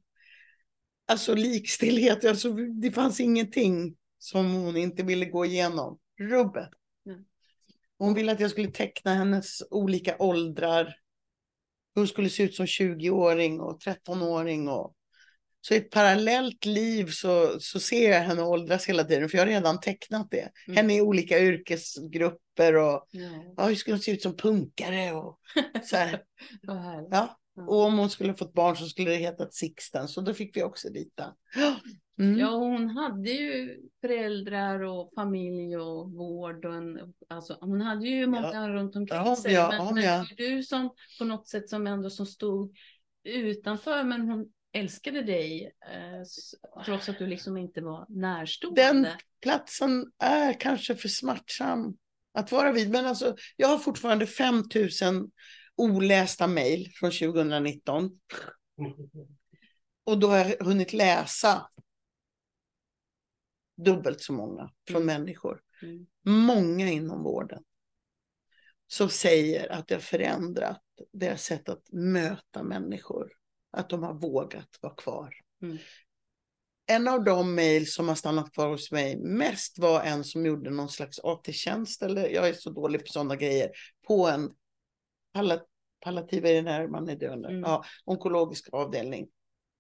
alltså 1.06 1.34
likstillhet. 1.34 2.24
Alltså, 2.24 2.52
det 2.52 2.92
fanns 2.92 3.20
ingenting 3.20 3.96
som 4.18 4.54
hon 4.54 4.76
inte 4.76 5.02
ville 5.02 5.24
gå 5.24 5.44
igenom. 5.44 5.98
Rubbet. 6.18 6.70
Mm. 7.06 7.24
Hon 7.98 8.14
ville 8.14 8.32
att 8.32 8.40
jag 8.40 8.50
skulle 8.50 8.70
teckna 8.70 9.14
hennes 9.14 9.62
olika 9.70 10.16
åldrar. 10.18 10.96
Hon 11.94 12.08
skulle 12.08 12.30
se 12.30 12.42
ut 12.42 12.54
som 12.54 12.66
20-åring 12.66 13.60
och 13.60 13.80
13-åring. 13.80 14.68
Och... 14.68 14.94
Så 15.68 15.74
i 15.74 15.76
ett 15.76 15.90
parallellt 15.90 16.64
liv 16.64 17.06
så, 17.06 17.60
så 17.60 17.80
ser 17.80 18.10
jag 18.10 18.20
henne 18.20 18.42
åldras 18.42 18.86
hela 18.86 19.04
tiden, 19.04 19.28
för 19.28 19.38
jag 19.38 19.44
har 19.44 19.50
redan 19.52 19.80
tecknat 19.80 20.30
det. 20.30 20.50
Mm. 20.66 20.76
Henne 20.76 20.96
i 20.96 21.00
olika 21.00 21.40
yrkesgrupper 21.40 22.76
och 22.76 23.06
Ja, 23.10 23.54
ja, 23.56 23.64
hur 23.66 23.74
skulle 23.74 23.94
hon 23.94 24.00
se 24.00 24.12
ut 24.12 24.22
som 24.22 24.36
punkare 24.36 25.12
och 25.12 25.38
så 25.82 25.96
här. 25.96 26.22
Ja. 26.62 27.08
Ja. 27.10 27.38
Och 27.66 27.82
om 27.84 27.98
hon 27.98 28.10
skulle 28.10 28.34
fått 28.34 28.52
barn 28.54 28.76
så 28.76 28.86
skulle 28.86 29.10
det 29.10 29.16
hetat 29.16 29.54
Sixten, 29.54 30.08
så 30.08 30.20
då 30.20 30.34
fick 30.34 30.56
vi 30.56 30.62
också 30.62 30.88
rita. 30.88 31.34
Mm. 32.18 32.38
Ja, 32.38 32.48
hon 32.48 32.90
hade 32.90 33.30
ju 33.30 33.80
föräldrar 34.00 34.80
och 34.80 35.12
familj 35.14 35.76
och 35.76 36.12
vård 36.12 36.64
och 36.64 36.74
en, 36.74 36.98
alltså 37.28 37.58
hon 37.60 37.80
hade 37.80 38.06
ju 38.06 38.26
många 38.26 38.68
runt 38.68 38.96
omkring 38.96 39.18
Ja, 39.18 39.36
sig. 39.36 39.52
ja, 39.52 39.68
men, 39.68 39.78
ja, 39.78 39.92
men 39.94 40.04
ja. 40.04 40.26
du 40.36 40.62
som 40.62 40.90
på 41.18 41.24
något 41.24 41.48
sätt 41.48 41.68
som 41.68 41.86
ändå 41.86 42.10
som 42.10 42.26
stod 42.26 42.76
utanför, 43.24 44.04
men 44.04 44.20
hon 44.20 44.52
älskade 44.76 45.22
dig 45.22 45.64
eh, 45.64 46.82
trots 46.84 47.08
att 47.08 47.18
du 47.18 47.26
liksom 47.26 47.56
inte 47.56 47.80
var 47.80 48.06
närstående. 48.08 48.82
Den 48.82 49.06
platsen 49.42 50.12
är 50.18 50.60
kanske 50.60 50.96
för 50.96 51.08
smärtsam 51.08 51.96
att 52.32 52.52
vara 52.52 52.72
vid. 52.72 52.90
Men 52.90 53.06
alltså, 53.06 53.36
jag 53.56 53.68
har 53.68 53.78
fortfarande 53.78 54.26
5000 54.26 55.30
olästa 55.76 56.46
mejl 56.46 56.90
från 56.94 57.10
2019. 57.10 58.20
Och 60.04 60.18
då 60.18 60.28
har 60.28 60.38
jag 60.38 60.64
hunnit 60.64 60.92
läsa 60.92 61.70
dubbelt 63.76 64.20
så 64.20 64.32
många 64.32 64.70
från 64.88 65.02
Mm. 65.02 65.06
människor. 65.06 65.60
Mm. 65.82 66.06
Många 66.22 66.88
inom 66.88 67.22
vården. 67.22 67.62
Som 68.86 69.08
säger 69.08 69.72
att 69.72 69.88
det 69.88 69.94
har 69.94 70.00
förändrat 70.00 70.82
deras 71.12 71.44
sätt 71.44 71.68
att 71.68 71.92
möta 71.92 72.62
människor. 72.62 73.32
Att 73.76 73.88
de 73.90 74.02
har 74.02 74.14
vågat 74.14 74.78
vara 74.80 74.94
kvar. 74.94 75.34
Mm. 75.62 75.78
En 76.86 77.08
av 77.08 77.24
de 77.24 77.54
mejl 77.54 77.86
som 77.86 78.08
har 78.08 78.14
stannat 78.14 78.52
kvar 78.52 78.68
hos 78.68 78.92
mig 78.92 79.16
mest 79.16 79.78
var 79.78 80.02
en 80.02 80.24
som 80.24 80.46
gjorde 80.46 80.70
någon 80.70 80.88
slags 80.88 81.18
AT-tjänst, 81.22 82.02
eller 82.02 82.28
jag 82.28 82.48
är 82.48 82.52
så 82.52 82.70
dålig 82.70 83.00
på 83.00 83.12
sådana 83.12 83.36
grejer, 83.36 83.70
på 84.06 84.28
en 84.28 84.50
palla- 85.34 85.64
palliativ 86.00 86.46
är 86.46 86.62
när 86.62 86.88
man 86.88 87.08
är 87.08 87.16
döende, 87.16 87.48
Mm. 87.48 87.60
ja, 87.62 87.84
onkologisk 88.04 88.68
avdelning. 88.72 89.28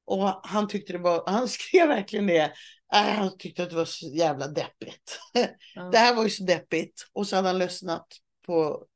Och 0.04 0.40
han 0.46 0.68
tyckte 0.68 0.92
det 0.92 0.98
var, 0.98 1.22
han 1.26 1.48
skrev 1.48 1.88
verkligen 1.88 2.26
det, 2.26 2.52
äh, 2.94 3.00
han 3.02 3.38
tyckte 3.38 3.62
att 3.62 3.70
det 3.70 3.76
var 3.76 3.84
så 3.84 4.06
jävla 4.08 4.48
deppigt. 4.48 5.20
Ja. 5.74 5.82
Det 5.82 5.98
här 5.98 6.14
var 6.14 6.24
ju 6.24 6.30
så 6.30 6.44
deppigt. 6.44 7.06
Och 7.12 7.26
så 7.26 7.36
hade 7.36 7.48
han 7.48 7.58
lyssnat 7.58 8.06
på 8.46 8.86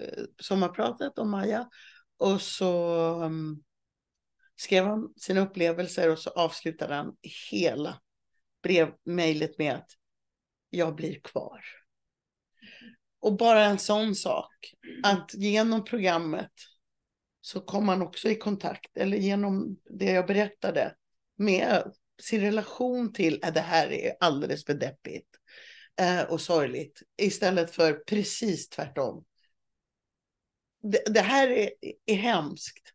eh, 0.00 0.24
sommarpratet 0.40 1.18
om 1.18 1.30
Maja. 1.30 1.68
Och 2.18 2.40
så 2.40 2.96
um, 3.24 3.62
skrev 4.56 4.84
han 4.84 5.12
sina 5.16 5.40
upplevelser 5.40 6.10
och 6.10 6.18
så 6.18 6.30
avslutade 6.30 6.94
han 6.94 7.16
hela 7.50 8.00
brevmejlet 8.62 9.58
med 9.58 9.74
att 9.74 9.90
jag 10.70 10.94
blir 10.94 11.20
kvar. 11.20 11.64
Och 13.20 13.36
bara 13.36 13.64
en 13.64 13.78
sån 13.78 14.14
sak, 14.14 14.74
att 15.02 15.34
genom 15.34 15.84
programmet 15.84 16.52
så 17.40 17.60
kom 17.60 17.88
han 17.88 18.02
också 18.02 18.28
i 18.28 18.34
kontakt, 18.34 18.96
eller 18.96 19.16
genom 19.16 19.80
det 19.84 20.12
jag 20.12 20.26
berättade, 20.26 20.94
med 21.36 21.92
sin 22.22 22.40
relation 22.40 23.12
till 23.12 23.40
att 23.42 23.54
det 23.54 23.60
här 23.60 23.92
är 23.92 24.12
alldeles 24.20 24.64
för 24.64 24.74
deppigt 24.74 25.28
eh, 26.00 26.22
och 26.22 26.40
sorgligt, 26.40 27.02
istället 27.16 27.70
för 27.70 27.92
precis 27.92 28.68
tvärtom. 28.68 29.24
Det, 30.82 31.02
det 31.06 31.20
här 31.20 31.48
är, 31.48 31.70
är 32.06 32.16
hemskt, 32.16 32.93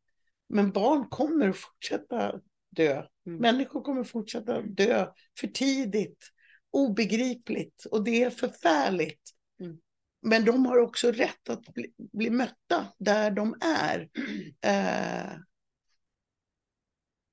men 0.49 0.71
barn 0.71 1.09
kommer 1.09 1.49
att 1.49 1.57
fortsätta 1.57 2.41
dö. 2.69 3.05
Mm. 3.25 3.39
Människor 3.41 3.81
kommer 3.81 4.01
att 4.01 4.09
fortsätta 4.09 4.61
dö 4.61 5.11
för 5.39 5.47
tidigt, 5.47 6.31
obegripligt 6.71 7.85
och 7.85 8.03
det 8.03 8.23
är 8.23 8.29
förfärligt. 8.29 9.21
Mm. 9.59 9.77
Men 10.21 10.45
de 10.45 10.65
har 10.65 10.77
också 10.77 11.11
rätt 11.11 11.49
att 11.49 11.73
bli, 11.73 11.93
bli 11.97 12.29
mötta 12.29 12.93
där 12.97 13.31
de 13.31 13.55
är. 13.61 14.09
Eh, 14.61 15.37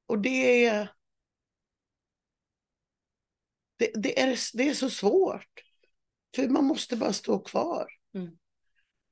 och 0.06 0.18
det 0.18 0.66
är, 0.66 0.90
det, 3.76 3.90
det, 3.94 4.20
är, 4.20 4.38
det 4.54 4.68
är 4.68 4.74
så 4.74 4.90
svårt. 4.90 5.62
För 6.36 6.48
man 6.48 6.64
måste 6.64 6.96
bara 6.96 7.12
stå 7.12 7.38
kvar. 7.38 7.86
Mm. 8.14 8.38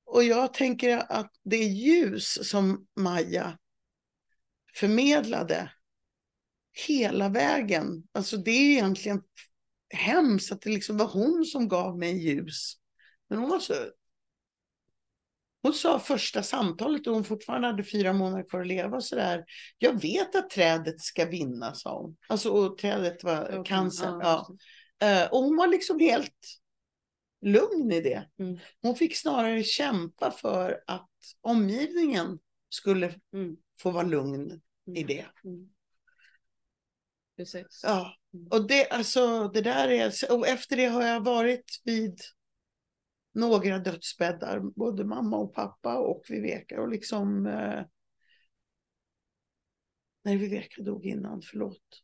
Och 0.05 0.25
jag 0.25 0.55
tänker 0.55 1.13
att 1.13 1.31
det 1.43 1.57
ljus 1.57 2.49
som 2.49 2.87
Maja 2.97 3.59
förmedlade 4.77 5.71
hela 6.87 7.29
vägen, 7.29 8.03
alltså 8.13 8.37
det 8.37 8.51
är 8.51 8.71
egentligen 8.73 9.23
hemskt 9.95 10.53
att 10.53 10.63
det 10.63 10.71
liksom 10.71 10.97
var 10.97 11.07
hon 11.07 11.45
som 11.45 11.69
gav 11.69 11.99
mig 11.99 12.27
ljus. 12.29 12.75
Men 13.29 13.39
hon 13.39 13.51
var 13.51 13.59
så... 13.59 13.75
Hon 15.63 15.73
sa 15.73 15.99
första 15.99 16.43
samtalet 16.43 17.07
och 17.07 17.15
hon 17.15 17.25
fortfarande 17.25 17.67
hade 17.67 17.85
fyra 17.85 18.13
månader 18.13 18.49
kvar 18.49 18.61
att 18.61 18.67
leva 18.67 18.97
och 18.97 19.05
sådär. 19.05 19.45
Jag 19.79 20.01
vet 20.03 20.35
att 20.35 20.51
trädet 20.51 21.01
ska 21.01 21.25
vinna, 21.25 21.75
sa 21.75 22.01
hon. 22.01 22.17
Alltså, 22.29 22.51
och 22.51 22.79
trädet 22.79 23.25
var 23.25 23.43
Okej, 23.45 23.63
cancer. 23.65 24.07
ja, 24.07 24.57
Ja. 24.99 25.07
Eh, 25.07 25.33
och 25.33 25.39
hon 25.39 25.57
var 25.57 25.67
liksom 25.67 26.01
helt 26.01 26.61
lugn 27.43 27.93
i 27.93 28.01
det. 28.01 28.29
Mm. 28.39 28.59
Hon 28.83 28.97
fick 28.97 29.17
snarare 29.17 29.63
kämpa 29.63 30.31
för 30.31 30.85
att 30.87 31.11
omgivningen 31.41 32.39
skulle 32.69 33.15
Mm. 33.33 33.57
Få 33.81 33.91
vara 33.91 34.07
lugn 34.07 34.61
i 34.87 35.03
Mm. 35.03 35.07
det. 35.07 35.27
Mm. 35.45 35.69
Precis. 37.37 37.81
Ja, 37.83 38.15
Mm. 38.35 38.47
och 38.51 38.69
det, 38.69 38.89
alltså, 38.89 39.49
det 39.49 39.61
där 39.61 39.89
är, 39.89 40.13
och 40.33 40.49
efter 40.49 40.77
det 40.77 40.87
har 40.87 41.03
jag 41.03 41.21
varit 41.25 41.81
vid 41.85 42.21
några 43.33 43.79
dödsbäddar, 43.79 44.61
både 44.61 45.05
mamma 45.05 45.37
och 45.37 45.55
pappa 45.55 45.99
och 45.99 46.25
Viveka 46.29 46.81
och 46.81 46.89
liksom 46.89 47.47
eh, 47.47 47.85
Nej, 50.23 50.37
Viveka 50.37 50.83
dog 50.83 51.07
innan, 51.07 51.43
förlåt. 51.43 52.03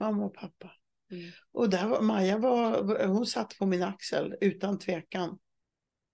Mamma 0.00 0.24
och 0.24 0.34
pappa. 0.34 0.72
Mm. 1.10 1.30
Och 1.52 1.70
där 1.70 1.88
var, 1.88 2.00
Maja 2.02 2.38
var, 2.38 3.04
hon 3.06 3.26
satt 3.26 3.58
på 3.58 3.66
min 3.66 3.82
axel 3.82 4.34
utan 4.40 4.78
tvekan. 4.78 5.38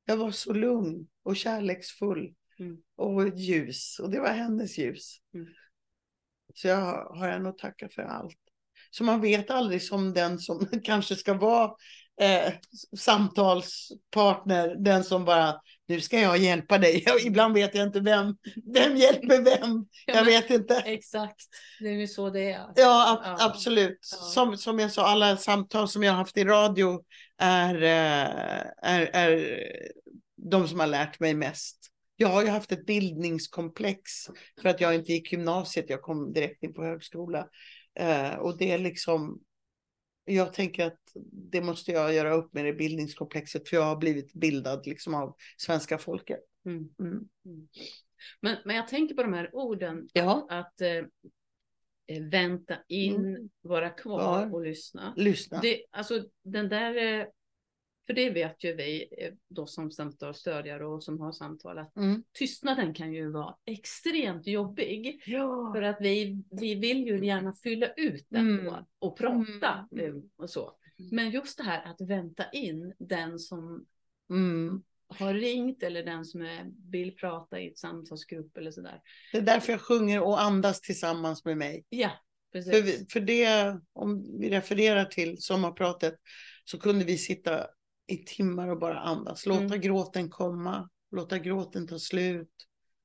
Jag 0.05 0.17
var 0.17 0.31
så 0.31 0.53
lugn 0.53 1.09
och 1.23 1.37
kärleksfull 1.37 2.35
Mm. 2.63 2.77
och 2.97 3.29
ljus 3.39 3.99
och 3.99 4.11
det 4.11 4.21
var 4.21 4.29
hennes 4.33 4.79
ljus. 4.79 5.17
Mm. 5.35 5.47
Så 6.55 6.69
jag 6.69 7.05
har 7.15 7.29
henne 7.29 7.49
att 7.49 7.59
tacka 7.59 7.89
för 7.89 8.03
allt. 8.03 8.37
Så 8.91 9.05
man 9.05 9.21
vet 9.21 9.51
aldrig 9.51 9.83
som 9.83 10.13
den 10.13 10.39
som 10.39 10.67
kanske 10.85 11.17
ska 11.17 11.35
vara 11.35 11.71
eh, 12.21 12.53
samtalspartner, 12.99 14.77
den 14.79 15.05
som 15.05 15.25
bara, 15.25 15.61
nu 15.87 16.01
ska 16.01 16.21
jag 16.21 16.39
hjälpa 16.39 16.79
dig. 16.79 17.05
Ibland 17.27 17.55
vet 17.55 17.75
jag 17.75 17.87
inte 17.87 18.01
vem, 18.01 18.37
vem 18.75 18.97
hjälper 18.97 19.43
vem. 19.43 19.87
Ja, 20.07 20.15
Jag 20.15 20.25
vet 20.25 20.51
inte. 20.51 20.75
Exakt, 20.77 21.47
det 21.81 21.89
är 21.89 21.93
ju 21.93 22.07
så 22.07 22.31
det 22.31 22.53
är. 22.53 22.67
Ja, 22.77 23.13
ab- 23.13 23.21
Ja. 23.39 23.47
absolut. 23.47 23.99
Ja. 24.13 24.17
Som, 24.17 24.57
som 24.57 24.79
jag 24.79 24.93
sa, 24.93 25.07
alla 25.07 25.37
samtal 25.37 25.89
som 25.89 26.03
jag 26.03 26.13
har 26.13 26.19
haft 26.19 26.37
i 26.37 26.45
radio 26.45 27.03
är, 27.39 27.75
eh, 27.83 28.67
är, 28.83 29.11
är 29.13 29.59
de 30.37 30.69
som 30.69 30.81
har 30.81 30.87
lärt 30.87 31.21
mig 31.21 31.35
mest. 31.35 31.92
Jag 32.23 32.29
har 32.29 32.43
ju 32.43 32.49
haft 32.49 32.73
ett 32.73 32.87
bildningskomplex 32.87 34.11
för 34.63 34.69
att 34.69 34.81
jag 34.81 34.95
inte 34.95 35.13
gick 35.13 35.33
gymnasiet. 35.33 35.91
Jag 35.91 36.03
kom 36.03 36.33
direkt 36.33 36.63
in 36.63 36.75
på 36.75 36.85
högskola. 36.85 37.49
Eh, 37.95 38.35
och 38.35 38.59
det 38.59 38.71
är 38.71 38.79
liksom, 38.79 39.41
jag 40.25 40.53
tänker 40.53 40.87
att 40.87 41.01
det 41.33 41.61
måste 41.61 41.93
jag 41.93 42.15
göra 42.15 42.35
upp 42.35 42.53
med 42.53 42.65
det 42.65 42.73
bildningskomplexet 42.73 43.69
för 43.69 43.77
jag 43.77 43.85
har 43.85 43.97
blivit 43.97 44.33
bildad 44.33 44.87
liksom 44.87 45.15
av 45.15 45.37
svenska 45.57 45.99
folket. 45.99 46.41
Mm. 46.67 46.89
Mm. 47.01 47.29
Men, 48.41 48.57
men 48.65 48.77
jag 48.77 48.89
tänker 48.89 49.15
på 49.15 49.23
de 49.23 49.33
här 49.33 49.51
orden, 49.53 50.09
Ja, 50.13 50.47
att 50.51 50.81
eh, 50.81 50.89
eh, 52.07 52.23
vänta 52.31 52.77
in, 52.89 53.15
Mm. 53.15 53.51
vara 53.63 53.91
kvar 53.91 54.21
Ja. 54.21 54.51
och 54.53 54.63
lyssna. 54.63 55.15
lyssna. 55.17 55.61
Det, 55.61 55.85
alltså 55.91 56.25
den 56.45 56.69
där, 56.69 57.21
eh, 57.21 57.27
för 58.13 58.17
det 58.17 58.31
vet 58.31 58.65
ju 58.65 58.75
vi 58.77 59.09
eh, 59.19 59.33
då 59.49 59.67
som 59.67 59.91
samtalsstödjare 59.91 60.87
och 60.87 61.05
som 61.05 61.21
har 61.21 61.33
samtal, 61.33 61.79
att 61.79 61.97
Mm. 61.97 62.23
tystnaden 62.33 62.95
kan 62.95 63.13
ju 63.13 63.31
vara 63.31 63.55
extremt 63.67 64.47
jobbig. 64.47 65.23
Ja. 65.27 65.73
För 65.75 65.83
att 65.83 65.97
vi, 66.01 66.43
vi 66.51 66.75
vill 66.75 67.07
ju 67.07 67.27
gärna 67.27 67.55
fylla 67.55 67.87
ut 67.97 68.27
den 68.29 68.59
Mm. 68.59 68.69
och, 68.69 68.79
och 68.99 69.19
prata 69.19 69.89
Mm. 69.93 70.05
eh, 70.17 70.23
och 70.37 70.51
så. 70.51 70.73
Men 71.11 71.31
just 71.31 71.59
det 71.59 71.65
här 71.65 71.85
att 71.91 72.01
vänta 72.09 72.51
in 72.51 72.95
den 72.99 73.39
som 73.39 73.87
Mm. 74.31 74.83
har 75.09 75.35
ringt 75.35 75.83
eller 75.83 76.03
den 76.05 76.25
som 76.25 76.43
är, 76.43 76.67
vill 76.91 77.17
prata 77.17 77.61
i 77.61 77.69
ett 77.69 77.79
samtalsgrupp 77.79 78.57
eller 78.57 78.71
sådär. 78.71 79.01
Det 79.33 79.39
är 79.39 79.43
därför 79.43 79.73
jag 79.73 79.81
sjunger 79.81 80.23
och 80.23 80.43
andas 80.43 80.81
tillsammans 80.81 81.45
med 81.45 81.57
mig. 81.57 81.85
Ja, 81.89 82.11
precis. 82.53 82.73
För, 82.73 83.13
för 83.13 83.21
det, 83.21 83.79
om 83.93 84.39
vi 84.41 84.51
refererar 84.51 85.05
till 85.05 85.43
sommarpratet, 85.43 86.15
så 86.65 86.79
kunde 86.79 87.05
vi 87.05 87.19
sitta 87.19 87.67
i 88.07 88.17
timmar 88.17 88.69
och 88.69 88.79
bara 88.79 88.99
andas. 89.01 89.47
Låta 89.47 89.63
Mm. 89.65 89.81
gråten 89.81 90.31
komma, 90.31 90.89
låta 91.11 91.39
gråten 91.39 91.87
ta 91.89 91.99
slut. 91.99 92.49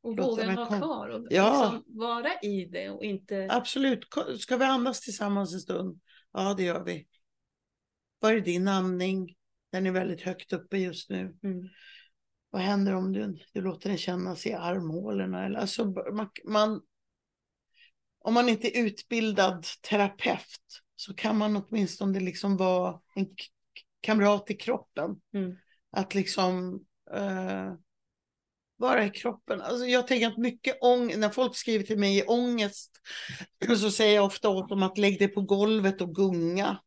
och 0.01 0.17
våga 0.17 0.55
vara 0.55 0.65
kom- 0.65 0.77
kvar 0.81 1.09
och 1.09 1.27
Ja. 1.29 1.71
liksom 1.71 1.97
vara 1.99 2.39
i 2.41 2.65
det 2.65 2.89
och 2.89 3.03
inte... 3.03 3.47
Absolut, 3.51 3.99
ska 4.39 4.57
vi 4.57 4.65
andas 4.65 5.01
tillsammans 5.01 5.53
en 5.53 5.59
stund? 5.59 6.01
Ja, 6.31 6.53
det 6.53 6.63
gör 6.63 6.83
vi. 6.83 7.07
Var 8.19 8.31
är 8.33 8.41
din 8.41 8.67
andning? 8.67 9.35
Den 9.71 9.85
är 9.85 9.91
väldigt 9.91 10.21
högt 10.21 10.53
uppe 10.53 10.77
just 10.77 11.09
nu. 11.09 11.37
Mm. 11.43 11.69
Vad 12.49 12.61
händer 12.61 12.93
om 12.93 13.11
du, 13.13 13.37
du 13.53 13.61
låter 13.61 13.89
den 13.89 13.97
kännas 13.97 14.45
i 14.47 14.53
armhålorna? 14.53 15.45
Eller, 15.45 15.59
alltså, 15.59 15.85
man, 16.13 16.29
man, 16.45 16.81
om 18.19 18.33
man 18.33 18.49
inte 18.49 18.77
är 18.77 18.85
utbildad 18.85 19.65
terapeut 19.89 20.81
så 20.95 21.13
kan 21.13 21.37
man 21.37 21.55
åtminstone 21.57 22.19
liksom 22.19 22.57
vara 22.57 23.01
en 23.15 23.27
kamrat 24.07 24.51
i 24.51 24.53
kroppen. 24.53 25.15
Mm. 25.33 25.57
Att 25.91 26.15
liksom 26.15 26.85
eh, 27.13 27.73
vara 28.77 29.05
i 29.05 29.09
kroppen. 29.09 29.61
Alltså 29.61 29.85
jag 29.85 30.07
tänker 30.07 30.27
att 30.27 30.37
mycket 30.37 30.77
ångest, 30.81 31.19
när 31.19 31.29
folk 31.29 31.55
skriver 31.55 31.85
till 31.85 31.99
mig 31.99 32.17
i 32.17 32.23
ångest 32.23 32.91
så 33.79 33.91
säger 33.91 34.15
jag 34.15 34.25
ofta 34.25 34.49
åt 34.49 34.69
dem 34.69 34.83
att 34.83 34.97
lägg 34.97 35.19
dig 35.19 35.27
på 35.27 35.41
golvet 35.41 36.01
och 36.01 36.15
gunga 36.15 36.79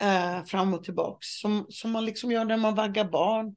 eh, 0.00 0.44
fram 0.44 0.74
och 0.74 0.84
tillbaks. 0.84 1.26
Som, 1.40 1.66
som 1.68 1.90
man 1.90 2.04
liksom 2.04 2.32
gör 2.32 2.44
när 2.44 2.56
man 2.56 2.74
vaggar 2.74 3.04
barn. 3.04 3.56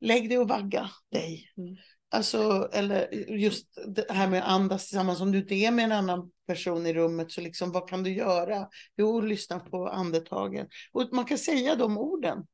Lägg 0.00 0.28
dig 0.28 0.38
och 0.38 0.48
vagga 0.48 0.90
dig. 1.10 1.52
Mm. 1.56 1.76
Alltså, 2.14 2.68
eller 2.72 3.14
just 3.30 3.66
det 3.86 4.06
här 4.10 4.28
med 4.28 4.42
att 4.42 4.48
andas 4.48 4.88
tillsammans. 4.88 5.20
Om 5.20 5.32
du 5.32 5.38
inte 5.38 5.54
är 5.54 5.70
med 5.70 5.84
en 5.84 5.92
annan 5.92 6.30
person 6.46 6.86
i 6.86 6.94
rummet 6.94 7.32
så 7.32 7.40
liksom, 7.40 7.72
vad 7.72 7.88
kan 7.88 8.02
du 8.02 8.12
göra? 8.14 8.68
Jo, 8.96 9.20
lyssna 9.20 9.60
på 9.60 9.88
andetagen. 9.88 10.68
Och 10.92 11.08
man 11.12 11.24
kan 11.24 11.38
säga 11.38 11.76
de 11.76 11.98
orden. 11.98 12.46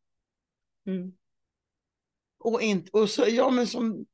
Mm. 0.86 1.12
Och, 2.38 2.62
inte, 2.62 2.90
och 2.90 3.10
så, 3.10 3.24
ja, 3.28 3.50
men 3.50 3.66
som, 3.66 4.06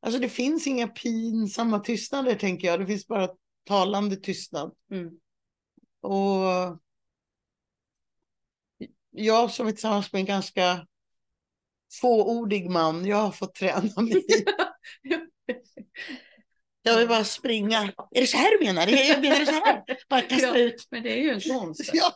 alltså 0.00 0.20
det 0.20 0.28
finns 0.28 0.66
inga 0.66 0.88
pinsamma 0.88 1.80
tystnader 1.80 2.34
tänker 2.34 2.68
jag. 2.68 2.80
Det 2.80 2.86
finns 2.86 3.06
bara 3.06 3.28
talande 3.64 4.16
tystnad. 4.16 4.74
Mm. 4.90 5.10
Och 6.00 6.80
jag 9.10 9.50
som 9.50 9.66
är 9.66 9.72
tillsammans 9.72 10.12
med 10.12 10.20
en 10.20 10.26
ganska 10.26 10.86
fåordig 12.00 12.70
man, 12.70 13.06
jag 13.06 13.16
har 13.16 13.32
fått 13.32 13.54
träna 13.54 14.02
mig. 14.02 14.24
Jag 16.82 16.98
vill 16.98 17.08
bara 17.08 17.24
springa. 17.24 17.82
Är 18.10 18.20
det 18.20 18.26
så 18.26 18.36
här 18.36 18.58
du 18.58 18.64
menar? 18.66 18.86
Jag 18.86 19.20
menar 19.20 19.38
det 19.38 19.46
så 19.46 19.52
här? 19.52 19.82
Bara 20.08 20.20
kasta 20.20 20.46
Ja. 20.46 20.56
ut. 20.58 20.86
Men 20.90 21.02
det 21.02 21.12
är 21.12 21.22
ju 21.22 21.30
en 21.30 21.40
konst. 21.40 21.90
Ja. 21.92 22.12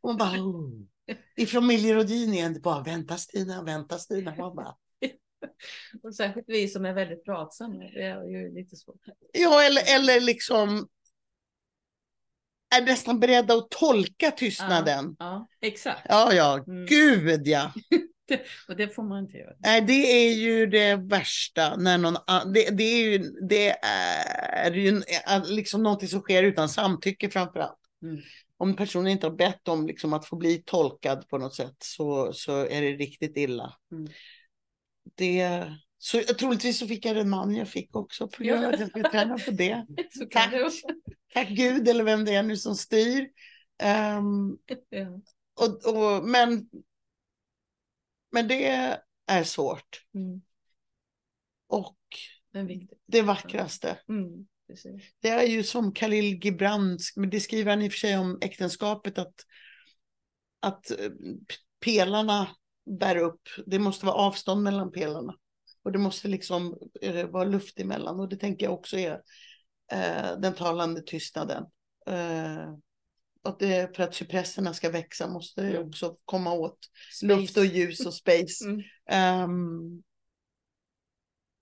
Och 0.00 0.16
bara, 0.16 0.40
oh. 0.40 0.70
I 1.36 1.46
familjerådgivningen, 1.46 2.34
igen, 2.34 2.54
det 2.54 2.60
bara 2.60 2.82
vänta 2.82 3.16
Stina, 3.16 3.62
vänta 3.62 3.98
Stina. 3.98 4.34
Man 4.36 4.56
bara, 4.56 4.74
Och 6.02 6.14
särskilt 6.14 6.44
vi 6.48 6.68
som 6.68 6.84
är 6.84 6.92
väldigt 6.92 7.24
pratsamma. 7.24 7.78
Det 7.78 8.02
är 8.02 8.24
ju 8.28 8.54
lite 8.54 8.76
svårt. 8.76 9.00
ja, 9.32 9.62
eller, 9.62 9.82
eller 9.96 10.20
liksom 10.20 10.88
är 12.76 12.82
nästan 12.82 13.20
beredda 13.20 13.54
att 13.54 13.70
tolka 13.70 14.30
tystnaden. 14.30 15.16
Ja, 15.18 15.48
exakt. 15.60 16.00
Ja, 16.08 16.32
ja, 16.32 16.64
Mm. 16.68 16.86
gud 16.86 17.46
ja. 17.48 17.72
Och 18.68 18.76
det 18.76 18.94
får 18.94 19.02
man 19.02 19.24
inte 19.24 19.36
göra. 19.36 19.54
Nej, 19.58 19.80
det 19.80 20.26
är 20.26 20.34
ju 20.34 20.66
det 20.66 20.96
värsta 20.96 21.76
när 21.76 21.98
någon 21.98 22.14
det, 22.54 22.70
det 22.70 22.84
är 22.84 23.10
ju, 23.10 23.18
det 23.48 23.70
är 23.84 24.70
ju 24.72 25.02
liksom 25.46 25.82
någonting 25.82 26.08
som 26.08 26.20
sker 26.20 26.42
utan 26.42 26.68
samtycke 26.68 27.30
framför 27.30 27.60
allt. 27.60 27.78
Mm. 28.02 28.20
Om 28.56 28.76
personen 28.76 29.06
inte 29.06 29.26
har 29.26 29.34
bett 29.34 29.68
om 29.68 29.86
liksom 29.86 30.12
att 30.12 30.26
få 30.26 30.36
bli 30.36 30.62
tolkad 30.66 31.28
på 31.28 31.38
något 31.38 31.54
sätt 31.54 31.76
så, 31.78 32.32
så 32.32 32.66
är 32.66 32.80
det 32.82 32.92
riktigt 32.92 33.36
illa. 33.36 33.76
Mm. 33.92 34.06
Det, 35.16 35.64
så 35.98 36.20
troligtvis 36.20 36.78
så 36.78 36.86
fick 36.86 37.06
jag 37.06 37.16
den 37.16 37.30
man 37.30 37.56
jag 37.56 37.68
fick 37.68 37.96
också 37.96 38.28
grund 38.44 38.64
av 38.64 38.74
att 38.74 38.80
jag 38.80 38.88
skulle 38.88 39.10
träna 39.10 39.38
på 39.38 39.50
det. 39.50 39.86
Tack. 40.30 40.50
det. 40.50 40.70
Tack 41.34 41.48
Gud 41.48 41.88
eller 41.88 42.04
vem 42.04 42.24
det 42.24 42.34
är 42.34 42.42
nu 42.42 42.56
som 42.56 42.74
styr. 42.74 43.28
Ehm, 43.78 44.56
Ja. 44.90 45.20
och, 45.60 45.94
och, 45.94 46.24
men, 46.28 46.68
men 48.34 48.48
det 48.48 48.66
är 49.26 49.44
svårt. 49.44 50.02
Mm. 50.14 50.42
Och 51.66 51.98
det 53.06 53.22
vackraste. 53.22 53.98
Mm. 54.08 54.46
Det 55.20 55.28
är 55.28 55.42
ju 55.42 55.62
som 55.62 55.92
Khalil 55.92 56.44
Gibran, 56.44 56.98
men 57.16 57.30
det 57.30 57.40
skriver 57.40 57.70
han 57.70 57.82
i 57.82 57.88
och 57.88 57.92
för 57.92 57.98
sig 57.98 58.18
om 58.18 58.38
äktenskapet, 58.40 59.18
att, 59.18 59.34
att 60.60 60.90
eh, 60.90 61.10
pelarna 61.84 62.48
bär 63.00 63.16
upp, 63.16 63.48
det 63.66 63.78
måste 63.78 64.06
vara 64.06 64.16
avstånd 64.16 64.62
mellan 64.62 64.92
pelarna. 64.92 65.34
Och 65.82 65.92
det 65.92 65.98
måste 65.98 66.28
liksom 66.28 66.78
eh, 67.00 67.26
vara 67.26 67.44
luft 67.44 67.80
emellan 67.80 68.20
och 68.20 68.28
det 68.28 68.36
tänker 68.36 68.66
jag 68.66 68.74
också 68.74 68.98
är 68.98 69.12
eh, 69.92 70.38
den 70.38 70.54
talande 70.54 71.02
tystnaden. 71.02 71.64
Eh, 72.06 72.74
att 73.44 73.58
det, 73.58 73.96
för 73.96 74.02
att 74.02 74.14
cypresserna 74.14 74.74
ska 74.74 74.90
växa 74.90 75.28
måste 75.28 75.62
det 75.62 75.76
Mm. 75.76 75.88
också 75.88 76.16
komma 76.24 76.52
åt 76.52 76.78
Space. 77.12 77.26
luft 77.26 77.56
och 77.56 77.64
ljus 77.64 78.06
och 78.06 78.14
space. 78.14 78.64
Mm. 78.64 78.82
Ehm, 79.08 80.02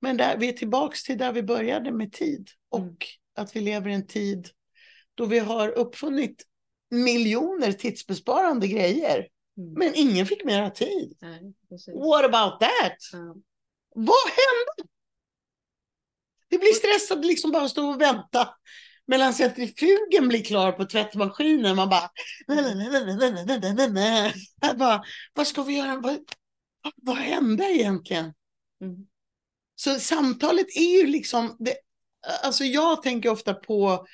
men 0.01 0.17
där, 0.17 0.37
vi 0.39 0.49
är 0.49 0.53
tillbaks 0.53 1.03
till 1.05 1.19
där 1.19 1.33
vi 1.33 1.43
började 1.43 1.93
med 1.93 2.13
tid 2.13 2.49
och 2.69 2.81
Mm. 2.83 2.97
att 3.37 3.57
vi 3.57 3.61
lever 3.61 3.91
i 3.91 3.95
en 3.95 4.07
tid 4.07 4.49
då 5.15 5.27
vi 5.27 5.39
har 5.39 5.69
uppfunnit 5.69 6.47
miljoner 6.91 7.73
tidsbesparande 7.73 8.69
grejer. 8.69 9.29
Mm. 9.57 9.73
Men 9.73 9.93
ingen 9.95 10.27
fick 10.27 10.45
mera 10.45 10.71
tid. 10.71 11.17
Nej. 11.21 11.55
What 11.95 12.25
about 12.25 12.61
that? 12.61 12.97
Ja. 13.13 13.35
Vad 13.95 14.25
hände? 14.27 14.91
Vi 16.49 16.59
blir 16.59 16.73
stressade 16.73 17.27
liksom 17.27 17.51
bara 17.51 17.69
stå 17.69 17.89
och 17.89 18.01
vänta 18.01 18.49
medan 19.07 19.35
centrifugen 19.35 20.29
blir 20.29 20.45
klar 20.45 20.73
på 20.73 20.85
tvättmaskinen. 20.85 21.77
Man 21.77 21.89
bara... 21.89 22.11
Jag 24.61 24.79
bara 24.79 25.03
vad 25.35 25.47
ska 25.47 25.63
vi 25.63 25.77
göra? 25.77 25.97
Vad, 25.97 26.19
vad 26.97 27.17
hände 27.17 27.65
egentligen? 27.65 28.25
Mm. 28.81 29.07
Så 29.75 30.01
samtalet 30.01 30.67
är 30.77 31.01
ju 31.01 31.07
liksom... 31.07 31.57
Det, 31.59 31.75
alltså 32.43 32.65
jag 32.65 33.03
tänker 33.03 33.29
ofta 33.29 33.55
på 33.55 34.07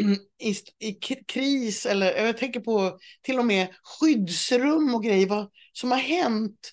i, 0.42 0.54
i 0.78 0.92
kris 1.28 1.86
eller 1.86 2.26
jag 2.26 2.36
tänker 2.36 2.60
på 2.60 2.98
till 3.22 3.38
och 3.38 3.46
med 3.46 3.68
skyddsrum 3.82 4.94
och 4.94 5.04
grejer 5.04 5.26
vad 5.26 5.50
som 5.72 5.90
har 5.90 5.98
hänt 5.98 6.72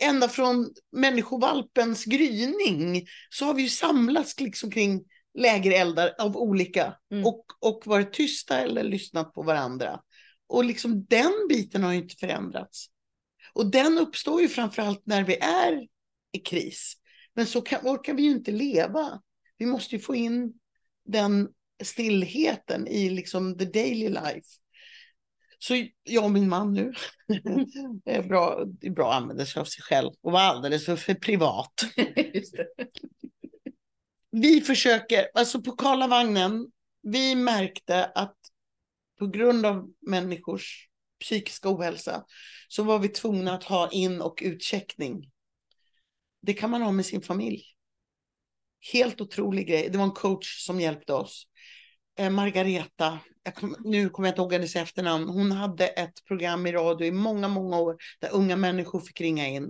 ända 0.00 0.28
från 0.28 0.74
människovalpens 0.92 2.04
gryning 2.04 3.06
så 3.30 3.44
har 3.44 3.54
vi 3.54 3.62
ju 3.62 3.68
samlats 3.68 4.40
liksom 4.40 4.70
kring 4.70 5.04
lägereldar 5.34 6.14
av 6.18 6.36
olika 6.36 6.96
Mm. 7.12 7.26
och, 7.26 7.44
och 7.60 7.82
varit 7.86 8.12
tysta 8.12 8.58
eller 8.58 8.82
lyssnat 8.82 9.34
på 9.34 9.42
varandra. 9.42 10.00
Och 10.46 10.64
liksom 10.64 11.04
den 11.04 11.32
biten 11.48 11.82
har 11.82 11.92
ju 11.92 11.98
inte 11.98 12.16
förändrats. 12.16 12.86
Och 13.52 13.70
den 13.70 13.98
uppstår 13.98 14.40
ju 14.40 14.48
framförallt 14.48 15.06
när 15.06 15.24
vi 15.24 15.36
är 15.36 15.86
i 16.32 16.38
kris. 16.38 16.94
Men 17.34 17.46
så 17.46 17.60
kan, 17.60 17.86
orkar 17.86 18.14
vi 18.14 18.22
ju 18.22 18.30
inte 18.30 18.50
leva. 18.50 19.20
Vi 19.58 19.66
måste 19.66 19.94
ju 19.94 20.00
få 20.00 20.14
in 20.14 20.52
den 21.04 21.48
stillheten 21.82 22.86
i 22.86 23.10
liksom 23.10 23.58
the 23.58 23.64
daily 23.64 24.08
life. 24.08 24.48
Så 25.58 25.86
jag 26.02 26.24
och 26.24 26.30
min 26.30 26.48
man 26.48 26.72
nu, 26.72 26.92
det 28.04 28.10
är 28.16 28.22
bra, 28.22 28.66
är 28.80 28.90
bra 28.90 29.10
att 29.10 29.22
använda 29.22 29.46
sig 29.46 29.60
av 29.60 29.64
sig 29.64 29.82
själv 29.82 30.10
och 30.22 30.32
vara 30.32 30.42
alldeles 30.42 30.84
för, 30.84 30.96
för 30.96 31.14
privat. 31.14 31.72
Vi 34.32 34.60
försöker, 34.60 35.28
alltså 35.34 35.62
på 35.62 35.72
Karlavagnen, 35.72 36.66
vi 37.02 37.34
märkte 37.34 38.04
att 38.04 38.36
på 39.18 39.26
grund 39.26 39.66
av 39.66 39.90
människors 40.00 40.88
psykiska 41.20 41.68
ohälsa 41.68 42.24
så 42.68 42.82
var 42.82 42.98
vi 42.98 43.08
tvungna 43.08 43.54
att 43.54 43.64
ha 43.64 43.90
in 43.90 44.20
och 44.20 44.38
utcheckning. 44.42 45.30
Det 46.40 46.54
kan 46.54 46.70
man 46.70 46.82
ha 46.82 46.92
med 46.92 47.06
sin 47.06 47.22
familj. 47.22 47.62
Helt 48.92 49.20
otrolig 49.20 49.68
grej. 49.68 49.88
Det 49.92 49.98
var 49.98 50.04
en 50.04 50.10
coach 50.10 50.64
som 50.66 50.80
hjälpte 50.80 51.12
oss. 51.12 51.46
Eh, 52.18 52.30
Margareta, 52.30 53.18
jag 53.42 53.54
kom, 53.54 53.76
nu 53.84 54.08
kommer 54.08 54.28
jag 54.28 54.32
inte 54.32 54.42
ihåg 54.42 54.52
hennes 54.52 54.76
efternamn, 54.76 55.28
hon 55.28 55.52
hade 55.52 55.86
ett 55.86 56.24
program 56.24 56.66
i 56.66 56.72
radio 56.72 57.06
i 57.06 57.12
många, 57.12 57.48
många 57.48 57.78
år 57.78 57.96
där 58.20 58.34
unga 58.34 58.56
människor 58.56 59.00
fick 59.00 59.20
ringa 59.20 59.48
in. 59.48 59.62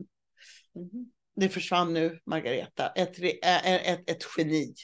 Mm. 0.76 1.10
Det 1.36 1.48
försvann 1.48 1.94
nu, 1.94 2.18
Margareta, 2.26 2.88
ett, 2.88 3.18
ett, 3.42 4.10
ett 4.10 4.24
geni. 4.38 4.74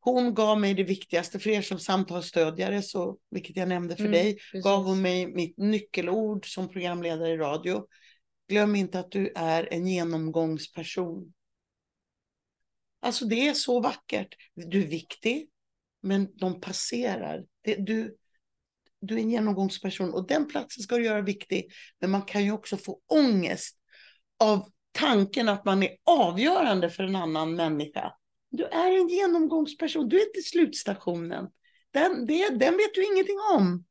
Hon 0.00 0.34
gav 0.34 0.60
mig 0.60 0.74
det 0.74 0.84
viktigaste 0.84 1.38
för 1.38 1.50
er 1.50 1.62
som 1.62 1.78
samtalsstödjare, 1.78 2.82
så, 2.82 3.18
vilket 3.30 3.56
jag 3.56 3.68
nämnde 3.68 3.96
för 3.96 4.04
Mm, 4.04 4.12
dig, 4.12 4.34
precis. 4.34 4.64
gav 4.64 4.84
hon 4.84 5.02
mig 5.02 5.26
mitt 5.26 5.58
nyckelord 5.58 6.54
som 6.54 6.68
programledare 6.68 7.32
i 7.32 7.36
radio. 7.36 7.86
Glöm 8.48 8.76
inte 8.76 8.98
att 8.98 9.10
du 9.10 9.32
är 9.36 9.72
en 9.72 9.86
genomgångsperson. 9.86 11.32
Alltså 13.00 13.24
det 13.24 13.48
är 13.48 13.54
så 13.54 13.80
vackert. 13.80 14.34
Du 14.54 14.82
är 14.82 14.86
viktig, 14.86 15.48
men 16.00 16.36
de 16.36 16.60
passerar. 16.60 17.44
Det, 17.62 17.74
du, 17.74 18.16
du 19.00 19.14
är 19.14 19.18
en 19.20 19.30
genomgångsperson 19.30 20.14
och 20.14 20.26
den 20.26 20.48
platsen 20.48 20.82
ska 20.82 20.96
du 20.96 21.04
göra 21.04 21.20
viktig. 21.22 21.72
Men 22.00 22.10
man 22.10 22.22
kan 22.22 22.44
ju 22.44 22.52
också 22.52 22.76
få 22.76 23.00
ångest 23.06 23.76
av 24.38 24.72
tanken 24.92 25.48
att 25.48 25.64
man 25.64 25.82
är 25.82 25.90
avgörande 26.04 26.90
för 26.90 27.04
en 27.04 27.16
annan 27.16 27.54
människa. 27.54 28.12
Du 28.50 28.64
är 28.64 29.00
en 29.00 29.08
genomgångsperson, 29.08 30.08
du 30.08 30.20
är 30.20 30.26
inte 30.26 30.42
slutstationen. 30.42 31.48
Den, 31.90 32.26
det, 32.26 32.48
den 32.48 32.76
vet 32.76 32.94
du 32.94 33.04
ingenting 33.04 33.38
om. 33.56 33.84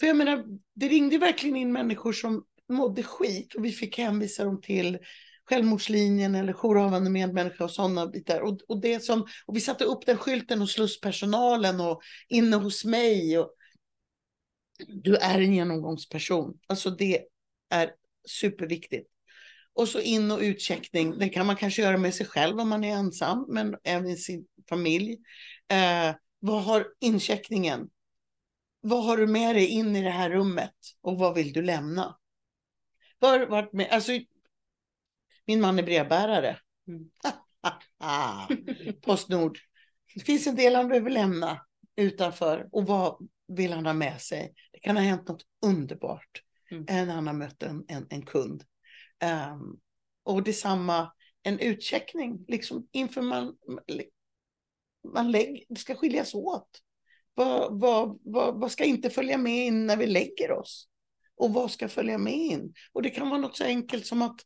För 0.00 0.06
jag 0.06 0.16
menar, 0.16 0.44
det 0.74 0.88
ringde 0.88 1.18
verkligen 1.18 1.56
in 1.56 1.72
människor 1.72 2.12
som 2.12 2.44
mådde 2.68 3.02
skit 3.02 3.54
och 3.54 3.64
vi 3.64 3.72
fick 3.72 3.98
hänvisa 3.98 4.44
dem 4.44 4.60
till 4.60 4.98
självmordslinjen 5.44 6.34
eller 6.34 6.52
jourhavande 6.52 7.10
medmänniska 7.10 7.64
och 7.64 7.70
sådana 7.70 8.06
bitar. 8.06 8.40
Och, 8.40 8.58
och, 8.68 8.80
det 8.80 9.04
som, 9.04 9.26
och 9.46 9.56
vi 9.56 9.60
satte 9.60 9.84
upp 9.84 10.06
den 10.06 10.16
skylten 10.16 10.60
hos 10.60 10.72
slusspersonalen 10.72 11.80
och 11.80 12.00
inne 12.28 12.56
hos 12.56 12.84
mig. 12.84 13.38
Och, 13.38 13.50
du 14.88 15.16
är 15.16 15.40
en 15.40 15.54
genomgångsperson. 15.54 16.58
Alltså 16.66 16.90
det 16.90 17.22
är 17.70 17.90
superviktigt. 18.28 19.08
Och 19.74 19.88
så 19.88 20.00
in 20.00 20.30
och 20.30 20.38
utcheckning. 20.40 21.18
Det 21.18 21.28
kan 21.28 21.46
man 21.46 21.56
kanske 21.56 21.82
göra 21.82 21.96
med 21.96 22.14
sig 22.14 22.26
själv 22.26 22.60
om 22.60 22.68
man 22.68 22.84
är 22.84 22.96
ensam, 22.96 23.46
men 23.48 23.76
även 23.84 24.10
i 24.10 24.16
sin 24.16 24.46
familj. 24.68 25.18
Eh, 25.68 26.14
vad 26.38 26.62
har 26.64 26.86
incheckningen? 27.00 27.90
Vad 28.80 29.04
har 29.04 29.16
du 29.16 29.26
med 29.26 29.56
dig 29.56 29.66
in 29.66 29.96
i 29.96 30.02
det 30.02 30.10
här 30.10 30.30
rummet 30.30 30.74
och 31.00 31.18
vad 31.18 31.34
vill 31.34 31.52
du 31.52 31.62
lämna? 31.62 32.16
Du 33.20 33.46
varit 33.46 33.72
med? 33.72 33.88
Alltså, 33.90 34.12
min 35.46 35.60
man 35.60 35.78
är 35.78 35.82
brevbärare. 35.82 36.58
Mm. 36.88 37.10
Postnord. 39.02 39.58
Det 40.14 40.20
finns 40.20 40.46
en 40.46 40.56
del 40.56 40.74
han 40.74 40.88
behöver 40.88 41.10
lämna 41.10 41.60
utanför 41.96 42.68
och 42.72 42.86
vad 42.86 43.28
vill 43.48 43.72
han 43.72 43.86
ha 43.86 43.92
med 43.92 44.20
sig? 44.20 44.54
Det 44.72 44.78
kan 44.78 44.96
ha 44.96 45.04
hänt 45.04 45.28
något 45.28 45.42
underbart 45.66 46.42
Mm. 46.72 46.84
när 46.88 47.14
han 47.14 47.26
har 47.26 47.34
mött 47.34 47.62
en, 47.62 47.84
en, 47.88 48.06
en 48.10 48.22
kund. 48.22 48.64
Ehm, 49.20 49.76
och 50.24 50.42
detsamma, 50.42 51.12
en 51.42 51.58
utcheckning, 51.58 52.44
liksom 52.48 52.88
inför 52.92 53.22
man, 53.22 53.56
man 55.14 55.30
lägger, 55.30 55.64
det 55.68 55.80
ska 55.80 55.94
skiljas 55.94 56.34
åt. 56.34 56.68
Vad, 57.34 57.80
vad, 57.80 58.18
vad, 58.22 58.60
vad 58.60 58.72
ska 58.72 58.84
inte 58.84 59.10
följa 59.10 59.38
med 59.38 59.66
in 59.66 59.86
när 59.86 59.96
vi 59.96 60.06
lägger 60.06 60.52
oss? 60.52 60.88
Och 61.36 61.52
vad 61.52 61.70
ska 61.70 61.88
följa 61.88 62.18
med 62.18 62.34
in? 62.34 62.74
Och 62.92 63.02
det 63.02 63.10
kan 63.10 63.28
vara 63.30 63.40
något 63.40 63.56
så 63.56 63.64
enkelt 63.64 64.06
som 64.06 64.22
att 64.22 64.40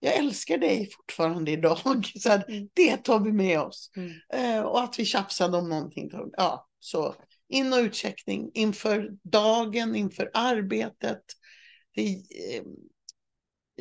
jag 0.00 0.16
älskar 0.16 0.58
dig 0.58 0.90
fortfarande 0.96 1.50
idag. 1.50 1.78
Så 2.18 2.32
att 2.32 2.48
Mm. 2.48 2.68
Det 2.74 2.96
tar 2.96 3.20
vi 3.20 3.32
med 3.32 3.60
oss. 3.60 3.90
Mm. 3.96 4.12
Eh, 4.32 4.62
och 4.62 4.82
att 4.82 4.98
vi 4.98 5.04
tjafsade 5.04 5.58
om 5.58 5.68
någonting. 5.68 6.10
Ja, 6.32 6.68
så 6.78 7.14
in 7.48 7.72
och 7.72 7.78
utcheckning 7.78 8.50
inför 8.54 9.10
dagen, 9.22 9.96
inför 9.96 10.30
arbetet. 10.34 11.22
Det, 11.94 12.02
eh, 12.56 12.62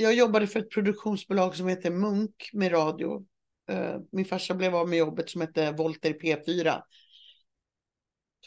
jag 0.02 0.14
jobbade 0.14 0.48
för 0.48 0.60
ett 0.60 0.72
produktionsbolag 0.72 1.56
som 1.56 1.68
heter 1.68 1.92
Munk 1.92 2.50
med 2.54 2.72
radio. 2.72 3.26
Eh, 3.70 3.98
min 4.12 4.26
farsa 4.26 4.54
blev 4.54 4.76
av 4.76 4.90
med 4.90 5.00
jobbet 5.00 5.30
som 5.30 5.42
hette 5.42 5.72
Volter 5.72 6.14
P4. 6.14 6.82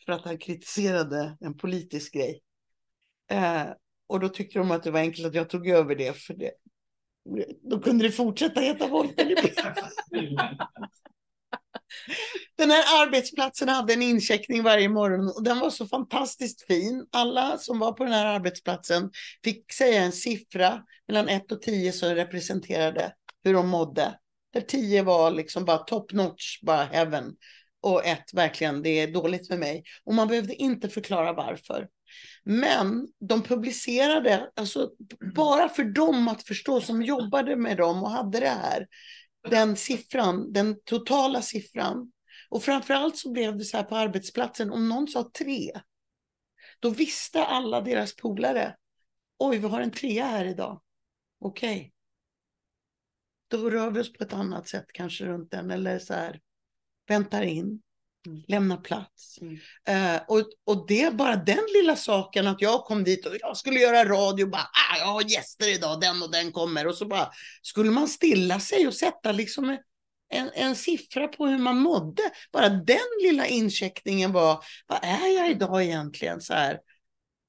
För 0.05 0.13
att 0.13 0.25
han 0.25 0.39
kritiserade 0.39 1.37
en 1.41 1.57
politisk 1.57 2.15
grej. 2.15 2.41
Eh, 3.31 3.67
och 4.07 4.21
då 4.21 4.29
tyckte 4.29 4.59
de 4.59 4.71
att 4.71 4.83
det 4.83 4.91
var 4.91 5.01
enkelt 5.01 5.27
att 5.27 5.35
jag 5.35 5.51
tog 5.51 5.69
över 5.69 5.95
det. 5.95 6.17
För 6.17 6.35
det. 6.35 6.53
Då 7.63 7.81
kunde 7.81 8.05
det 8.05 8.11
fortsätta 8.11 8.61
heta 8.61 8.89
Volter 8.89 9.25
P4. 9.25 9.75
Den 12.59 12.71
här 12.71 13.03
arbetsplatsen 13.03 13.69
hade 13.69 13.93
en 13.93 14.03
incheckning 14.03 14.63
varje 14.63 14.89
morgon 14.89 15.29
och 15.29 15.43
den 15.45 15.59
var 15.59 15.71
så 15.71 15.87
fantastiskt 15.87 16.67
fin. 16.67 17.07
Alla 17.13 17.59
som 17.59 17.79
var 17.79 17.93
på 17.93 18.05
den 18.05 18.13
här 18.13 18.27
arbetsplatsen 18.27 19.11
fick 19.45 19.73
säga 19.73 20.03
en 20.03 20.13
siffra 20.13 20.83
mellan 21.09 21.29
1 21.29 21.53
och 21.53 21.63
10 21.63 21.93
som 21.93 22.15
representerade 22.15 23.13
hur 23.45 23.55
de 23.55 23.69
mådde. 23.69 24.19
Där 24.53 24.61
10 24.61 25.03
var 25.03 25.31
liksom 25.31 25.65
bara 25.65 25.79
top 25.79 26.13
notch, 26.13 26.61
bara 26.63 26.85
heaven. 26.85 27.33
Och 27.83 28.07
1 28.07 28.19
verkligen, 28.35 28.83
det 28.83 29.01
är 29.01 29.13
dåligt 29.13 29.51
med 29.51 29.59
mig. 29.59 29.83
Och 30.05 30.15
man 30.15 30.29
behövde 30.29 30.55
inte 30.55 30.89
förklara 30.89 31.33
varför. 31.33 31.89
Men 32.45 33.09
de 33.29 33.43
publicerade, 33.43 34.51
alltså 34.57 34.91
bara 35.35 35.69
för 35.69 35.85
dem 35.85 36.29
att 36.29 36.43
förstå 36.47 36.81
som 36.81 37.03
jobbade 37.03 37.57
med 37.57 37.77
dem 37.77 38.03
och 38.03 38.11
hade 38.11 38.41
det 38.41 38.49
här, 38.49 38.87
den 39.51 39.77
siffran, 39.77 40.53
den 40.53 40.81
totala 40.85 41.43
siffran. 41.43 42.13
Och 42.49 42.63
framförallt 42.63 43.17
så 43.17 43.33
blev 43.33 43.57
det 43.57 43.65
så 43.65 43.77
här 43.77 43.85
på 43.85 43.97
arbetsplatsen, 43.97 44.73
om 44.73 44.89
någon 44.89 45.09
sa 45.09 45.31
tre, 45.39 45.73
då 46.81 46.91
visste 46.91 47.45
alla 47.45 47.81
deras 47.81 48.17
polare, 48.17 48.77
oj, 49.39 49.59
vi 49.59 49.69
har 49.69 49.81
en 49.81 49.91
trea 49.91 50.27
här 50.27 50.45
idag. 50.45 50.83
Okej. 51.39 51.93
då 53.49 53.71
rör 53.71 53.91
vi 53.91 54.01
oss 54.01 54.13
på 54.13 54.25
ett 54.25 54.33
annat 54.33 54.69
sätt 54.69 54.87
kanske 54.93 55.25
runt 55.25 55.51
den 55.51 55.71
eller 55.71 55.99
så 55.99 56.15
här 56.15 56.41
väntar 57.09 57.43
in, 57.43 57.83
Mm. 58.27 58.43
lämnar 58.49 58.77
plats. 58.77 59.39
Mm. 59.41 59.59
Eh, 59.89 60.23
och, 60.29 60.43
och 60.65 60.87
det 60.89 61.03
är 61.03 61.11
bara 61.11 61.37
den 61.37 61.67
lilla 61.75 61.97
saken 61.97 62.47
att 62.47 62.63
jag 62.63 62.85
kom 62.85 63.05
dit 63.05 63.27
och 63.27 63.37
jag 63.41 63.57
skulle 63.57 63.81
göra 63.81 64.05
radio, 64.05 64.47
bara 64.47 64.63
ah, 64.63 64.99
jag 64.99 65.07
har 65.07 65.31
gäster 65.31 65.75
idag, 65.75 66.01
den 66.01 66.23
och 66.23 66.31
den 66.31 66.53
kommer 66.53 66.87
och 66.87 66.95
så 66.95 67.07
bara 67.07 67.31
skulle 67.63 67.91
man 67.91 68.09
stilla 68.09 68.61
sig 68.61 68.87
och 68.87 68.95
sätta 68.95 69.33
liksom 69.33 69.79
en, 70.29 70.51
en 70.55 70.77
siffra 70.77 71.29
på 71.29 71.47
hur 71.47 71.59
man 71.59 71.79
mådde. 71.79 72.23
Bara 72.53 72.69
den 72.69 72.99
lilla 73.23 73.47
incheckningen 73.47 74.33
var, 74.33 74.65
vad 74.87 74.99
är 75.03 75.37
jag 75.37 75.51
idag 75.51 75.85
egentligen? 75.85 76.41
Så 76.41 76.55
här, 76.55 76.81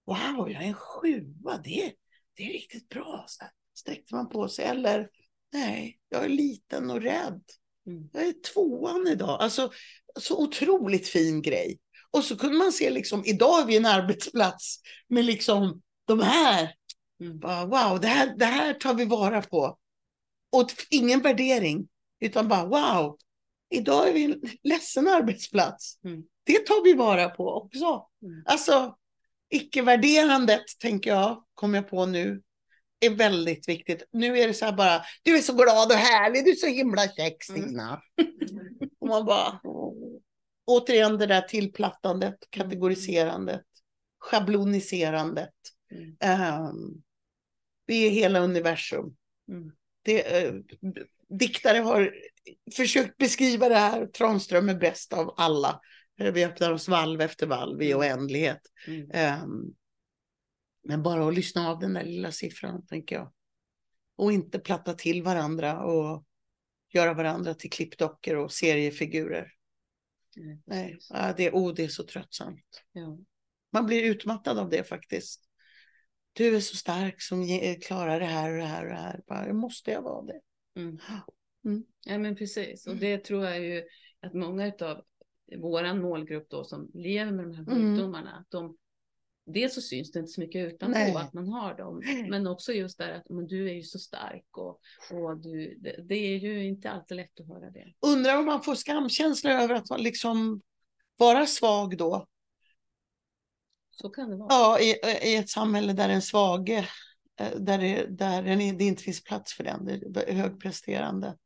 wow, 0.06 0.52
jag 0.52 0.64
är 0.64 0.68
en 0.68 0.74
sjua, 0.74 1.58
det, 1.64 1.94
det 2.34 2.44
är 2.44 2.54
riktigt 2.54 2.90
bra. 2.90 3.26
Så 3.28 3.44
här, 3.44 3.52
sträckte 3.76 4.16
man 4.16 4.30
på 4.30 4.48
sig. 4.48 4.66
Eller, 4.66 5.10
nej, 5.54 6.00
jag 6.10 6.26
är 6.26 6.30
liten 6.30 6.92
och 6.92 7.02
rädd. 7.02 7.42
Mm. 7.88 8.10
Jag 8.14 8.28
är 8.28 8.54
tvåan 8.54 9.08
idag. 9.08 9.42
Alltså, 9.42 9.72
så 10.20 10.44
otroligt 10.44 11.08
fin 11.08 11.42
grej. 11.42 11.80
Och 12.12 12.24
så 12.24 12.38
kunde 12.38 12.58
man 12.58 12.72
se 12.72 12.90
liksom, 12.90 13.26
idag 13.26 13.62
är 13.62 13.66
vi 13.66 13.78
en 13.78 13.86
arbetsplats 13.86 14.80
med 15.08 15.26
liksom 15.26 15.82
de 16.08 16.20
här. 16.20 16.74
Mm. 17.22 17.40
Wow, 17.70 18.00
det 18.02 18.08
här, 18.08 18.36
det 18.38 18.46
här 18.46 18.74
tar 18.74 18.94
vi 18.94 19.06
vara 19.06 19.42
på. 19.42 19.78
Och 20.52 20.72
ingen 20.90 21.22
värdering, 21.22 21.88
utan 22.20 22.48
bara 22.48 22.66
wow, 22.66 23.18
idag 23.70 24.10
är 24.10 24.14
vi 24.14 24.24
en 24.24 24.42
ledsen 24.64 25.08
arbetsplats. 25.08 26.00
Mm. 26.06 26.24
Det 26.44 26.66
tar 26.66 26.84
vi 26.84 26.94
vara 26.94 27.30
på 27.30 27.50
också. 27.50 28.08
Mm. 28.24 28.44
Alltså, 28.46 28.96
icke-värderandet, 29.50 30.64
tänker 30.80 31.10
jag, 31.10 31.44
kommer 31.54 31.78
jag 31.78 31.90
på 31.90 32.06
nu, 32.06 32.42
är 33.00 33.10
väldigt 33.10 33.70
viktigt. 33.70 34.08
Nu 34.12 34.40
är 34.40 34.48
det 34.48 34.54
så 34.54 34.66
här 34.66 34.74
bara, 34.74 35.02
du 35.24 35.38
är 35.38 35.42
så 35.42 35.54
glad 35.54 35.92
och 35.92 35.98
härlig, 35.98 36.46
du 36.46 36.52
är 36.52 36.56
så 36.56 36.68
himla 36.68 37.08
käck 37.08 37.44
Stina. 37.44 38.02
Och 39.00 39.08
man 39.08 39.26
bara. 39.26 39.60
Återigen 40.66 41.18
det 41.18 41.26
där 41.26 41.42
tillplattandet, 41.42 42.36
kategoriserandet, 42.50 43.66
schabloniserandet. 44.20 45.54
Mm. 45.92 46.16
Ehm, 46.20 47.02
vi 47.86 48.08
är 48.08 48.10
hela 48.10 48.40
universum. 48.40 49.16
Mm. 49.50 49.72
Det, 50.02 50.44
eh, 50.44 50.54
diktare 51.30 51.78
har 51.78 52.14
försökt 52.76 53.18
beskriva 53.18 53.70
det 53.70 53.76
här, 53.76 54.08
Tranström 54.08 54.70
är 54.70 54.76
bäst 54.76 55.14
av 55.14 55.34
alla. 55.38 55.82
Eh, 56.20 56.34
Vi 56.34 56.46
öppnar 56.46 56.72
oss 56.72 56.88
valv 56.88 57.22
efter 57.22 57.48
valv 57.48 57.82
i 57.82 57.92
Mm. 57.92 58.00
oändlighet. 58.00 58.62
Mm. 58.88 59.12
Ehm, 59.14 59.74
men 60.84 61.04
bara 61.04 61.28
att 61.28 61.36
lyssna 61.36 61.70
av 61.70 61.80
den 61.80 61.94
där 61.94 62.04
lilla 62.04 62.32
siffran, 62.32 62.86
tänker 62.86 63.16
jag. 63.16 63.32
Och 64.18 64.32
inte 64.32 64.60
platta 64.60 64.94
till 64.94 65.24
varandra 65.24 65.80
och 65.80 66.26
göra 66.94 67.14
varandra 67.14 67.54
till 67.54 67.70
klippdockor 67.72 68.36
och 68.36 68.52
seriefigurer. 68.52 69.52
Mm, 70.38 70.62
Nej, 70.66 70.94
precis. 70.94 71.12
ja, 71.14 71.34
det, 71.38 71.52
oh, 71.52 71.74
det 71.74 71.84
är 71.84 71.88
så 71.88 72.04
tröttsamt. 72.04 72.84
Ja. 72.92 73.18
Man 73.72 73.86
blir 73.86 74.04
utmattad 74.04 74.58
av 74.60 74.70
det 74.70 74.84
faktiskt. 74.84 75.42
Du 76.34 76.56
är 76.56 76.60
så 76.60 76.76
stark 76.76 77.22
som 77.22 77.44
ge- 77.44 77.76
klarar 77.76 78.20
det 78.20 78.26
här 78.26 78.52
och 78.52 78.58
det 78.58 78.66
här 78.66 78.84
och 78.84 78.90
det 78.90 78.96
här. 79.02 79.22
Bara, 79.28 79.54
måste 79.54 79.92
jag 79.92 80.02
vara 80.02 80.26
det? 80.26 80.42
Mm. 80.76 80.98
Mm. 81.66 81.84
Ja 82.06 82.18
men 82.18 82.36
precis 82.36 82.88
och 82.88 82.96
det 82.96 83.18
tror 83.18 83.46
jag 83.46 83.60
ju 83.64 83.84
att 84.20 84.34
många 84.34 84.68
utav 84.68 85.06
våran 85.58 86.02
målgrupp 86.02 86.50
då 86.50 86.64
som 86.64 86.92
lever 86.94 87.32
med 87.32 87.46
de 87.46 87.56
här 87.56 87.64
Mm. 87.64 87.76
sjukdomarna, 87.96 88.36
att 88.36 88.52
de 88.52 88.78
Dels 89.46 89.76
så 89.76 89.82
syns 89.82 90.12
det 90.12 90.20
inte 90.20 90.32
så 90.32 90.42
mycket 90.42 90.74
utanpå 90.74 90.98
Nej. 90.98 91.16
att 91.16 91.34
man 91.34 91.48
har 91.48 91.74
dem, 91.74 92.02
men 92.30 92.48
också 92.48 92.74
just 92.74 92.98
där 92.98 93.12
att 93.12 93.30
men 93.30 93.48
du 93.48 93.70
är 93.70 93.74
ju 93.74 93.84
så 93.84 94.00
stark 94.00 94.58
och, 94.58 94.80
och 95.12 95.38
du, 95.38 95.78
det, 95.82 95.96
det 96.04 96.16
är 96.16 96.38
ju 96.38 96.66
inte 96.66 96.92
alltid 96.92 97.18
lätt 97.18 97.40
att 97.40 97.48
höra 97.48 97.72
det. 97.72 97.94
Undrar 98.00 98.40
om 98.40 98.46
man 98.46 98.64
får 98.64 98.76
skamkänsla 98.76 99.52
över 99.64 99.76
att 99.76 100.02
liksom 100.02 100.62
vara 101.18 101.46
svag 101.46 101.98
då. 101.98 102.28
Så 103.92 104.10
kan 104.10 104.30
det 104.30 104.38
vara. 104.38 104.48
Ja, 104.50 104.80
i, 104.80 104.96
i 105.24 105.36
ett 105.36 105.50
samhälle 105.50 105.94
där 105.94 106.08
den 106.08 106.22
svage, 106.22 106.90
eh, 107.40 107.60
där, 107.60 107.78
det, 107.78 108.06
där 108.06 108.44
det 108.78 108.84
inte 108.84 109.04
finns 109.04 109.24
plats 109.24 109.54
för 109.54 109.64
den, 109.64 109.86
det 109.86 110.30
är 110.30 110.34
högpresterande. 110.34 111.38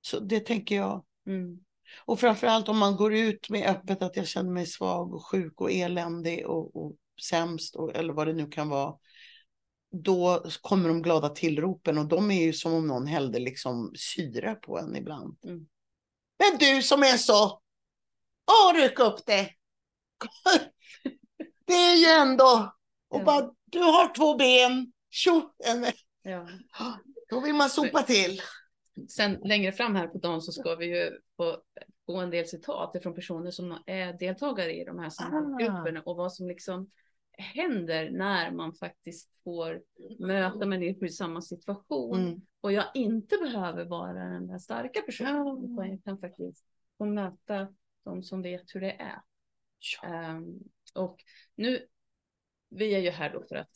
Så 0.00 0.20
det 0.20 0.40
tänker 0.40 0.76
jag. 0.76 1.04
Mm. 1.26 1.60
Och 2.04 2.20
framförallt 2.20 2.68
om 2.68 2.78
man 2.78 2.96
går 2.96 3.14
ut 3.14 3.50
med 3.50 3.70
öppet 3.70 4.02
att 4.02 4.16
jag 4.16 4.26
känner 4.26 4.50
mig 4.50 4.66
svag 4.66 5.14
och 5.14 5.26
sjuk 5.26 5.60
och 5.60 5.72
eländig 5.72 6.46
och, 6.46 6.76
och 6.76 6.96
sämst 7.28 7.76
och, 7.76 7.96
eller 7.96 8.12
vad 8.12 8.26
det 8.26 8.32
nu 8.32 8.46
kan 8.46 8.68
vara. 8.68 8.94
Då 10.04 10.44
kommer 10.60 10.88
de 10.88 11.02
glada 11.02 11.28
tillropen 11.28 11.98
och 11.98 12.08
de 12.08 12.30
är 12.30 12.44
ju 12.44 12.52
som 12.52 12.74
om 12.74 12.86
någon 12.86 13.06
hällde 13.06 13.38
liksom 13.38 13.92
syra 13.96 14.54
på 14.54 14.78
en 14.78 14.96
ibland. 14.96 15.38
Mm. 15.44 15.66
Men 16.38 16.58
du 16.58 16.82
som 16.82 17.02
är 17.02 17.16
så, 17.16 17.60
åh 18.50 18.74
ryck 18.74 18.98
upp 18.98 19.26
det. 19.26 19.50
Det 21.66 21.74
är 21.74 21.96
ju 21.96 22.06
ändå, 22.06 22.74
och 23.08 23.20
Ja. 23.20 23.24
bara 23.24 23.50
du 23.64 23.78
har 23.78 24.14
två 24.14 24.36
ben, 24.36 24.92
tjo, 25.10 25.42
Ja. 26.22 26.48
då 27.30 27.40
vill 27.40 27.54
man 27.54 27.70
sopa 27.70 28.02
till. 28.02 28.40
Sen 29.08 29.38
längre 29.44 29.72
fram 29.72 29.94
här 29.94 30.06
på 30.06 30.18
dagen 30.18 30.42
så 30.42 30.52
ska 30.52 30.74
vi 30.74 30.86
ju 30.86 31.18
få, 31.36 31.62
få 32.06 32.16
en 32.16 32.30
del 32.30 32.46
citat 32.46 32.96
från 33.02 33.14
personer 33.14 33.50
som 33.50 33.82
är 33.86 34.12
deltagare 34.12 34.72
i 34.72 34.84
de 34.84 34.98
här 34.98 35.10
samtalsgrupperna 35.10 36.02
och 36.02 36.16
vad 36.16 36.32
som 36.32 36.48
liksom 36.48 36.90
händer 37.38 38.10
när 38.10 38.50
man 38.50 38.74
faktiskt 38.74 39.30
får 39.44 39.82
möta 40.18 40.66
människor 40.66 41.04
i 41.04 41.10
samma 41.10 41.42
situation. 41.42 42.20
Mm. 42.20 42.40
och 42.60 42.72
jag 42.72 42.84
inte 42.94 43.36
behöver 43.36 43.84
vara 43.84 44.12
den 44.12 44.46
där 44.46 44.58
starka 44.58 45.02
personen. 45.02 45.46
Ja. 45.46 45.60
utan 45.64 45.90
jag 45.90 46.04
kan 46.04 46.18
faktiskt 46.18 46.64
få 46.98 47.04
möta 47.04 47.74
de 48.04 48.22
som 48.22 48.42
vet 48.42 48.74
hur 48.74 48.80
det 48.80 48.92
är. 48.92 49.22
Ehm, 50.02 50.58
och 50.94 51.24
nu, 51.54 51.86
vi 52.68 52.94
är 52.94 52.98
ju 52.98 53.10
här 53.10 53.32
då 53.32 53.44
för 53.48 53.56
att 53.56 53.70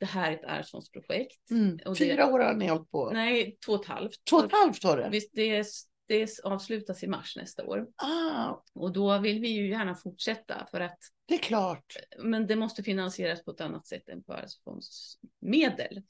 det 0.00 0.06
här 0.06 0.32
är 0.32 0.34
ett 0.34 0.44
Ericssons-projekt. 0.44 1.50
Mm. 1.50 1.76
Det- 1.76 1.94
Fyra 1.94 2.26
år 2.32 2.38
har 2.40 2.54
ni 2.54 2.66
hållit 2.66 2.90
på. 2.90 3.10
Nej, 3.10 3.56
två 3.66 3.72
och 3.72 3.80
ett 3.80 3.86
halvt. 3.88 4.24
Två 4.30 4.36
och 4.36 4.44
ett 4.44 4.52
halvt 4.52 4.84
var 4.84 4.96
det. 4.96 5.08
Visst, 5.12 5.30
det, 5.34 5.66
det 6.06 6.28
avslutas 6.44 7.02
i 7.02 7.06
mars 7.06 7.36
nästa 7.36 7.66
år. 7.66 7.86
Ah, 7.96 8.54
Och 8.74 8.92
då 8.92 9.18
vill 9.18 9.40
vi 9.40 9.48
ju 9.48 9.68
gärna 9.70 9.94
fortsätta 9.94 10.66
för 10.70 10.80
att, 10.80 10.98
det 11.28 11.34
är 11.34 11.38
klart. 11.38 11.96
men 12.18 12.46
det 12.46 12.56
måste 12.56 12.82
finansieras 12.82 13.44
på 13.44 13.50
ett 13.50 13.60
annat 13.60 13.86
sätt 13.86 14.08
än 14.08 14.22
på 14.22 14.32
arvsfondsmedel. 14.32 16.02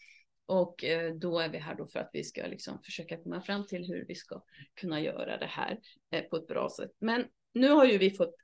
Och 0.46 0.84
eh, 0.84 1.14
då 1.14 1.38
är 1.38 1.48
vi 1.48 1.58
här 1.58 1.74
då 1.74 1.86
för 1.86 1.98
att 1.98 2.10
vi 2.12 2.24
ska 2.24 2.46
liksom 2.46 2.82
försöka 2.82 3.16
komma 3.22 3.40
fram 3.42 3.66
till 3.66 3.84
hur 3.84 4.04
vi 4.08 4.14
ska 4.14 4.42
kunna 4.74 5.00
göra 5.00 5.38
det 5.38 5.46
här 5.46 5.78
eh, 6.10 6.22
på 6.22 6.36
ett 6.36 6.46
bra 6.46 6.70
sätt. 6.76 6.90
Men 6.98 7.24
nu 7.54 7.68
har 7.68 7.84
ju 7.84 7.98
vi 7.98 8.10
fått 8.10 8.34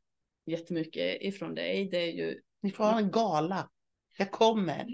jättemycket 0.47 1.23
ifrån 1.23 1.55
dig. 1.55 1.89
Det 1.91 1.97
är 1.99 2.13
ju, 2.13 2.41
Ni 2.61 2.71
får 2.71 2.85
ha 2.85 2.99
en 2.99 3.11
gala. 3.11 3.71
Jag 4.19 4.31
kommer. 4.31 4.87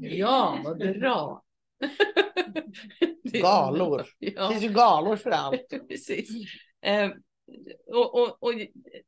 ja, 0.00 0.60
vad 0.64 0.78
bra. 0.78 1.42
Det 3.22 3.40
Galor. 3.40 4.06
Det 4.20 4.32
Ja. 4.36 4.50
finns 4.50 4.64
ju 4.64 4.68
galor 4.68 5.16
för 5.16 5.30
allt. 5.30 5.66
Precis. 5.88 6.30
Eh, 6.82 7.10
och, 7.86 8.14
och, 8.22 8.42
och 8.42 8.52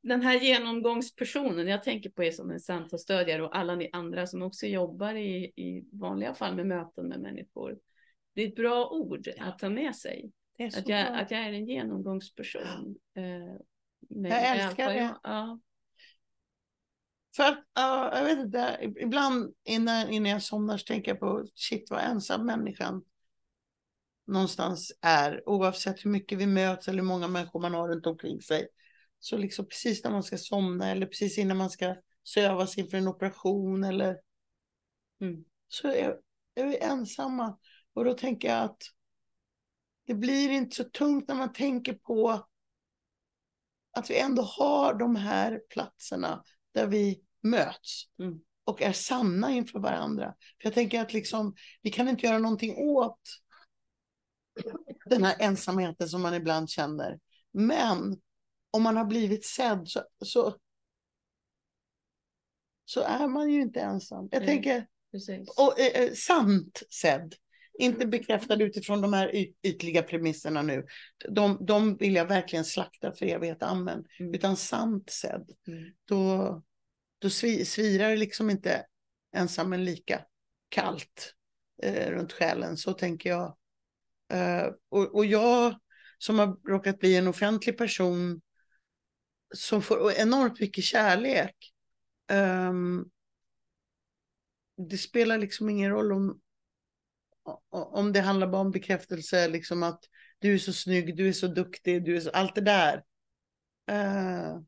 den 0.02 0.22
här 0.22 0.40
genomgångspersonen, 0.40 1.68
jag 1.68 1.82
tänker 1.82 2.10
på 2.10 2.24
er 2.24 2.30
som 2.30 2.50
en 2.50 2.60
samtalsstödjare 2.60 3.42
och 3.42 3.56
alla 3.56 3.74
ni 3.74 3.90
andra 3.92 4.26
som 4.26 4.42
också 4.42 4.66
jobbar 4.66 5.14
i, 5.14 5.52
i 5.56 5.84
vanliga 5.92 6.34
fall 6.34 6.54
med 6.56 6.66
möten 6.66 7.08
med 7.08 7.20
människor. 7.20 7.78
Det 8.34 8.42
är 8.42 8.48
ett 8.48 8.56
bra 8.56 8.88
ord 8.90 9.28
att 9.38 9.58
ta 9.58 9.68
med 9.68 9.96
sig. 9.96 10.32
Det 10.58 10.64
Att 10.66 10.88
jag, 10.88 11.06
bra. 11.06 11.16
att 11.16 11.30
jag 11.30 11.40
är 11.40 11.52
en 11.52 11.66
genomgångsperson. 11.66 12.96
Eh, 13.16 13.22
med, 14.08 14.32
Jag 14.32 14.56
älskar 14.56 14.88
det. 14.88 14.96
Jag, 14.98 15.18
ja. 15.22 15.58
För 17.36 17.42
att, 17.42 17.64
ja, 17.74 18.18
jag 18.18 18.24
vet 18.24 18.38
inte, 18.38 18.78
ibland 19.00 19.54
innan, 19.64 20.10
innan 20.10 20.32
jag 20.32 20.42
somnar 20.42 20.78
så 20.78 20.84
tänker 20.84 21.10
jag 21.10 21.20
på 21.20 21.46
shit 21.54 21.90
vad 21.90 22.00
ensam 22.00 22.46
människan 22.46 23.04
någonstans 24.26 24.92
är. 25.00 25.48
Oavsett 25.48 26.04
hur 26.04 26.10
mycket 26.10 26.38
vi 26.38 26.46
möts 26.46 26.88
eller 26.88 26.98
hur 26.98 27.08
många 27.08 27.28
människor 27.28 27.60
man 27.60 27.74
har 27.74 27.88
runt 27.88 28.06
omkring 28.06 28.42
sig. 28.42 28.68
Så 29.18 29.36
liksom 29.36 29.66
precis 29.66 30.04
när 30.04 30.10
man 30.10 30.22
ska 30.22 30.38
somna 30.38 30.90
eller 30.90 31.06
precis 31.06 31.38
innan 31.38 31.56
man 31.56 31.70
ska 31.70 31.96
sövas 32.24 32.78
inför 32.78 32.96
en 32.96 33.08
operation 33.08 33.84
eller 33.84 34.16
Mm. 35.20 35.44
så 35.68 35.88
är, 35.88 36.18
är 36.54 36.66
vi 36.66 36.78
ensamma. 36.78 37.58
Och 37.94 38.04
då 38.04 38.14
tänker 38.14 38.48
jag 38.48 38.64
att 38.64 38.82
det 40.04 40.14
blir 40.14 40.50
inte 40.50 40.76
så 40.76 40.84
tungt 40.84 41.28
när 41.28 41.34
man 41.34 41.52
tänker 41.52 41.94
på 41.94 42.46
att 43.90 44.10
vi 44.10 44.18
ändå 44.18 44.42
har 44.42 44.94
de 44.94 45.16
här 45.16 45.60
platserna 45.70 46.44
där 46.72 46.86
vi 46.86 47.22
möts 47.50 48.04
Mm. 48.18 48.40
och 48.64 48.82
är 48.82 48.92
sanna 48.92 49.50
inför 49.50 49.78
varandra. 49.78 50.24
För 50.62 50.66
jag 50.66 50.74
tänker 50.74 51.00
att 51.00 51.12
liksom, 51.12 51.54
vi 51.82 51.90
kan 51.90 52.08
inte 52.08 52.26
göra 52.26 52.38
någonting 52.38 52.76
åt 52.76 53.20
den 55.06 55.24
här 55.24 55.36
ensamheten 55.38 56.08
som 56.08 56.22
man 56.22 56.34
ibland 56.34 56.70
känner. 56.70 57.18
Men 57.52 58.20
om 58.70 58.82
man 58.82 58.96
har 58.96 59.04
blivit 59.04 59.44
sedd 59.44 59.88
så, 59.88 60.02
så, 60.24 60.56
så 62.84 63.00
är 63.00 63.28
man 63.28 63.50
ju 63.52 63.60
inte 63.62 63.80
ensam. 63.80 64.28
Jag 64.30 64.40
Nej. 64.40 64.48
tänker, 64.48 64.86
Precis. 65.12 65.48
och 65.58 65.80
eh, 65.80 66.02
eh, 66.02 66.12
sant 66.12 66.82
sedd. 66.90 67.34
inte 67.78 68.06
bekräftad 68.06 68.62
utifrån 68.62 69.00
de 69.00 69.12
här 69.12 69.34
yt 69.36 69.56
ytliga 69.62 70.02
premisserna 70.02 70.62
nu. 70.62 70.86
De, 71.28 71.58
de 71.66 71.96
vill 71.96 72.14
jag 72.14 72.26
verkligen 72.26 72.64
slakta 72.64 73.12
för 73.12 73.26
evighet, 73.26 73.62
amen. 73.62 74.04
Mm. 74.20 74.34
Utan 74.34 74.56
sant 74.56 75.10
sedd. 75.10 75.50
Mm. 75.66 75.84
Då, 76.04 76.62
då 77.18 77.30
svirar 77.30 78.10
det 78.10 78.16
liksom 78.16 78.50
inte 78.50 78.86
ensammen 79.32 79.84
lika 79.84 80.24
kallt 80.68 81.34
eh, 81.82 82.10
runt 82.10 82.32
själen. 82.32 82.76
Så 82.76 82.92
tänker 82.92 83.30
jag. 83.30 83.56
Eh, 84.32 84.66
och, 84.88 85.14
och 85.14 85.26
jag 85.26 85.78
som 86.18 86.38
har 86.38 86.68
råkat 86.68 86.98
bli 86.98 87.16
en 87.16 87.28
offentlig 87.28 87.78
person 87.78 88.40
som 89.54 89.82
får 89.82 90.12
enormt 90.12 90.60
mycket 90.60 90.84
kärlek. 90.84 91.72
Um, 92.32 93.10
det 94.90 94.98
spelar 94.98 95.38
liksom 95.38 95.68
ingen 95.68 95.90
roll 95.90 96.12
om, 96.12 96.40
om 97.70 98.12
det 98.12 98.20
handlar 98.20 98.46
bara 98.46 98.60
om 98.60 98.70
bekräftelse, 98.70 99.48
liksom 99.48 99.82
att 99.82 100.00
du 100.38 100.54
är 100.54 100.58
så 100.58 100.72
snygg, 100.72 101.16
du 101.16 101.28
är 101.28 101.32
så 101.32 101.46
duktig, 101.46 102.04
du 102.04 102.16
är 102.16 102.20
så, 102.20 102.30
allt 102.30 102.54
det 102.54 102.60
där. 102.60 102.96
Uh, 103.90 104.60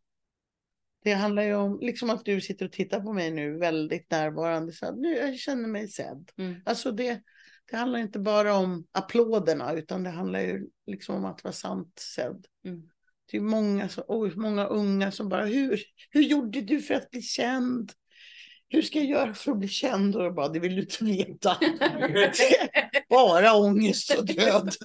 det 1.08 1.14
handlar 1.14 1.42
ju 1.42 1.54
om, 1.54 1.78
liksom 1.80 2.10
att 2.10 2.24
du 2.24 2.40
sitter 2.40 2.66
och 2.66 2.72
tittar 2.72 3.00
på 3.00 3.12
mig 3.12 3.30
nu 3.30 3.58
väldigt 3.58 4.10
närvarande, 4.10 4.72
så 4.72 4.86
att 4.86 4.98
nu 4.98 5.16
jag 5.16 5.38
känner 5.38 5.68
mig 5.68 5.88
sedd. 5.88 6.30
Mm. 6.38 6.60
Alltså 6.64 6.92
det, 6.92 7.20
det 7.70 7.76
handlar 7.76 7.98
inte 7.98 8.18
bara 8.18 8.54
om 8.54 8.86
applåderna, 8.92 9.72
utan 9.72 10.02
det 10.02 10.10
handlar 10.10 10.40
ju 10.40 10.66
liksom 10.86 11.16
om 11.16 11.24
att 11.24 11.44
vara 11.44 11.52
sant 11.52 11.98
sedd. 11.98 12.46
Mm. 12.64 12.82
Det 13.30 13.36
är 13.36 13.40
många, 13.40 13.88
så, 13.88 14.04
oj, 14.08 14.32
många 14.36 14.66
unga 14.66 15.12
som 15.12 15.28
bara, 15.28 15.44
hur, 15.44 15.82
hur 16.10 16.22
gjorde 16.22 16.60
du 16.60 16.82
för 16.82 16.94
att 16.94 17.10
bli 17.10 17.22
känd? 17.22 17.92
Hur 18.68 18.82
ska 18.82 18.98
jag 18.98 19.08
göra 19.08 19.34
för 19.34 19.52
att 19.52 19.58
bli 19.58 19.68
känd? 19.68 20.16
Och 20.16 20.24
jag 20.24 20.34
bara, 20.34 20.48
det 20.48 20.60
vill 20.60 20.74
du 20.74 20.80
inte 20.80 21.04
veta. 21.04 21.58
bara 23.08 23.54
ångest 23.54 24.18
och 24.18 24.26
död. 24.26 24.74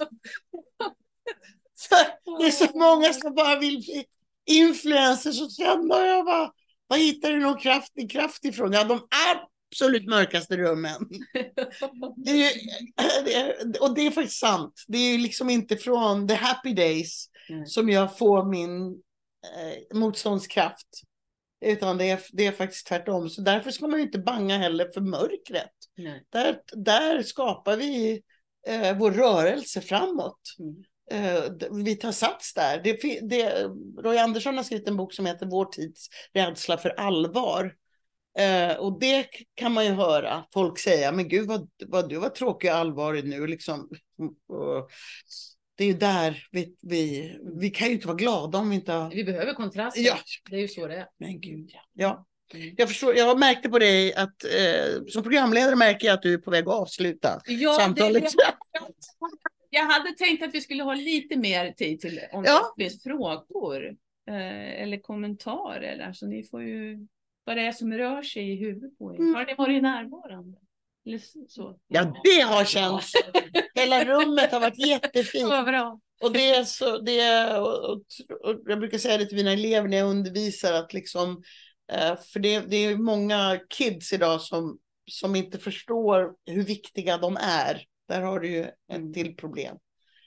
Så 1.74 1.94
det 2.38 2.46
är 2.46 2.50
så 2.50 2.78
många 2.78 3.12
som 3.12 3.34
bara 3.34 3.58
vill 3.58 3.76
bli 3.76 4.04
influencers 4.46 5.40
och. 5.40 5.48
Och 5.90 6.06
jag 6.06 6.24
bara, 6.24 6.50
var 6.86 6.96
hittar 6.96 7.30
du 7.32 7.40
någon 7.40 7.58
kraftig 7.58 8.10
kraft 8.10 8.44
ifrån? 8.44 8.72
Ja, 8.72 8.84
de 8.84 9.00
absolut 9.72 10.08
mörkaste 10.08 10.56
rummen. 10.56 11.08
Det 12.16 12.30
är, 12.30 12.36
ju- 12.36 13.78
och 13.80 13.94
det 13.94 14.06
är 14.06 14.10
faktiskt 14.10 14.40
sant. 14.40 14.84
Det 14.88 14.98
är 14.98 15.12
ju 15.12 15.18
liksom 15.18 15.50
inte 15.50 15.76
från 15.76 16.28
the 16.28 16.34
happy 16.34 16.72
days 16.74 17.26
Nej. 17.48 17.66
som 17.66 17.90
jag 17.90 18.18
får 18.18 18.44
min 18.44 18.86
eh, 19.56 19.96
motståndskraft. 19.98 20.88
Utan 21.64 21.98
det 21.98 22.10
är, 22.10 22.20
det 22.32 22.46
är 22.46 22.52
faktiskt 22.52 22.86
tvärtom. 22.86 23.30
Så 23.30 23.40
därför 23.40 23.70
ska 23.70 23.88
man 23.88 23.98
ju 23.98 24.06
inte 24.06 24.18
banga 24.18 24.58
heller 24.58 24.90
för 24.94 25.00
mörkret. 25.00 25.70
Nej. 25.96 26.24
Där, 26.30 26.60
där 26.72 27.22
skapar 27.22 27.76
vi 27.76 28.22
eh, 28.66 28.98
vår 28.98 29.10
rörelse 29.10 29.80
framåt. 29.80 30.40
Mm. 30.58 30.74
Eh, 31.10 31.42
vi 31.84 31.96
tar 31.96 32.12
sats 32.12 32.54
där. 32.54 32.80
Det, 32.84 33.20
det, 33.28 33.62
Roy 34.02 34.18
Andersson 34.18 34.56
har 34.56 34.64
skrivit 34.64 34.88
en 34.88 34.96
bok 34.96 35.12
som 35.12 35.26
heter 35.26 35.46
Vår 35.46 35.64
tids 35.64 36.08
rädsla 36.34 36.76
för 36.78 36.90
allvar. 36.90 37.74
Eh, 38.38 38.76
och 38.76 39.00
det 39.00 39.26
kan 39.54 39.72
man 39.72 39.84
ju 39.84 39.90
höra 39.92 40.44
folk 40.54 40.78
säga, 40.78 41.12
men 41.12 41.28
gud 41.28 41.48
vad, 41.48 41.68
vad 41.86 42.08
du 42.08 42.16
var 42.16 42.28
tråkig 42.28 42.70
och 42.70 42.76
allvarlig 42.76 43.24
nu. 43.24 43.46
Liksom. 43.46 43.88
Det 45.76 45.84
är 45.84 45.88
ju 45.88 45.94
där 45.94 46.46
vi, 46.50 46.76
vi, 46.82 47.32
vi 47.60 47.70
kan 47.70 47.88
ju 47.88 47.94
inte 47.94 48.06
vara 48.06 48.16
glada 48.16 48.58
om 48.58 48.70
vi 48.70 48.76
inte 48.76 48.92
har... 48.92 49.10
Vi 49.10 49.24
behöver 49.24 49.54
kontraster. 49.54 50.02
Ja, 50.02 50.16
Det 50.50 50.56
är 50.56 50.60
ju 50.60 50.68
så 50.68 50.86
det 50.86 50.96
är. 50.96 51.06
men 51.18 51.40
gud 51.40 51.70
ja. 51.72 51.80
ja. 51.92 52.26
Mm. 52.54 52.74
Jag, 52.76 52.88
förstår, 52.88 53.16
jag 53.16 53.38
märkte 53.38 53.68
på 53.68 53.78
dig 53.78 54.14
att 54.14 54.44
eh, 54.44 55.04
som 55.08 55.22
programledare 55.22 55.76
märker 55.76 56.06
jag 56.06 56.14
att 56.14 56.22
du 56.22 56.34
är 56.34 56.38
på 56.38 56.50
väg 56.50 56.68
att 56.68 56.74
avsluta 56.74 57.40
Ja, 57.46 57.72
samtalet. 57.80 58.22
det, 58.22 58.28
jag 59.74 59.86
hade 59.86 60.12
tänkt 60.12 60.42
att 60.42 60.54
vi 60.54 60.60
skulle 60.60 60.82
ha 60.82 60.94
lite 60.94 61.36
mer 61.36 61.72
tid 61.72 62.00
till 62.00 62.20
om 62.32 62.44
Ja. 62.44 62.74
det 62.76 62.84
finns 62.84 63.02
frågor 63.02 63.86
eh, 64.28 64.82
eller 64.82 65.00
kommentarer. 65.00 66.06
Alltså, 66.06 66.26
ni 66.26 66.44
får 66.44 66.62
ju 66.62 67.06
vad 67.44 67.56
det 67.56 67.62
är 67.62 67.72
som 67.72 67.92
rör 67.92 68.22
sig 68.22 68.52
i 68.52 68.56
huvudet 68.56 68.98
på 68.98 69.14
er. 69.14 69.18
Mm. 69.18 69.34
Har 69.34 69.46
ni 69.46 69.54
varit 69.54 69.82
närvarande? 69.82 70.58
Eller 71.06 71.20
så? 71.48 71.78
Ja, 71.88 72.20
det 72.24 72.40
har 72.40 72.64
känts. 72.64 73.12
Hela 73.74 74.04
rummet 74.04 74.52
har 74.52 74.60
varit 74.60 74.86
jättefint. 74.86 75.48
Vad 75.48 75.64
bra. 75.64 76.00
Och 76.22 76.32
det 76.32 76.50
är 76.50 76.64
så, 76.64 76.98
det 76.98 77.20
är, 77.20 77.60
och, 77.60 77.90
och, 77.90 78.02
och 78.44 78.60
jag 78.66 78.78
brukar 78.78 78.98
säga 78.98 79.18
det 79.18 79.26
till 79.26 79.36
mina 79.36 79.52
elever 79.52 79.88
när 79.88 79.96
jag 79.96 80.10
undervisar 80.10 80.72
att 80.72 80.92
liksom, 80.92 81.42
eh, 81.92 82.16
för 82.32 82.40
det, 82.40 82.60
det 82.60 82.76
är 82.76 82.96
många 82.96 83.60
kids 83.68 84.12
idag 84.12 84.40
som, 84.40 84.78
som 85.10 85.36
inte 85.36 85.58
förstår 85.58 86.34
hur 86.46 86.64
viktiga 86.64 87.18
de 87.18 87.36
är. 87.40 87.84
Där 88.08 88.22
har 88.22 88.40
du 88.40 88.48
ju 88.48 88.62
ett 88.62 89.14
till 89.14 89.36
problem. 89.36 89.76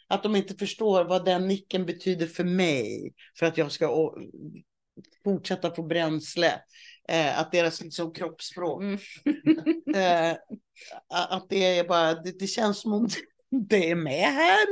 Att 0.07 0.23
de 0.23 0.35
inte 0.35 0.55
förstår 0.55 1.05
vad 1.05 1.25
den 1.25 1.47
nicken 1.47 1.85
betyder 1.85 2.27
för 2.27 2.43
mig, 2.43 3.13
för 3.39 3.45
att 3.45 3.57
jag 3.57 3.71
ska 3.71 4.13
fortsätta 5.23 5.75
få 5.75 5.83
bränsle. 5.83 6.61
Eh, 7.09 7.39
att 7.39 7.51
deras 7.51 7.81
liksom, 7.81 8.13
kroppsspråk 8.13 8.81
Mm. 8.81 8.97
eh, 9.95 10.37
att 11.09 11.49
det 11.49 11.79
är 11.79 11.87
bara, 11.87 12.13
det, 12.13 12.39
det 12.39 12.47
känns 12.47 12.81
som 12.81 12.93
om 12.93 13.07
det 13.69 13.91
är 13.91 13.95
med 13.95 14.33
här. 14.33 14.65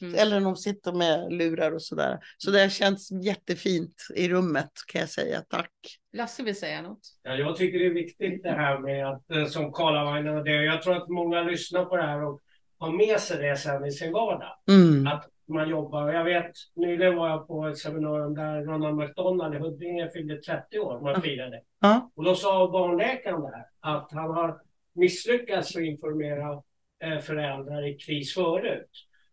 Mm. 0.00 0.14
Eller 0.18 0.40
de 0.40 0.56
sitter 0.56 0.92
med 0.92 1.32
lurar 1.32 1.72
och 1.72 1.82
sådär. 1.82 2.18
Så 2.38 2.50
det 2.50 2.60
har 2.60 2.68
känts 2.68 3.10
jättefint 3.24 4.06
i 4.16 4.28
rummet 4.28 4.70
kan 4.86 5.00
jag 5.00 5.10
säga. 5.10 5.42
Tack. 5.48 5.70
Lasse 6.12 6.42
vill 6.42 6.56
säga 6.56 6.82
något. 6.82 7.00
Ja, 7.22 7.34
jag 7.34 7.56
tycker 7.56 7.78
det 7.78 7.86
är 7.86 7.94
viktigt 7.94 8.42
det 8.42 8.50
här 8.50 8.78
med 8.78 9.08
att, 9.08 9.30
eh, 9.30 9.46
som 9.46 9.72
Karlavainen 9.72 10.36
och 10.36 10.44
det, 10.44 10.64
jag 10.64 10.82
tror 10.82 10.96
att 10.96 11.08
många 11.08 11.42
lyssnar 11.42 11.84
på 11.84 11.96
det 11.96 12.02
här 12.02 12.24
och 12.24 12.40
har 12.82 12.92
med 12.92 13.20
sig 13.20 13.42
det 13.42 13.56
sen 13.56 13.84
i 13.84 13.92
sin 13.92 14.12
vardag. 14.12 14.56
Mm. 14.68 15.06
Att 15.06 15.28
man 15.48 15.68
jobbar, 15.68 16.02
och 16.02 16.14
jag 16.14 16.24
vet, 16.24 16.52
nyligen 16.74 17.16
var 17.16 17.28
jag 17.28 17.46
på 17.46 17.66
ett 17.66 17.78
seminarium 17.78 18.34
där 18.34 18.62
Ronald 18.62 18.96
McDonald 18.96 19.54
i 19.54 19.58
Huddinge 19.58 20.10
fyllde 20.10 20.36
30 20.36 20.78
år, 20.78 21.00
man 21.00 21.22
firade. 21.22 21.62
Ja. 21.80 22.10
Och 22.14 22.24
då 22.24 22.34
sa 22.34 22.70
barnläkaren 22.72 23.40
där 23.40 23.66
att 23.80 24.12
han 24.12 24.30
har 24.30 24.60
misslyckats 24.92 25.76
att 25.76 25.82
informera 25.82 26.62
eh, 27.04 27.18
föräldrar 27.18 27.86
i 27.88 27.94
kris 27.94 28.34
förut. 28.34 28.90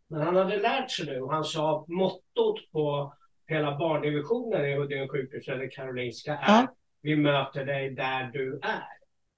Men 0.08 0.22
han 0.22 0.36
hade 0.36 0.58
lärt 0.58 0.91
sig 0.91 1.06
nu, 1.06 1.28
han 1.30 1.43
sa 1.43 1.80
att 1.80 1.88
mottot 1.88 2.72
på 2.72 3.14
hela 3.47 3.78
barndivisionen 3.78 4.66
i 4.66 4.76
Huddinge 4.76 5.08
sjukhus 5.08 5.47
eller 5.47 5.70
Karolinska 5.72 6.38
är 6.38 6.68
vi 7.02 7.16
möter 7.16 7.66
dig 7.66 7.89
där 7.89 8.30
du 8.34 8.60
är. 8.64 8.88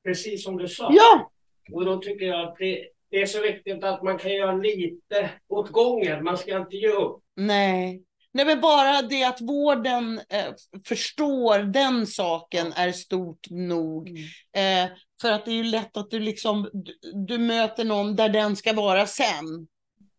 Precis 0.03 0.43
som 0.43 0.57
du 0.57 0.67
sa. 0.67 0.89
ja, 0.93 1.31
Och 1.71 1.85
då 1.85 1.97
tycker 1.97 2.25
jag 2.25 2.47
att 2.47 2.55
det, 2.57 2.87
det 3.11 3.21
är 3.21 3.25
så 3.25 3.41
viktigt 3.41 3.83
att 3.83 4.03
man 4.03 4.17
kan 4.17 4.33
göra 4.33 4.55
lite 4.55 5.29
åt 5.47 5.69
gången. 5.69 6.23
Man 6.23 6.37
ska 6.37 6.57
inte 6.57 6.75
ge 6.75 6.89
upp. 6.89 7.23
nej. 7.35 8.03
Nej, 8.33 8.45
men 8.45 8.61
bara 8.61 9.01
det 9.01 9.23
att 9.23 9.41
vården 9.41 10.17
eh, 10.29 10.53
förstår 10.85 11.59
den 11.59 12.07
saken 12.07 12.73
är 12.73 12.91
stort 12.91 13.49
nog. 13.49 14.09
Eh, 14.57 14.89
för 15.21 15.31
att 15.31 15.45
det 15.45 15.51
är 15.51 15.55
ju 15.55 15.63
lätt 15.63 15.97
att 15.97 16.11
du 16.11 16.19
liksom, 16.19 16.69
du, 16.73 16.93
du 17.27 17.37
möter 17.37 17.85
någon 17.85 18.15
där 18.15 18.29
den 18.29 18.55
ska 18.55 18.73
vara 18.73 19.07
sen. 19.07 19.67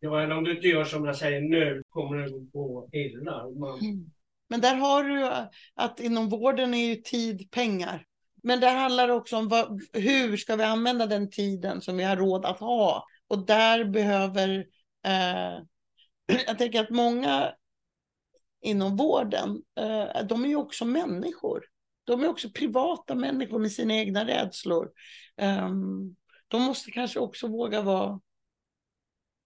Ja, 0.01 0.23
eller 0.23 0.37
om 0.37 0.45
du 0.45 0.57
inte 0.57 0.69
gör 0.69 0.85
som 0.85 1.05
jag 1.05 1.17
säger 1.17 1.41
nu 1.41 1.83
kommer 1.89 2.17
det 2.17 2.31
gå 2.53 2.89
illa. 2.93 3.51
Man, 3.51 3.79
Men 4.49 4.61
där 4.61 4.75
har 4.75 5.05
du 5.05 5.31
att 5.75 6.01
inom 6.01 6.29
vården 6.29 6.75
är 6.75 6.87
ju 6.87 6.97
tid 6.97 7.51
pengar. 7.51 8.07
Men 8.43 8.61
det 8.61 8.69
handlar 8.69 9.09
också 9.09 9.37
om 9.37 9.49
vad, 9.49 9.83
hur 9.93 10.37
ska 10.37 10.57
vi 10.57 10.65
använda 10.65 11.07
den 11.07 11.31
tiden 11.31 11.81
som 11.81 11.97
vi 11.97 12.05
har 12.05 12.17
råd 12.17 12.45
att 12.45 12.59
ha. 12.59 13.07
Och 13.29 13.47
där 13.47 13.85
behöver, 13.85 14.67
eh, 15.05 15.63
jag 16.47 16.59
tänker 16.59 16.81
att 16.81 16.91
många 16.91 17.55
inom 18.61 18.97
vården, 18.97 19.63
eh, 19.79 20.25
de 20.25 20.45
är 20.45 20.49
ju 20.49 20.57
också 20.57 20.85
människor. 20.85 21.65
De 22.05 22.23
är 22.23 22.29
också 22.29 22.51
privata 22.51 23.15
människor 23.15 23.59
med 23.59 23.73
sina 23.73 23.95
egna 23.95 24.27
rädslor. 24.27 24.91
Eh, 25.37 25.71
de 26.49 26.63
måste 26.63 26.91
kanske 26.91 27.21
också 27.21 27.49
våga 27.49 27.83
vara 27.83 28.21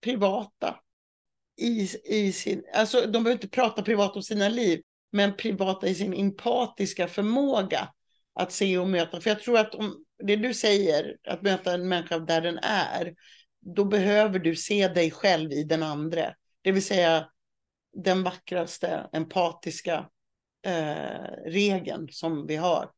privata. 0.05 0.81
I, 1.59 1.89
i 2.05 2.33
sin, 2.33 2.65
alltså, 2.75 3.01
de 3.01 3.13
behöver 3.13 3.33
inte 3.33 3.49
prata 3.49 3.83
privat 3.83 4.17
om 4.17 4.23
sina 4.23 4.49
liv, 4.49 4.83
men 5.13 5.37
privata 5.37 5.89
i 5.89 5.95
sin 5.95 6.15
empatiska 6.15 7.09
förmåga 7.09 7.89
att 8.37 8.53
se 8.53 8.79
och 8.79 8.89
möta. 8.89 9.21
För 9.21 9.31
jag 9.31 9.41
tror 9.41 9.59
att 9.59 9.75
om 9.75 10.05
det 10.25 10.37
du 10.37 10.55
säger, 10.55 11.17
att 11.29 11.43
möta 11.43 11.73
en 11.73 11.89
människa 11.89 12.19
där 12.19 12.41
den 12.41 12.59
är, 12.63 13.15
då 13.61 13.85
behöver 13.85 14.39
du 14.39 14.57
se 14.57 14.89
dig 14.89 15.11
själv 15.11 15.53
i 15.53 15.65
den 15.65 15.83
andra. 15.83 16.35
Det 16.63 16.73
vill 16.73 16.85
säga 16.85 17.29
den 17.93 18.23
vackraste 18.23 19.09
empatiska 19.13 20.09
eh, 20.67 21.51
regeln 21.51 22.09
som 22.11 22.47
vi 22.47 22.57
har. 22.57 22.91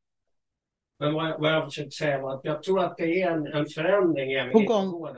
men 0.99 1.15
vad, 1.15 1.41
vad 1.41 1.53
jag 1.53 1.65
försökte 1.65 1.91
säga 1.91 2.23
var 2.23 2.35
att 2.35 2.45
jag 2.45 2.63
tror 2.63 2.85
att 2.85 2.97
det 2.97 3.23
är 3.23 3.31
en, 3.31 3.47
en 3.47 3.67
förändring 3.67 4.33
även 4.33 4.53
På 4.53 4.59
gång. 4.59 5.17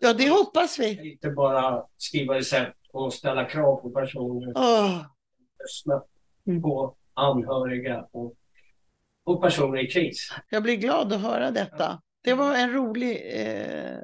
Ja, 0.00 0.12
det 0.12 0.28
hoppas 0.28 0.78
vi. 0.78 1.12
Inte 1.12 1.30
bara 1.30 1.86
skriva 1.96 2.34
recept 2.34 2.76
och 2.92 3.12
ställa 3.12 3.44
krav 3.44 3.76
på 3.76 3.90
personer. 3.90 4.52
Åh, 4.56 5.04
Lyssna 5.62 6.02
på 6.62 6.96
anhöriga 7.14 8.08
och, 8.12 8.34
och 9.24 9.42
personer 9.42 9.84
i 9.84 9.86
kris. 9.86 10.28
jag 10.50 10.62
blir 10.62 10.76
glad 10.76 11.12
att 11.12 11.20
höra 11.20 11.50
detta. 11.50 12.02
Det 12.24 12.34
var 12.34 12.54
en 12.54 12.72
rolig, 12.72 13.22
eh, 13.34 13.98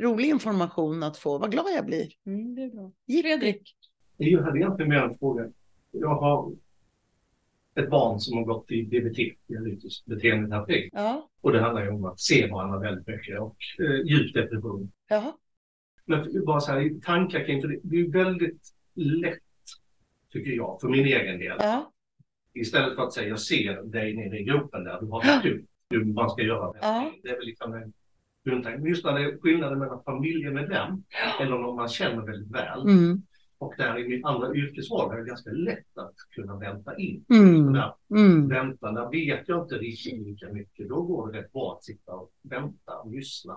rolig 0.00 0.28
information 0.28 1.02
att 1.02 1.16
få. 1.16 1.38
Vad 1.38 1.50
glad 1.50 1.66
jag 1.76 1.86
blir. 1.86 2.08
Mm, 2.26 2.54
det 2.54 2.62
är 2.62 2.70
bra. 2.70 2.92
Fredrik. 3.22 3.74
Jag 4.16 4.42
hade 4.42 4.58
egentligen 4.58 4.88
mer 4.88 5.02
en 5.02 5.18
fråga. 5.18 5.48
Jag 5.90 6.14
har 6.14 6.52
ett 7.74 7.90
barn 7.90 8.20
som 8.20 8.38
har 8.38 8.44
gått 8.44 8.70
i 8.70 8.82
DBT, 8.82 9.34
dialytisk 9.46 10.04
beteendeterapi. 10.06 10.88
Ja. 10.92 11.28
Och 11.40 11.52
det 11.52 11.60
handlar 11.60 11.84
ju 11.84 11.90
om 11.90 12.04
att 12.04 12.20
se 12.20 12.50
varandra 12.50 12.78
väldigt 12.78 13.06
mycket 13.06 13.40
och 13.40 13.56
eh, 13.78 14.06
djup 14.06 14.34
depression. 14.34 14.92
Jaha. 15.08 15.32
Men 16.04 16.44
bara 16.44 16.60
så 16.60 16.72
här, 16.72 17.00
tankar 17.04 17.44
kring 17.44 17.60
det. 17.60 17.80
Det 17.82 17.96
är 18.00 18.08
väldigt 18.08 18.68
lätt, 18.94 19.38
tycker 20.32 20.50
jag, 20.50 20.80
för 20.80 20.88
min 20.88 21.06
egen 21.06 21.38
del. 21.38 21.56
Ja. 21.58 21.92
Istället 22.60 22.94
för 22.96 23.02
att 23.02 23.12
säga 23.12 23.28
jag 23.28 23.40
ser 23.40 23.82
dig 23.82 24.16
nere 24.16 24.38
i 24.38 24.44
gruppen 24.44 24.84
där, 24.84 25.00
du 25.00 25.06
har 25.06 25.42
kul, 25.42 25.64
hur 25.90 26.04
man 26.04 26.30
ska 26.30 26.42
göra 26.42 26.72
det. 26.72 26.78
Ja. 26.82 27.12
Det 27.22 27.28
är 27.28 27.36
väl 27.36 27.44
liksom 27.46 27.74
en 27.74 27.92
grundtanke. 28.44 28.88
Just 28.88 29.04
när 29.04 29.14
det 29.14 29.24
är 29.24 29.38
skillnaden 29.38 29.78
mellan 29.78 30.02
familjemedlem 30.02 31.02
eller 31.40 31.58
någon 31.58 31.76
man 31.76 31.88
känner 31.88 32.22
väldigt 32.26 32.50
väl. 32.54 32.82
Mm. 32.82 33.22
Och 33.58 33.74
där 33.78 33.98
i 33.98 34.08
min 34.08 34.24
andra 34.24 34.54
yrkesval 34.54 35.12
är 35.12 35.18
det 35.20 35.24
ganska 35.28 35.50
lätt 35.50 35.98
att 35.98 36.14
kunna 36.34 36.56
vänta 36.58 36.96
in. 36.98 37.24
Mm. 37.30 37.72
Där 37.72 37.94
Mm. 38.10 38.48
vänta, 38.48 38.92
där 38.92 39.10
vet 39.10 39.48
jag 39.48 39.64
inte 39.64 39.74
riktigt 39.74 40.26
lika 40.26 40.52
mycket. 40.52 40.88
Då 40.88 41.02
går 41.02 41.32
det 41.32 41.38
rätt 41.38 41.52
bra 41.52 41.74
att 41.76 41.84
sitta 41.84 42.12
och 42.12 42.30
vänta 42.42 42.98
och 42.98 43.12
lyssna. 43.12 43.56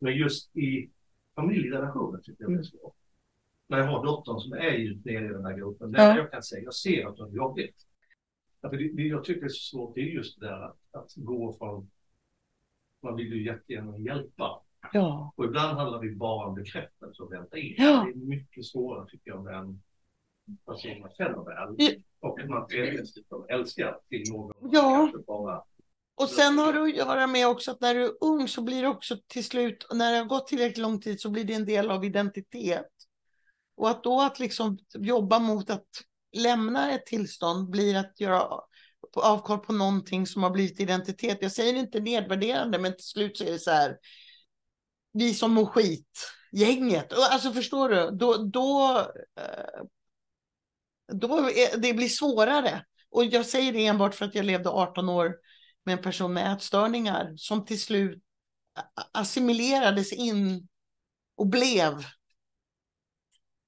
Men 0.00 0.16
just 0.16 0.56
i 0.56 0.90
familjerelationer 1.34 2.18
tycker 2.18 2.44
jag 2.44 2.52
det 2.52 2.58
är 2.58 2.62
svårt. 2.62 2.94
När 3.68 3.78
jag 3.78 3.86
har 3.86 4.04
dottern 4.06 4.40
som 4.40 4.52
är 4.52 4.70
djupt 4.72 5.04
nere 5.04 5.24
i 5.24 5.28
den 5.28 5.44
här 5.44 5.56
gruppen, 5.56 5.92
där 5.92 6.08
Ja. 6.10 6.16
jag 6.16 6.30
kan 6.30 6.42
säga, 6.42 6.62
jag 6.64 6.74
ser 6.74 7.06
att 7.08 7.18
hon 7.18 7.28
har 7.28 7.36
jobbigt. 7.36 7.74
Därför 8.60 8.76
det, 8.76 8.92
det 8.92 9.02
jag 9.02 9.24
tycker 9.24 9.44
är 9.44 9.48
så 9.48 9.76
svårt, 9.76 9.94
det 9.94 10.00
är 10.00 10.04
just 10.04 10.40
det 10.40 10.46
där 10.46 10.62
att, 10.62 10.78
att 10.90 11.12
gå 11.16 11.56
från, 11.58 11.90
man 13.02 13.16
vill 13.16 13.32
ju 13.32 13.44
jättegärna 13.44 13.98
hjälpa. 13.98 14.62
Ja. 14.92 15.32
Och 15.36 15.44
ibland 15.44 15.78
handlar 15.78 16.02
det 16.02 16.10
bara 16.10 16.46
om 16.46 16.54
bekräftelse 16.54 17.22
och 17.22 17.32
vänta 17.32 17.58
in. 17.58 17.74
Ja. 17.78 18.04
Det 18.04 18.10
är 18.10 18.26
mycket 18.26 18.66
svårare 18.66 19.06
tycker 19.08 19.30
jag 19.30 19.54
en 19.54 19.82
person 20.66 21.00
man 21.00 21.10
känner 21.10 21.44
väl. 21.44 21.74
Ja. 21.78 21.90
Och 22.20 22.38
man 22.48 22.66
dessutom 22.68 23.46
älskar 23.48 24.00
till 24.08 24.32
någon. 24.32 24.52
Ja. 24.72 25.12
Bara 25.26 25.64
Och 26.14 26.28
sen 26.28 26.58
har 26.58 26.72
det 26.72 26.82
att 26.82 26.96
göra 26.96 27.26
med 27.26 27.48
också 27.48 27.70
att 27.70 27.80
när 27.80 27.94
du 27.94 28.04
är 28.04 28.12
ung 28.20 28.48
så 28.48 28.62
blir 28.62 28.82
det 28.82 28.88
också 28.88 29.16
till 29.26 29.44
slut, 29.44 29.86
när 29.94 30.12
det 30.12 30.18
har 30.18 30.24
gått 30.24 30.46
tillräckligt 30.46 30.78
lång 30.78 31.00
tid 31.00 31.20
så 31.20 31.30
blir 31.30 31.44
det 31.44 31.54
en 31.54 31.66
del 31.66 31.90
av 31.90 32.04
identitet. 32.04 32.90
Och 33.76 33.90
att 33.90 34.04
då 34.04 34.20
att 34.20 34.38
liksom 34.38 34.78
jobba 34.94 35.38
mot 35.38 35.70
att 35.70 35.88
lämna 36.32 36.92
ett 36.92 37.06
tillstånd 37.06 37.70
blir 37.70 37.96
att 37.96 38.20
göra 38.20 38.42
avkoll 38.42 39.24
avkall 39.24 39.58
på 39.58 39.72
någonting 39.72 40.26
som 40.26 40.42
har 40.42 40.50
blivit 40.50 40.80
identitet. 40.80 41.38
Jag 41.40 41.52
säger 41.52 41.74
inte 41.74 42.00
nedvärderande, 42.00 42.78
men 42.78 42.92
till 42.92 43.04
slut 43.04 43.36
så 43.36 43.44
är 43.44 43.50
det 43.50 43.58
så 43.58 43.70
här. 43.70 43.96
Vi 45.12 45.34
som 45.34 45.52
mår 45.52 45.66
skit, 45.66 46.30
gänget. 46.52 47.12
Alltså 47.12 47.52
förstår 47.52 47.88
du? 47.88 48.10
Då, 48.10 48.36
då, 48.36 48.98
eh, 49.40 49.82
då 51.12 51.38
är, 51.38 51.76
det 51.76 51.94
blir 51.94 52.08
svårare. 52.08 52.84
Och 53.10 53.24
jag 53.24 53.46
säger 53.46 53.72
det 53.72 53.86
enbart 53.86 54.14
för 54.14 54.24
att 54.24 54.34
jag 54.34 54.44
levde 54.44 54.70
18 54.70 55.08
år 55.08 55.34
med 55.84 55.92
en 55.92 56.02
person 56.02 56.32
med 56.32 56.52
ätstörningar 56.52 57.32
som 57.36 57.64
till 57.64 57.80
slut 57.80 58.22
assimilerades 59.12 60.12
in 60.12 60.68
och 61.36 61.46
blev 61.46 62.04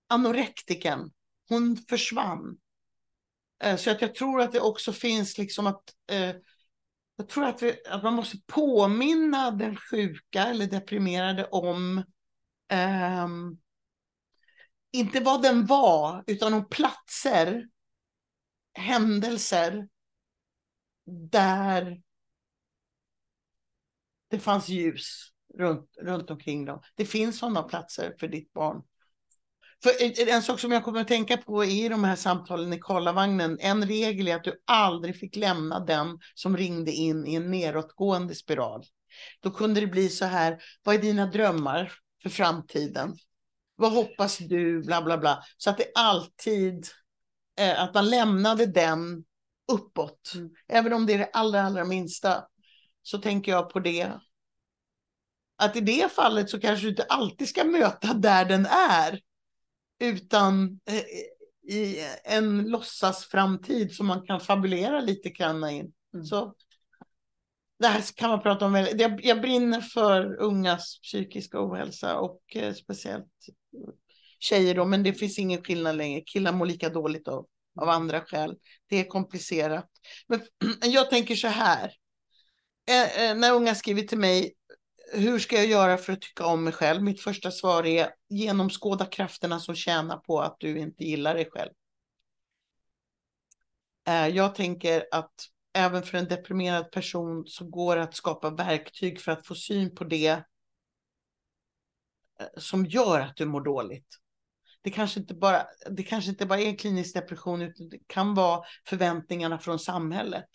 anorektiken. 0.08 1.10
Hon 1.50 1.76
försvann. 1.76 2.58
Eh, 3.62 3.76
så 3.76 3.90
att 3.90 4.02
jag 4.02 4.14
tror 4.14 4.40
att 4.40 4.52
det 4.52 4.60
också 4.60 4.92
finns 4.92 5.38
liksom 5.38 5.66
att 5.66 5.82
eh, 6.10 6.34
jag 7.16 7.28
tror 7.28 7.44
att, 7.44 7.62
vi, 7.62 7.76
att 7.88 8.02
man 8.02 8.14
måste 8.14 8.36
påminna 8.46 9.50
den 9.50 9.76
sjuka 9.76 10.46
eller 10.46 10.66
deprimerade 10.66 11.48
om 11.48 12.04
ehm, 12.68 13.58
inte 14.92 15.20
vad 15.20 15.42
den 15.42 15.66
var, 15.66 16.24
utan 16.26 16.54
om 16.54 16.68
platser, 16.68 17.68
händelser 18.74 19.88
där 21.30 22.02
det 24.28 24.38
fanns 24.38 24.68
ljus 24.68 25.32
runt, 25.58 25.96
runt 26.00 26.30
omkring 26.30 26.64
dem. 26.64 26.82
Det 26.94 27.06
finns 27.06 27.38
sådana 27.38 27.62
platser 27.62 28.14
för 28.20 28.28
ditt 28.28 28.52
barn. 28.52 28.82
För 29.82 29.90
en- 30.28 30.42
sak 30.42 30.60
som 30.60 30.72
jag 30.72 30.84
kommer 30.84 31.00
att 31.00 31.08
tänka 31.08 31.36
på 31.36 31.64
i 31.64 31.88
de 31.88 32.04
här 32.04 32.16
samtalen 32.16 32.72
i 32.72 32.78
Karlavagnen, 32.78 33.58
en 33.60 33.86
regel 33.86 34.28
är 34.28 34.36
att 34.36 34.44
du 34.44 34.62
aldrig 34.66 35.16
fick 35.16 35.36
lämna 35.36 35.80
den 35.80 36.18
som 36.34 36.56
ringde 36.56 36.92
in 36.92 37.26
i 37.26 37.34
en 37.34 37.50
nedåtgående 37.50 38.34
spiral. 38.34 38.82
Då 39.40 39.50
kunde 39.50 39.80
det 39.80 39.86
bli 39.86 40.08
så 40.08 40.24
här, 40.24 40.58
vad 40.84 40.94
är 40.94 40.98
dina 40.98 41.26
drömmar 41.26 41.92
för 42.22 42.28
framtiden? 42.30 43.16
Vad 43.76 43.92
hoppas 43.92 44.38
du? 44.38 44.82
Bla 44.82 45.02
bla 45.02 45.18
bla. 45.18 45.42
Så 45.56 45.70
att 45.70 45.78
det 45.78 45.92
alltid, 45.94 46.86
eh, 47.58 47.82
att 47.82 47.94
man 47.94 48.10
lämnade 48.10 48.66
den 48.66 49.24
uppåt. 49.72 50.32
Även 50.68 50.92
om 50.92 51.06
det 51.06 51.14
är 51.14 51.18
det 51.18 51.30
allra, 51.32 51.62
allra 51.62 51.84
minsta. 51.84 52.44
Så 53.02 53.18
tänker 53.18 53.52
jag 53.52 53.70
på 53.70 53.80
det. 53.80 54.10
Att 55.56 55.76
i 55.76 55.80
det 55.80 56.12
fallet 56.12 56.50
så 56.50 56.60
kanske 56.60 56.86
du 56.86 56.90
inte 56.90 57.04
alltid 57.04 57.48
ska 57.48 57.64
möta 57.64 58.14
där 58.14 58.44
den 58.44 58.66
är. 58.66 59.20
Utan 60.00 60.80
eh, 60.86 61.74
i 61.76 61.96
en 62.24 62.62
låtsas 62.62 63.24
framtid 63.26 63.94
som 63.94 64.06
man 64.06 64.26
kan 64.26 64.40
fabulera 64.40 65.00
lite 65.00 65.28
grann 65.30 65.68
in. 65.70 65.92
Mm. 66.14 66.26
Så 66.26 66.54
det 67.78 67.86
här 67.86 68.02
kan 68.16 68.30
man 68.30 68.42
prata 68.42 68.66
om. 68.66 68.72
väldigt- 68.72 69.00
Jag, 69.00 69.24
jag 69.24 69.40
brinner 69.40 69.80
för 69.80 70.36
ungas 70.40 71.00
psykiska 71.02 71.64
ohälsa 71.66 72.18
och 72.18 72.40
eh, 72.56 72.74
speciellt 72.74 73.26
tjejer 74.38 74.74
då, 74.74 74.84
men 74.84 75.02
det 75.02 75.12
finns 75.12 75.38
ingen 75.38 75.64
skillnad 75.64 75.96
längre. 75.96 76.20
Killar 76.20 76.52
mår 76.52 76.66
lika 76.66 76.88
dåligt 76.88 77.28
av, 77.28 77.46
av 77.80 77.88
andra 77.88 78.20
skäl. 78.20 78.56
Det 78.88 78.96
är 79.00 79.04
komplicerat. 79.04 79.88
Men 80.28 80.40
jag 80.82 81.10
tänker 81.10 81.34
så 81.34 81.48
här. 81.48 81.92
Eh, 82.90 83.22
eh, 83.30 83.36
när 83.36 83.52
unga 83.54 83.74
skriver 83.74 84.02
till 84.02 84.18
mig, 84.18 84.52
hur 85.12 85.38
ska 85.38 85.56
jag 85.56 85.66
göra 85.66 85.96
för 85.96 86.12
att 86.12 86.20
tycka 86.20 86.46
om 86.46 86.64
mig 86.64 86.72
själv? 86.72 87.02
Mitt 87.02 87.20
första 87.20 87.50
svar 87.50 87.86
är 87.86 88.10
genomskåda 88.28 89.06
krafterna 89.06 89.60
som 89.60 89.74
tjänar 89.74 90.16
på 90.16 90.40
att 90.40 90.56
du 90.60 90.78
inte 90.78 91.04
gillar 91.04 91.34
dig 91.34 91.50
själv. 91.50 91.70
Eh, 94.08 94.28
jag 94.28 94.54
tänker 94.54 95.04
att 95.10 95.34
även 95.72 96.02
för 96.02 96.18
en 96.18 96.28
deprimerad 96.28 96.90
person 96.90 97.44
så 97.46 97.64
går 97.64 97.96
det 97.96 98.02
att 98.02 98.14
skapa 98.14 98.50
verktyg 98.50 99.20
för 99.20 99.32
att 99.32 99.46
få 99.46 99.54
syn 99.54 99.94
på 99.94 100.04
det 100.04 100.28
eh, 100.28 100.40
som 102.56 102.86
gör 102.86 103.20
att 103.20 103.36
du 103.36 103.46
mår 103.46 103.60
dåligt. 103.60 104.16
Det 104.82 104.90
kanske 104.90 105.20
inte 105.20 105.34
bara, 105.34 105.66
det 105.90 106.02
kanske 106.02 106.30
inte 106.30 106.46
bara 106.46 106.60
är 106.60 106.76
klinisk 106.76 107.14
depression 107.14 107.62
utan 107.62 107.88
det 107.88 107.98
kan 108.06 108.34
vara 108.34 108.64
förväntningarna 108.86 109.58
från 109.58 109.78
samhället. 109.78 110.46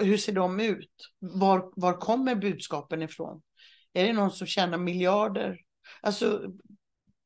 Hur 0.00 0.16
ser 0.16 0.32
de 0.32 0.60
ut? 0.60 0.92
Var, 1.18 1.72
var 1.76 2.00
kommer 2.00 2.34
budskapen 2.34 3.02
ifrån? 3.02 3.42
Är 3.92 4.06
det 4.06 4.12
någon 4.12 4.30
som 4.30 4.46
tjänar 4.46 4.78
miljarder? 4.78 5.60
Alltså, 6.00 6.52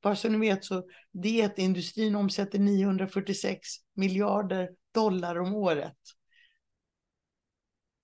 bara 0.02 0.16
så 0.16 0.28
ni 0.28 0.38
vet 0.38 0.64
så 0.64 0.88
dietindustrin 1.12 2.16
omsätter 2.16 2.58
946 2.58 3.68
miljarder 3.94 4.70
dollar 4.94 5.38
om 5.38 5.54
året. 5.54 5.98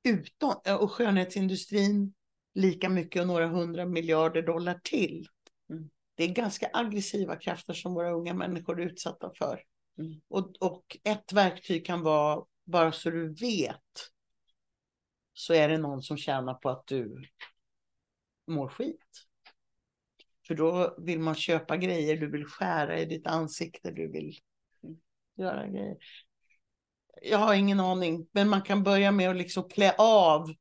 Utom, 0.04 0.54
och 0.80 0.92
skönhetsindustrin 0.92 2.14
lika 2.54 2.88
mycket 2.88 3.20
och 3.20 3.28
några 3.28 3.46
hundra 3.46 3.86
miljarder 3.86 4.42
dollar 4.42 4.80
till. 4.84 5.26
Mm. 5.70 5.90
Det 6.14 6.24
är 6.24 6.28
ganska 6.28 6.70
aggressiva 6.72 7.36
krafter 7.36 7.74
som 7.74 7.94
våra 7.94 8.10
unga 8.10 8.34
människor 8.34 8.80
är 8.80 8.86
utsatta 8.86 9.30
för. 9.38 9.62
Mm. 9.98 10.20
Och, 10.28 10.56
och 10.60 10.96
ett 11.04 11.32
verktyg 11.32 11.86
kan 11.86 12.02
vara, 12.02 12.44
bara 12.64 12.92
så 12.92 13.10
du 13.10 13.34
vet, 13.34 14.10
så 15.32 15.54
är 15.54 15.68
det 15.68 15.78
någon 15.78 16.02
som 16.02 16.16
tjänar 16.16 16.54
på 16.54 16.70
att 16.70 16.86
du 16.86 17.24
mår 18.52 18.68
skit. 18.68 19.26
För 20.46 20.54
då 20.54 20.94
vill 20.98 21.18
man 21.20 21.34
köpa 21.34 21.76
grejer, 21.76 22.16
du 22.16 22.30
vill 22.30 22.44
skära 22.44 22.98
i 22.98 23.04
ditt 23.04 23.26
ansikte, 23.26 23.90
du 23.90 24.12
vill 24.12 24.38
göra 25.36 25.66
grejer. 25.66 25.96
Jag 27.22 27.38
har 27.38 27.54
ingen 27.54 27.80
aning, 27.80 28.26
men 28.32 28.48
man 28.48 28.62
kan 28.62 28.82
börja 28.82 29.12
med 29.12 29.30
att 29.30 29.36
liksom 29.36 29.68
klä 29.68 29.94
av 29.98 30.54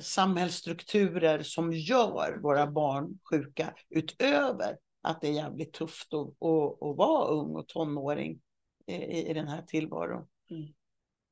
samhällsstrukturer 0.00 1.42
som 1.42 1.72
gör 1.72 2.38
våra 2.42 2.66
barn 2.66 3.18
sjuka 3.30 3.74
utöver 3.88 4.76
att 5.02 5.20
det 5.20 5.28
är 5.28 5.32
jävligt 5.32 5.72
tufft 5.72 6.14
att, 6.14 6.28
att, 6.28 6.82
att 6.82 6.96
vara 6.96 7.28
ung 7.28 7.56
och 7.56 7.68
tonåring 7.68 8.40
i, 8.86 8.94
i 9.30 9.34
den 9.34 9.48
här 9.48 9.62
tillvaron. 9.62 10.28
Mm. 10.50 10.72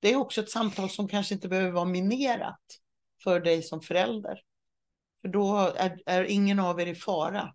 Det 0.01 0.13
är 0.13 0.17
också 0.17 0.41
ett 0.41 0.51
samtal 0.51 0.91
som 0.91 1.09
kanske 1.09 1.35
inte 1.35 1.49
behöver 1.49 1.71
vara 1.71 1.85
minerat 1.85 2.61
för 3.25 3.41
dig 3.41 3.63
som 3.63 3.81
förälder. 3.81 4.41
För 5.23 5.29
då 5.29 5.73
är, 5.77 6.03
är 6.07 6.25
ingen 6.25 6.59
av 6.59 6.81
er 6.81 6.87
i 6.87 6.95
fara. 6.95 7.55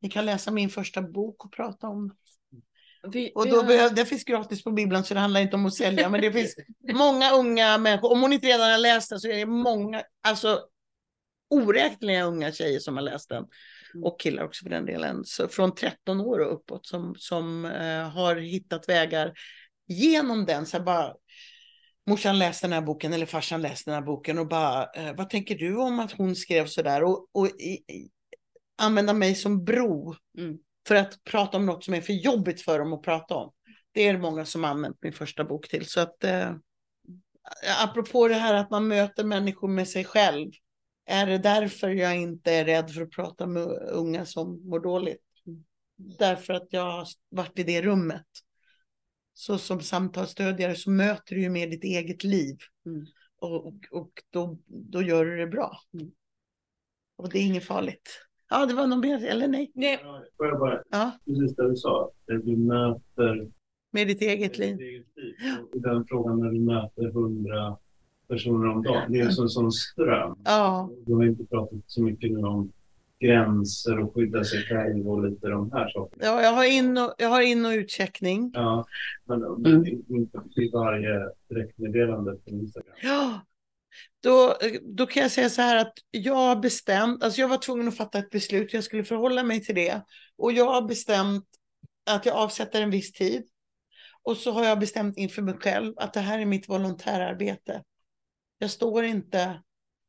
Ni 0.00 0.10
kan 0.10 0.26
läsa 0.26 0.50
min 0.50 0.70
första 0.70 1.02
bok 1.02 1.44
och 1.44 1.52
prata 1.52 1.88
om 1.88 2.16
Vi, 3.12 3.32
och 3.34 3.48
då 3.48 3.62
behöv, 3.62 3.94
det 3.94 4.06
finns 4.06 4.24
gratis 4.24 4.64
på 4.64 4.70
bibblan 4.70 5.04
så 5.04 5.14
det 5.14 5.20
handlar 5.20 5.40
inte 5.40 5.56
om 5.56 5.66
att 5.66 5.74
sälja. 5.74 6.08
Men 6.08 6.20
det 6.20 6.32
finns 6.32 6.56
många 6.94 7.32
unga 7.32 7.78
människor. 7.78 8.12
Om 8.12 8.20
hon 8.20 8.32
inte 8.32 8.46
redan 8.46 8.70
har 8.70 8.78
läst 8.78 9.10
den 9.10 9.20
så 9.20 9.28
är 9.28 9.36
det 9.36 9.46
många. 9.46 10.02
Alltså 10.22 10.60
oräkneliga 11.50 12.24
unga 12.24 12.52
tjejer 12.52 12.78
som 12.78 12.96
har 12.96 13.02
läst 13.02 13.28
den. 13.28 13.44
Mm. 13.94 14.04
Och 14.04 14.20
killar 14.20 14.44
också 14.44 14.62
för 14.62 14.70
den 14.70 14.86
delen. 14.86 15.24
Så 15.24 15.48
från 15.48 15.74
13 15.74 16.20
år 16.20 16.38
och 16.38 16.54
uppåt 16.54 16.86
som, 16.86 17.14
som 17.18 17.64
eh, 17.64 18.08
har 18.08 18.36
hittat 18.36 18.88
vägar 18.88 19.32
genom 19.86 20.46
den. 20.46 20.66
Så 20.66 20.80
bara, 20.80 21.14
morsan 22.06 22.38
läste 22.38 22.66
den 22.66 22.72
här 22.72 22.80
boken 22.80 23.12
eller 23.12 23.26
farsan 23.26 23.62
läste 23.62 23.90
den 23.90 24.00
här 24.00 24.06
boken 24.06 24.38
och 24.38 24.48
bara, 24.48 24.86
eh, 24.94 25.14
vad 25.16 25.30
tänker 25.30 25.58
du 25.58 25.76
om 25.76 26.00
att 26.00 26.12
hon 26.12 26.36
skrev 26.36 26.66
sådär? 26.66 27.02
Och, 27.04 27.28
och 27.32 27.46
i, 27.46 27.84
i, 27.88 28.10
använda 28.78 29.12
mig 29.12 29.34
som 29.34 29.64
bro 29.64 30.14
Mm. 30.38 30.58
för 30.88 30.94
att 30.94 31.24
prata 31.24 31.56
om 31.56 31.66
något 31.66 31.84
som 31.84 31.94
är 31.94 32.00
för 32.00 32.12
jobbigt 32.12 32.60
för 32.62 32.78
dem 32.78 32.92
att 32.92 33.02
prata 33.02 33.34
om. 33.34 33.52
Det 33.92 34.02
är 34.02 34.12
det 34.12 34.18
många 34.18 34.44
som 34.44 34.64
använt 34.64 34.96
min 35.00 35.12
första 35.12 35.44
bok 35.44 35.68
till. 35.68 35.86
Så 35.86 36.00
att 36.00 36.24
eh, 36.24 36.54
apropå 37.82 38.28
det 38.28 38.34
här 38.34 38.54
att 38.54 38.70
man 38.70 38.88
möter 38.88 39.24
människor 39.24 39.68
med 39.68 39.88
sig 39.88 40.04
själv. 40.04 40.50
Är 41.06 41.26
det 41.26 41.38
därför 41.38 41.88
jag 41.88 42.16
inte 42.16 42.52
är 42.52 42.64
rädd 42.64 42.90
för 42.90 43.02
att 43.02 43.10
prata 43.10 43.46
med 43.46 43.66
unga 43.90 44.24
som 44.24 44.68
mår 44.68 44.80
dåligt? 44.80 45.22
Därför 46.18 46.54
att 46.54 46.66
jag 46.70 46.90
har 46.90 47.06
varit 47.30 47.58
i 47.58 47.62
det 47.62 47.82
rummet. 47.82 48.26
Så 49.38 49.58
som 49.58 49.80
samtalsstödjare 49.80 50.74
så 50.74 50.90
möter 50.90 51.34
du 51.34 51.42
ju 51.42 51.50
med 51.50 51.70
ditt 51.70 51.84
eget 51.84 52.24
liv. 52.24 52.56
Mm. 52.86 53.06
Och, 53.38 53.66
och, 53.66 53.74
och 53.90 54.10
då, 54.30 54.58
då 54.66 55.02
gör 55.02 55.24
du 55.24 55.36
det 55.36 55.46
bra. 55.46 55.78
Mm. 55.94 56.10
Och 57.16 57.28
det 57.30 57.38
är 57.38 57.42
inget 57.46 57.64
farligt. 57.64 58.08
Ja, 58.50 58.66
det 58.66 58.74
var 58.74 58.86
nog 58.86 58.98
mer, 59.04 59.24
eller 59.24 59.48
nej? 59.48 59.70
Nej, 59.74 59.98
Får 60.36 60.46
jag 60.46 60.58
bara, 60.58 60.82
Ja, 60.90 61.18
precis 61.26 61.56
det 61.56 61.68
du 61.70 61.76
sa, 61.76 62.10
där 62.26 62.34
du 62.34 62.56
möter 62.56 63.50
med 63.90 64.06
ditt 64.08 64.22
eget 64.22 64.58
liv. 64.58 64.76
ditt 64.76 64.86
eget 64.86 65.06
liv. 65.16 65.34
Och 65.72 65.80
den 65.80 66.06
frågan 66.08 66.40
när 66.40 66.50
du 66.50 66.60
möter 66.60 67.10
hundra 67.12 67.76
personer 68.28 68.68
om 68.68 68.82
dagen, 68.82 69.12
det 69.12 69.20
är 69.20 69.30
som 69.30 69.44
en 69.44 69.48
sån 69.48 69.72
ström. 69.72 70.38
Ja, 70.44 70.90
Du 71.06 71.14
har 71.14 71.24
inte 71.24 71.44
pratat 71.44 71.80
så 71.86 72.02
mycket 72.02 72.30
nu 72.32 72.38
om 72.38 72.72
gränser 73.20 73.98
och 73.98 74.14
skydda 74.14 74.44
sig 74.44 74.62
själv 74.62 75.08
och 75.10 75.24
lite 75.30 75.48
de 75.48 75.72
här 75.72 75.90
sakerna. 75.90 76.24
ja 76.24 76.42
jag, 76.42 76.52
har 76.52 76.64
in 76.64 76.98
och, 76.98 77.14
jag 77.18 77.28
har 77.28 77.40
in 77.42 77.66
och 77.66 77.70
utcheckning. 77.72 78.50
Ja, 78.54 78.86
men 79.24 79.42
Mm. 79.42 79.84
inte 80.08 80.38
i 80.56 80.70
varje 80.72 81.28
direktmeddelande 81.48 82.32
på 82.36 82.50
Instagram. 82.50 82.94
Ja, 83.02 83.40
då, 84.22 84.56
då 84.82 85.06
kan 85.06 85.22
jag 85.22 85.30
säga 85.32 85.48
så 85.50 85.62
här 85.62 85.76
att 85.76 85.92
jag 86.10 86.34
har 86.34 86.56
bestämt, 86.56 87.22
alltså 87.22 87.40
jag 87.40 87.48
var 87.48 87.58
tvungen 87.58 87.88
att 87.88 87.96
fatta 87.96 88.18
ett 88.18 88.30
beslut, 88.30 88.72
jag 88.72 88.84
skulle 88.84 89.04
förhålla 89.04 89.42
mig 89.42 89.64
till 89.64 89.74
det. 89.74 90.02
Och 90.38 90.52
jag 90.52 90.72
har 90.72 90.82
bestämt 90.82 91.44
att 92.10 92.26
jag 92.26 92.36
avsätter 92.36 92.82
en 92.82 92.90
viss 92.90 93.12
tid. 93.12 93.42
Och 94.22 94.36
så 94.36 94.50
har 94.52 94.64
jag 94.64 94.78
bestämt 94.78 95.16
inför 95.18 95.42
mig 95.42 95.54
själv 95.54 95.94
att 95.96 96.12
det 96.14 96.20
här 96.20 96.38
är 96.38 96.44
mitt 96.46 96.68
volontärarbete. 96.68 97.82
Jag 98.58 98.70
står 98.70 99.04
inte, 99.04 99.62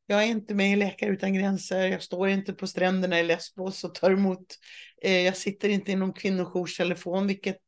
jag 0.10 0.24
är 0.24 0.28
inte 0.28 0.56
med 0.56 0.72
i 0.72 0.76
Läkare 0.76 1.10
Utan 1.10 1.34
Gränser, 1.34 1.88
jag 1.88 2.04
står 2.04 2.30
inte 2.30 2.54
på 2.54 2.68
stränderna 2.68 3.20
i 3.20 3.24
Lesbos 3.24 3.84
och 3.84 3.96
tar 3.96 4.12
emot, 4.12 4.56
eh, 5.02 5.22
jag 5.22 5.38
sitter 5.38 5.70
inte 5.70 5.92
i 5.92 5.96
någon 5.96 6.14
kvinnojourstelefon, 6.14 7.28
vilket 7.28 7.62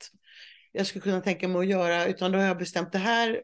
jag 0.72 0.88
skulle 0.88 1.02
kunna 1.02 1.22
tänka 1.22 1.48
mig 1.48 1.60
att 1.60 1.68
göra, 1.68 2.06
utan 2.06 2.32
då 2.32 2.38
har 2.38 2.46
jag 2.46 2.58
bestämt 2.58 2.92
det 2.92 2.98
här, 2.98 3.42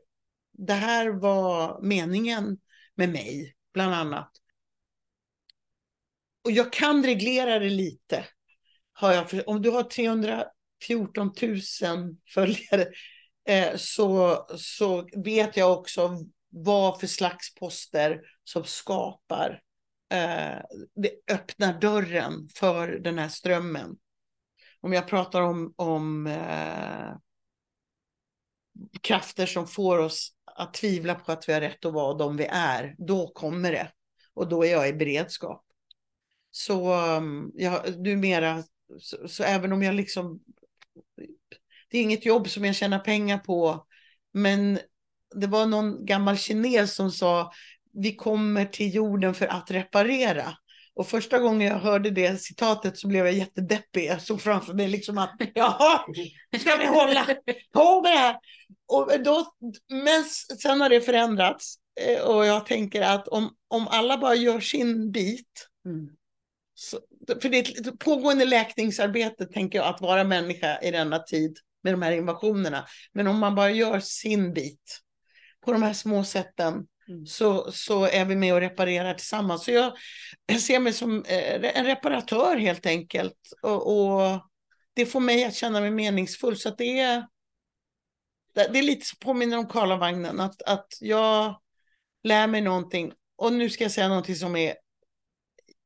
det 0.54 0.74
här 0.74 1.10
var 1.10 1.82
meningen 1.82 2.58
med 2.96 3.10
mig, 3.10 3.56
bland 3.74 3.94
annat. 3.94 4.32
Och 6.44 6.52
jag 6.52 6.74
kan 6.74 7.04
reglera 7.04 7.60
det 7.60 7.70
lite. 7.70 8.26
Har 8.94 9.14
jag, 9.14 9.30
för, 9.30 9.50
om 9.50 9.62
du 9.62 9.70
har 9.70 9.84
314 9.84 11.32
000 11.42 12.16
följare 12.34 12.88
eh, 13.48 13.76
så, 13.76 14.38
så 14.58 15.10
vet 15.24 15.58
jag 15.58 15.80
också 15.80 16.26
vad 16.58 17.00
för 17.00 17.08
slags 17.08 17.56
poster 17.56 18.22
som 18.44 18.64
skapar, 18.64 19.62
eh, 20.10 20.60
det 20.96 21.12
öppnar 21.32 21.80
dörren 21.80 22.50
för 22.56 22.88
den 22.88 23.20
här 23.20 23.28
strömmen. 23.28 23.98
Om 24.82 24.94
jag 24.94 25.08
pratar 25.08 25.42
om, 25.42 25.74
om 25.76 26.28
eh, 26.28 27.16
krafter 29.02 29.46
som 29.46 29.68
får 29.68 29.98
oss 29.98 30.34
att 30.46 30.74
tvivla 30.74 31.16
på 31.16 31.32
att 31.32 31.50
vi 31.50 31.54
har 31.54 31.62
rätt 31.62 31.86
att 31.86 31.94
vara 31.94 32.14
de 32.14 32.38
vi 32.38 32.46
är, 32.52 32.96
då 32.98 33.28
kommer 33.28 33.72
det. 33.72 33.92
Och 34.34 34.50
då 34.50 34.66
är 34.66 34.72
jag 34.72 34.90
i 34.90 34.94
beredskap. 34.94 35.66
Så 36.52 36.94
ehm, 36.94 37.52
ja, 37.54 37.84
numera, 37.98 38.64
så, 39.00 39.28
så 39.28 39.44
även 39.44 39.74
om 39.74 39.84
jag 39.84 39.96
liksom, 39.96 40.40
det 41.90 41.98
är 41.98 42.02
inget 42.02 42.26
jobb 42.26 42.50
som 42.50 42.66
jag 42.66 42.76
tjänar 42.76 43.00
pengar 43.00 43.38
på, 43.38 43.88
men 44.32 44.80
det 45.42 45.48
var 45.48 45.66
någon 45.66 46.06
gammal 46.06 46.38
kines 46.38 46.96
som 46.96 47.12
sa, 47.12 47.52
vi 47.94 48.16
kommer 48.16 48.66
till 48.66 48.96
jorden 48.96 49.34
för 49.34 49.48
att 49.48 49.72
reparera. 49.72 50.58
Och 50.96 51.08
första 51.08 51.40
gången 51.40 51.68
jag 51.68 51.80
hörde 51.80 52.10
det 52.10 52.42
citatet 52.42 52.98
så 52.98 53.08
blev 53.08 53.26
jag 53.26 53.36
jättedeppig. 53.36 54.06
Jag 54.06 54.22
såg 54.22 54.42
framför 54.42 54.74
mig 54.74 54.88
liksom 54.88 55.18
att, 55.18 55.36
jaha, 55.54 56.00
ska 56.60 56.76
vi 56.76 56.86
hålla 56.86 57.26
på 57.74 58.02
med 58.02 58.12
det 58.12 58.18
här? 58.18 58.36
Och 58.88 59.24
då, 59.24 59.56
men 59.90 60.24
sen 60.62 60.82
har 60.82 60.90
det 60.90 61.02
förändrats. 61.02 61.76
Eh, 62.02 62.22
Och 62.22 62.46
jag 62.46 62.66
tänker 62.66 63.02
att 63.02 63.28
om, 63.28 63.56
om 63.68 63.88
alla 63.88 64.18
bara 64.18 64.36
gör 64.36 64.60
sin 64.60 65.12
bit. 65.12 65.68
Mm. 65.86 66.10
Så, 66.76 67.00
för 67.42 67.50
det 67.50 67.58
är 67.58 67.90
ett 67.90 68.00
pågående 68.00 68.46
läkningsarbete, 68.46 69.46
tänker 69.46 69.80
jag, 69.80 69.88
att 69.88 70.02
vara 70.02 70.24
människa 70.24 70.80
i 70.82 70.92
denna 70.92 71.20
tid 71.20 71.58
med 71.84 71.94
de 71.94 72.02
här 72.02 72.12
invasionerna. 72.12 72.86
Men 73.14 73.28
om 73.28 73.40
man 73.40 73.56
bara 73.56 73.72
gör 73.72 74.00
sin 74.00 74.54
bit 74.54 75.00
på 75.66 75.72
de 75.72 75.84
här 75.84 75.94
små 75.94 76.24
sätten 76.24 76.88
Mm. 77.08 77.26
så, 77.26 77.72
så 77.72 78.06
är 78.06 78.26
vi 78.26 78.36
med 78.36 78.54
och 78.54 78.60
reparerar 78.60 79.14
tillsammans. 79.14 79.64
Så 79.64 79.72
jag, 79.72 79.94
jag 80.46 80.62
ser 80.62 80.80
mig 80.80 80.94
som 80.94 81.24
eh, 81.26 81.78
en 81.78 81.86
reparatör 81.86 82.58
helt 82.58 82.86
enkelt. 82.86 83.38
Och, 83.62 83.92
och 83.92 84.42
det 84.94 85.06
får 85.06 85.20
mig 85.20 85.46
att 85.46 85.56
känna 85.56 85.82
mig 85.82 85.92
meningsfull. 85.92 86.58
Så 86.58 86.70
det 86.70 87.00
är, 87.00 87.28
det 88.54 88.80
är 88.80 88.84
lite 88.84 89.06
så 89.06 89.16
påminner 89.16 89.58
om 89.58 89.68
Karlavagnen. 89.68 90.40
Att, 90.40 90.62
att 90.62 90.88
jag 91.00 91.62
lär 92.24 92.48
mig 92.48 92.62
någonting. 92.62 93.14
Och 93.36 93.54
nu 93.54 93.70
ska 93.70 93.84
jag 93.84 93.92
säga 93.92 94.08
någonting 94.08 94.36
som 94.36 94.56
är 94.56 94.76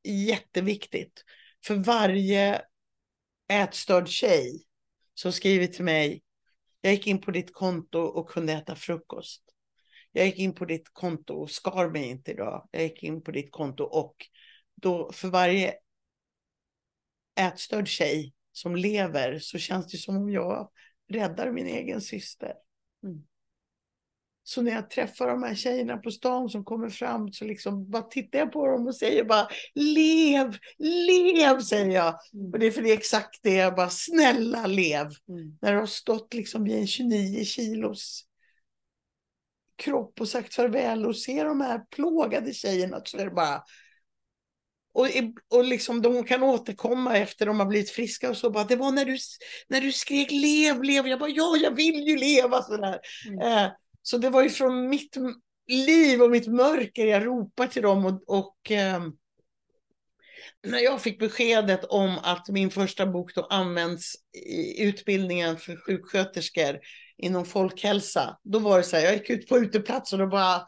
jätteviktigt. 0.03 1.23
För 1.65 1.75
varje 1.75 2.61
ätstörd 3.51 4.07
tjej 4.07 4.63
som 5.13 5.31
skriver 5.31 5.67
till 5.67 5.83
mig. 5.83 6.23
Jag 6.81 6.93
gick 6.93 7.07
in 7.07 7.21
på 7.21 7.31
ditt 7.31 7.53
konto 7.53 7.99
och 7.99 8.29
kunde 8.29 8.53
äta 8.53 8.75
frukost. 8.75 9.48
Jag 10.11 10.25
gick 10.25 10.39
in 10.39 10.55
på 10.55 10.65
ditt 10.65 10.89
konto 10.93 11.33
och 11.33 11.51
skar 11.51 11.89
mig 11.89 12.09
inte 12.09 12.31
idag. 12.31 12.67
Jag 12.71 12.83
gick 12.83 13.03
in 13.03 13.21
på 13.21 13.31
ditt 13.31 13.51
konto 13.51 13.83
och 13.83 14.15
då 14.75 15.11
för 15.11 15.27
varje 15.27 15.73
ätstörd 17.39 17.87
tjej 17.87 18.33
som 18.51 18.75
lever 18.75 19.39
så 19.39 19.57
känns 19.57 19.87
det 19.91 19.97
som 19.97 20.17
om 20.17 20.29
jag 20.29 20.69
räddar 21.09 21.51
min 21.51 21.67
egen 21.67 22.01
syster. 22.01 22.53
Mm. 23.03 23.23
Så 24.43 24.61
när 24.61 24.71
jag 24.71 24.89
träffar 24.89 25.27
de 25.27 25.43
här 25.43 25.55
tjejerna 25.55 25.97
på 25.97 26.11
stan 26.11 26.49
som 26.49 26.65
kommer 26.65 26.89
fram 26.89 27.31
så 27.31 27.45
liksom 27.45 27.89
bara 27.89 28.03
tittar 28.03 28.39
jag 28.39 28.51
på 28.51 28.67
dem 28.67 28.87
och 28.87 28.95
säger 28.95 29.23
bara 29.23 29.47
lev, 29.75 30.57
lev 30.77 31.59
säger 31.59 31.95
jag. 31.95 32.19
Mm. 32.33 32.51
Och 32.51 32.59
det 32.59 32.67
är 32.67 32.71
för 32.71 32.81
det 32.81 32.89
är 32.89 32.97
exakt 32.97 33.39
det 33.43 33.53
jag 33.53 33.75
bara 33.75 33.89
snälla 33.89 34.67
lev. 34.67 35.07
Mm. 35.29 35.57
När 35.61 35.73
du 35.73 35.79
har 35.79 35.85
stått 35.85 36.33
liksom 36.33 36.63
vid 36.63 36.75
en 36.75 36.87
29 36.87 37.43
kilos 37.43 38.28
kropp 39.79 40.21
och 40.21 40.29
sagt 40.29 40.53
farväl 40.53 41.05
och 41.05 41.17
ser 41.17 41.45
de 41.45 41.61
här 41.61 41.79
plågade 41.79 42.53
tjejerna 42.53 43.01
så 43.05 43.17
är 43.17 43.25
det 43.25 43.31
bara 43.31 43.63
och, 44.93 45.07
och 45.53 45.63
liksom 45.63 46.01
de 46.01 46.23
kan 46.23 46.43
återkomma 46.43 47.17
efter 47.17 47.45
de 47.45 47.59
har 47.59 47.67
blivit 47.67 47.89
friska 47.89 48.29
och 48.29 48.37
så 48.37 48.49
bara 48.49 48.63
det 48.63 48.75
var 48.75 48.91
när 48.91 49.05
du, 49.05 49.17
när 49.67 49.81
du 49.81 49.91
skrek 49.91 50.31
lev, 50.31 50.83
lev. 50.83 51.07
Jag 51.07 51.19
bara 51.19 51.29
ja, 51.29 51.57
jag 51.57 51.75
vill 51.75 52.07
ju 52.07 52.17
leva 52.17 52.61
sådär. 52.61 52.99
Mm. 53.27 53.39
Eh, 53.39 53.71
så 54.01 54.17
det 54.17 54.29
var 54.29 54.43
ju 54.43 54.49
från 54.49 54.89
mitt 54.89 55.17
liv 55.67 56.21
och 56.21 56.31
mitt 56.31 56.47
mörker 56.47 57.05
jag 57.05 57.25
ropar 57.25 57.67
till 57.67 57.81
dem 57.81 58.05
och, 58.05 58.37
och 58.37 58.71
ehm, 58.71 59.11
när 60.67 60.79
jag 60.79 61.01
fick 61.01 61.19
beskedet 61.19 61.83
om 61.83 62.17
att 62.23 62.49
min 62.49 62.71
första 62.71 63.05
bok 63.05 63.35
då 63.35 63.41
används 63.45 64.15
i 64.47 64.83
utbildningen 64.83 65.57
för 65.57 65.75
sjuksköterskor 65.75 66.79
inom 67.19 67.45
folkhälsa, 67.45 68.37
då 68.43 68.59
var 68.59 68.77
det 68.77 68.83
så 68.83 68.95
här, 68.95 69.03
jag 69.03 69.13
gick 69.13 69.29
ut 69.29 69.47
på 69.47 69.57
uteplatsen 69.57 70.21
och 70.21 70.29
bara 70.29 70.61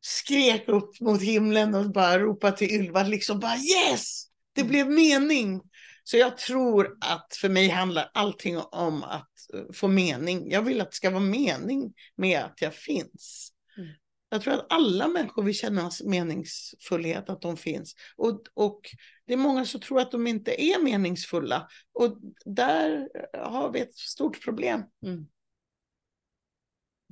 skrek 0.00 0.68
upp 0.68 1.00
mot 1.00 1.22
himlen 1.22 1.74
och 1.74 1.92
bara 1.92 2.18
ropade 2.18 2.56
till 2.56 2.70
Ylva, 2.70 3.02
liksom 3.02 3.40
bara 3.40 3.56
yes, 3.56 4.24
det 4.54 4.64
blev 4.64 4.90
mening. 4.90 5.60
Så 6.04 6.16
jag 6.16 6.38
tror 6.38 6.96
att 7.00 7.36
för 7.40 7.48
mig 7.48 7.68
handlar 7.68 8.10
allting 8.14 8.58
om 8.58 9.02
att 9.02 9.30
eh, 9.54 9.72
få 9.74 9.88
mening. 9.88 10.50
Jag 10.50 10.62
vill 10.62 10.80
att 10.80 10.90
det 10.90 10.96
ska 10.96 11.10
vara 11.10 11.20
mening 11.20 11.94
med 12.16 12.40
att 12.40 12.62
jag 12.62 12.74
finns. 12.74 13.52
Mm. 13.78 13.88
Jag 14.28 14.42
tror 14.42 14.54
att 14.54 14.66
alla 14.68 15.08
människor 15.08 15.42
vill 15.42 15.54
känna 15.54 15.90
meningsfullhet, 16.04 17.30
att 17.30 17.42
de 17.42 17.56
finns. 17.56 17.94
Och, 18.16 18.40
och 18.54 18.80
det 19.26 19.32
är 19.32 19.36
många 19.36 19.64
som 19.64 19.80
tror 19.80 20.00
att 20.00 20.10
de 20.10 20.26
inte 20.26 20.62
är 20.62 20.82
meningsfulla. 20.82 21.68
Och 21.92 22.18
där 22.44 23.08
har 23.38 23.72
vi 23.72 23.80
ett 23.80 23.96
stort 23.96 24.44
problem. 24.44 24.82
Mm. 25.06 25.26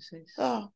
Precis. 0.01 0.35
Ja. 0.39 0.73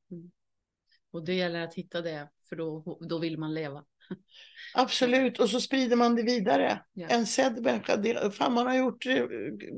Och 1.11 1.25
det 1.25 1.35
gäller 1.35 1.61
att 1.61 1.75
hitta 1.75 2.01
det 2.03 2.29
för 2.49 2.57
då, 2.57 2.99
då 3.09 3.19
vill 3.19 3.39
man 3.39 3.55
leva. 3.55 3.85
Absolut, 4.75 5.41
och 5.41 5.51
så 5.51 5.61
sprider 5.61 5.97
man 5.97 6.15
det 6.17 6.23
vidare. 6.23 6.83
Ja. 6.93 7.09
En 7.09 7.27
sedd 7.27 7.63
människa, 7.63 7.97
det, 7.97 8.35
fan 8.35 8.53
man 8.53 8.67
har 8.67 8.75
gjort 8.75 9.07
eh, 9.07 9.25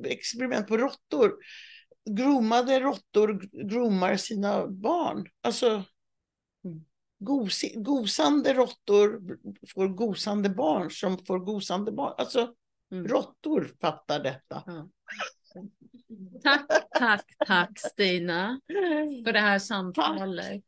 experiment 0.04 0.68
på 0.68 0.76
råttor. 0.76 1.36
Groomade 2.10 2.80
råttor 2.80 3.40
groomar 3.68 4.16
sina 4.16 4.66
barn. 4.66 5.26
Alltså, 5.40 5.84
Mm. 6.64 6.84
gosi, 7.18 7.74
gosande 7.76 8.54
råttor 8.54 9.38
får 9.74 9.88
gosande 9.88 10.48
barn 10.48 10.90
som 10.90 11.24
får 11.26 11.38
gosande 11.38 11.92
barn. 11.92 12.14
Alltså, 12.18 12.54
Mm. 12.92 13.08
råttor 13.08 13.70
fattar 13.80 14.22
detta. 14.22 14.62
Ja. 14.66 14.88
Tack, 16.42 16.66
tack, 16.98 17.24
tack 17.46 17.78
Stina 17.78 18.60
för 19.24 19.32
det 19.32 19.40
här 19.40 19.58
samtalet. 19.58 20.64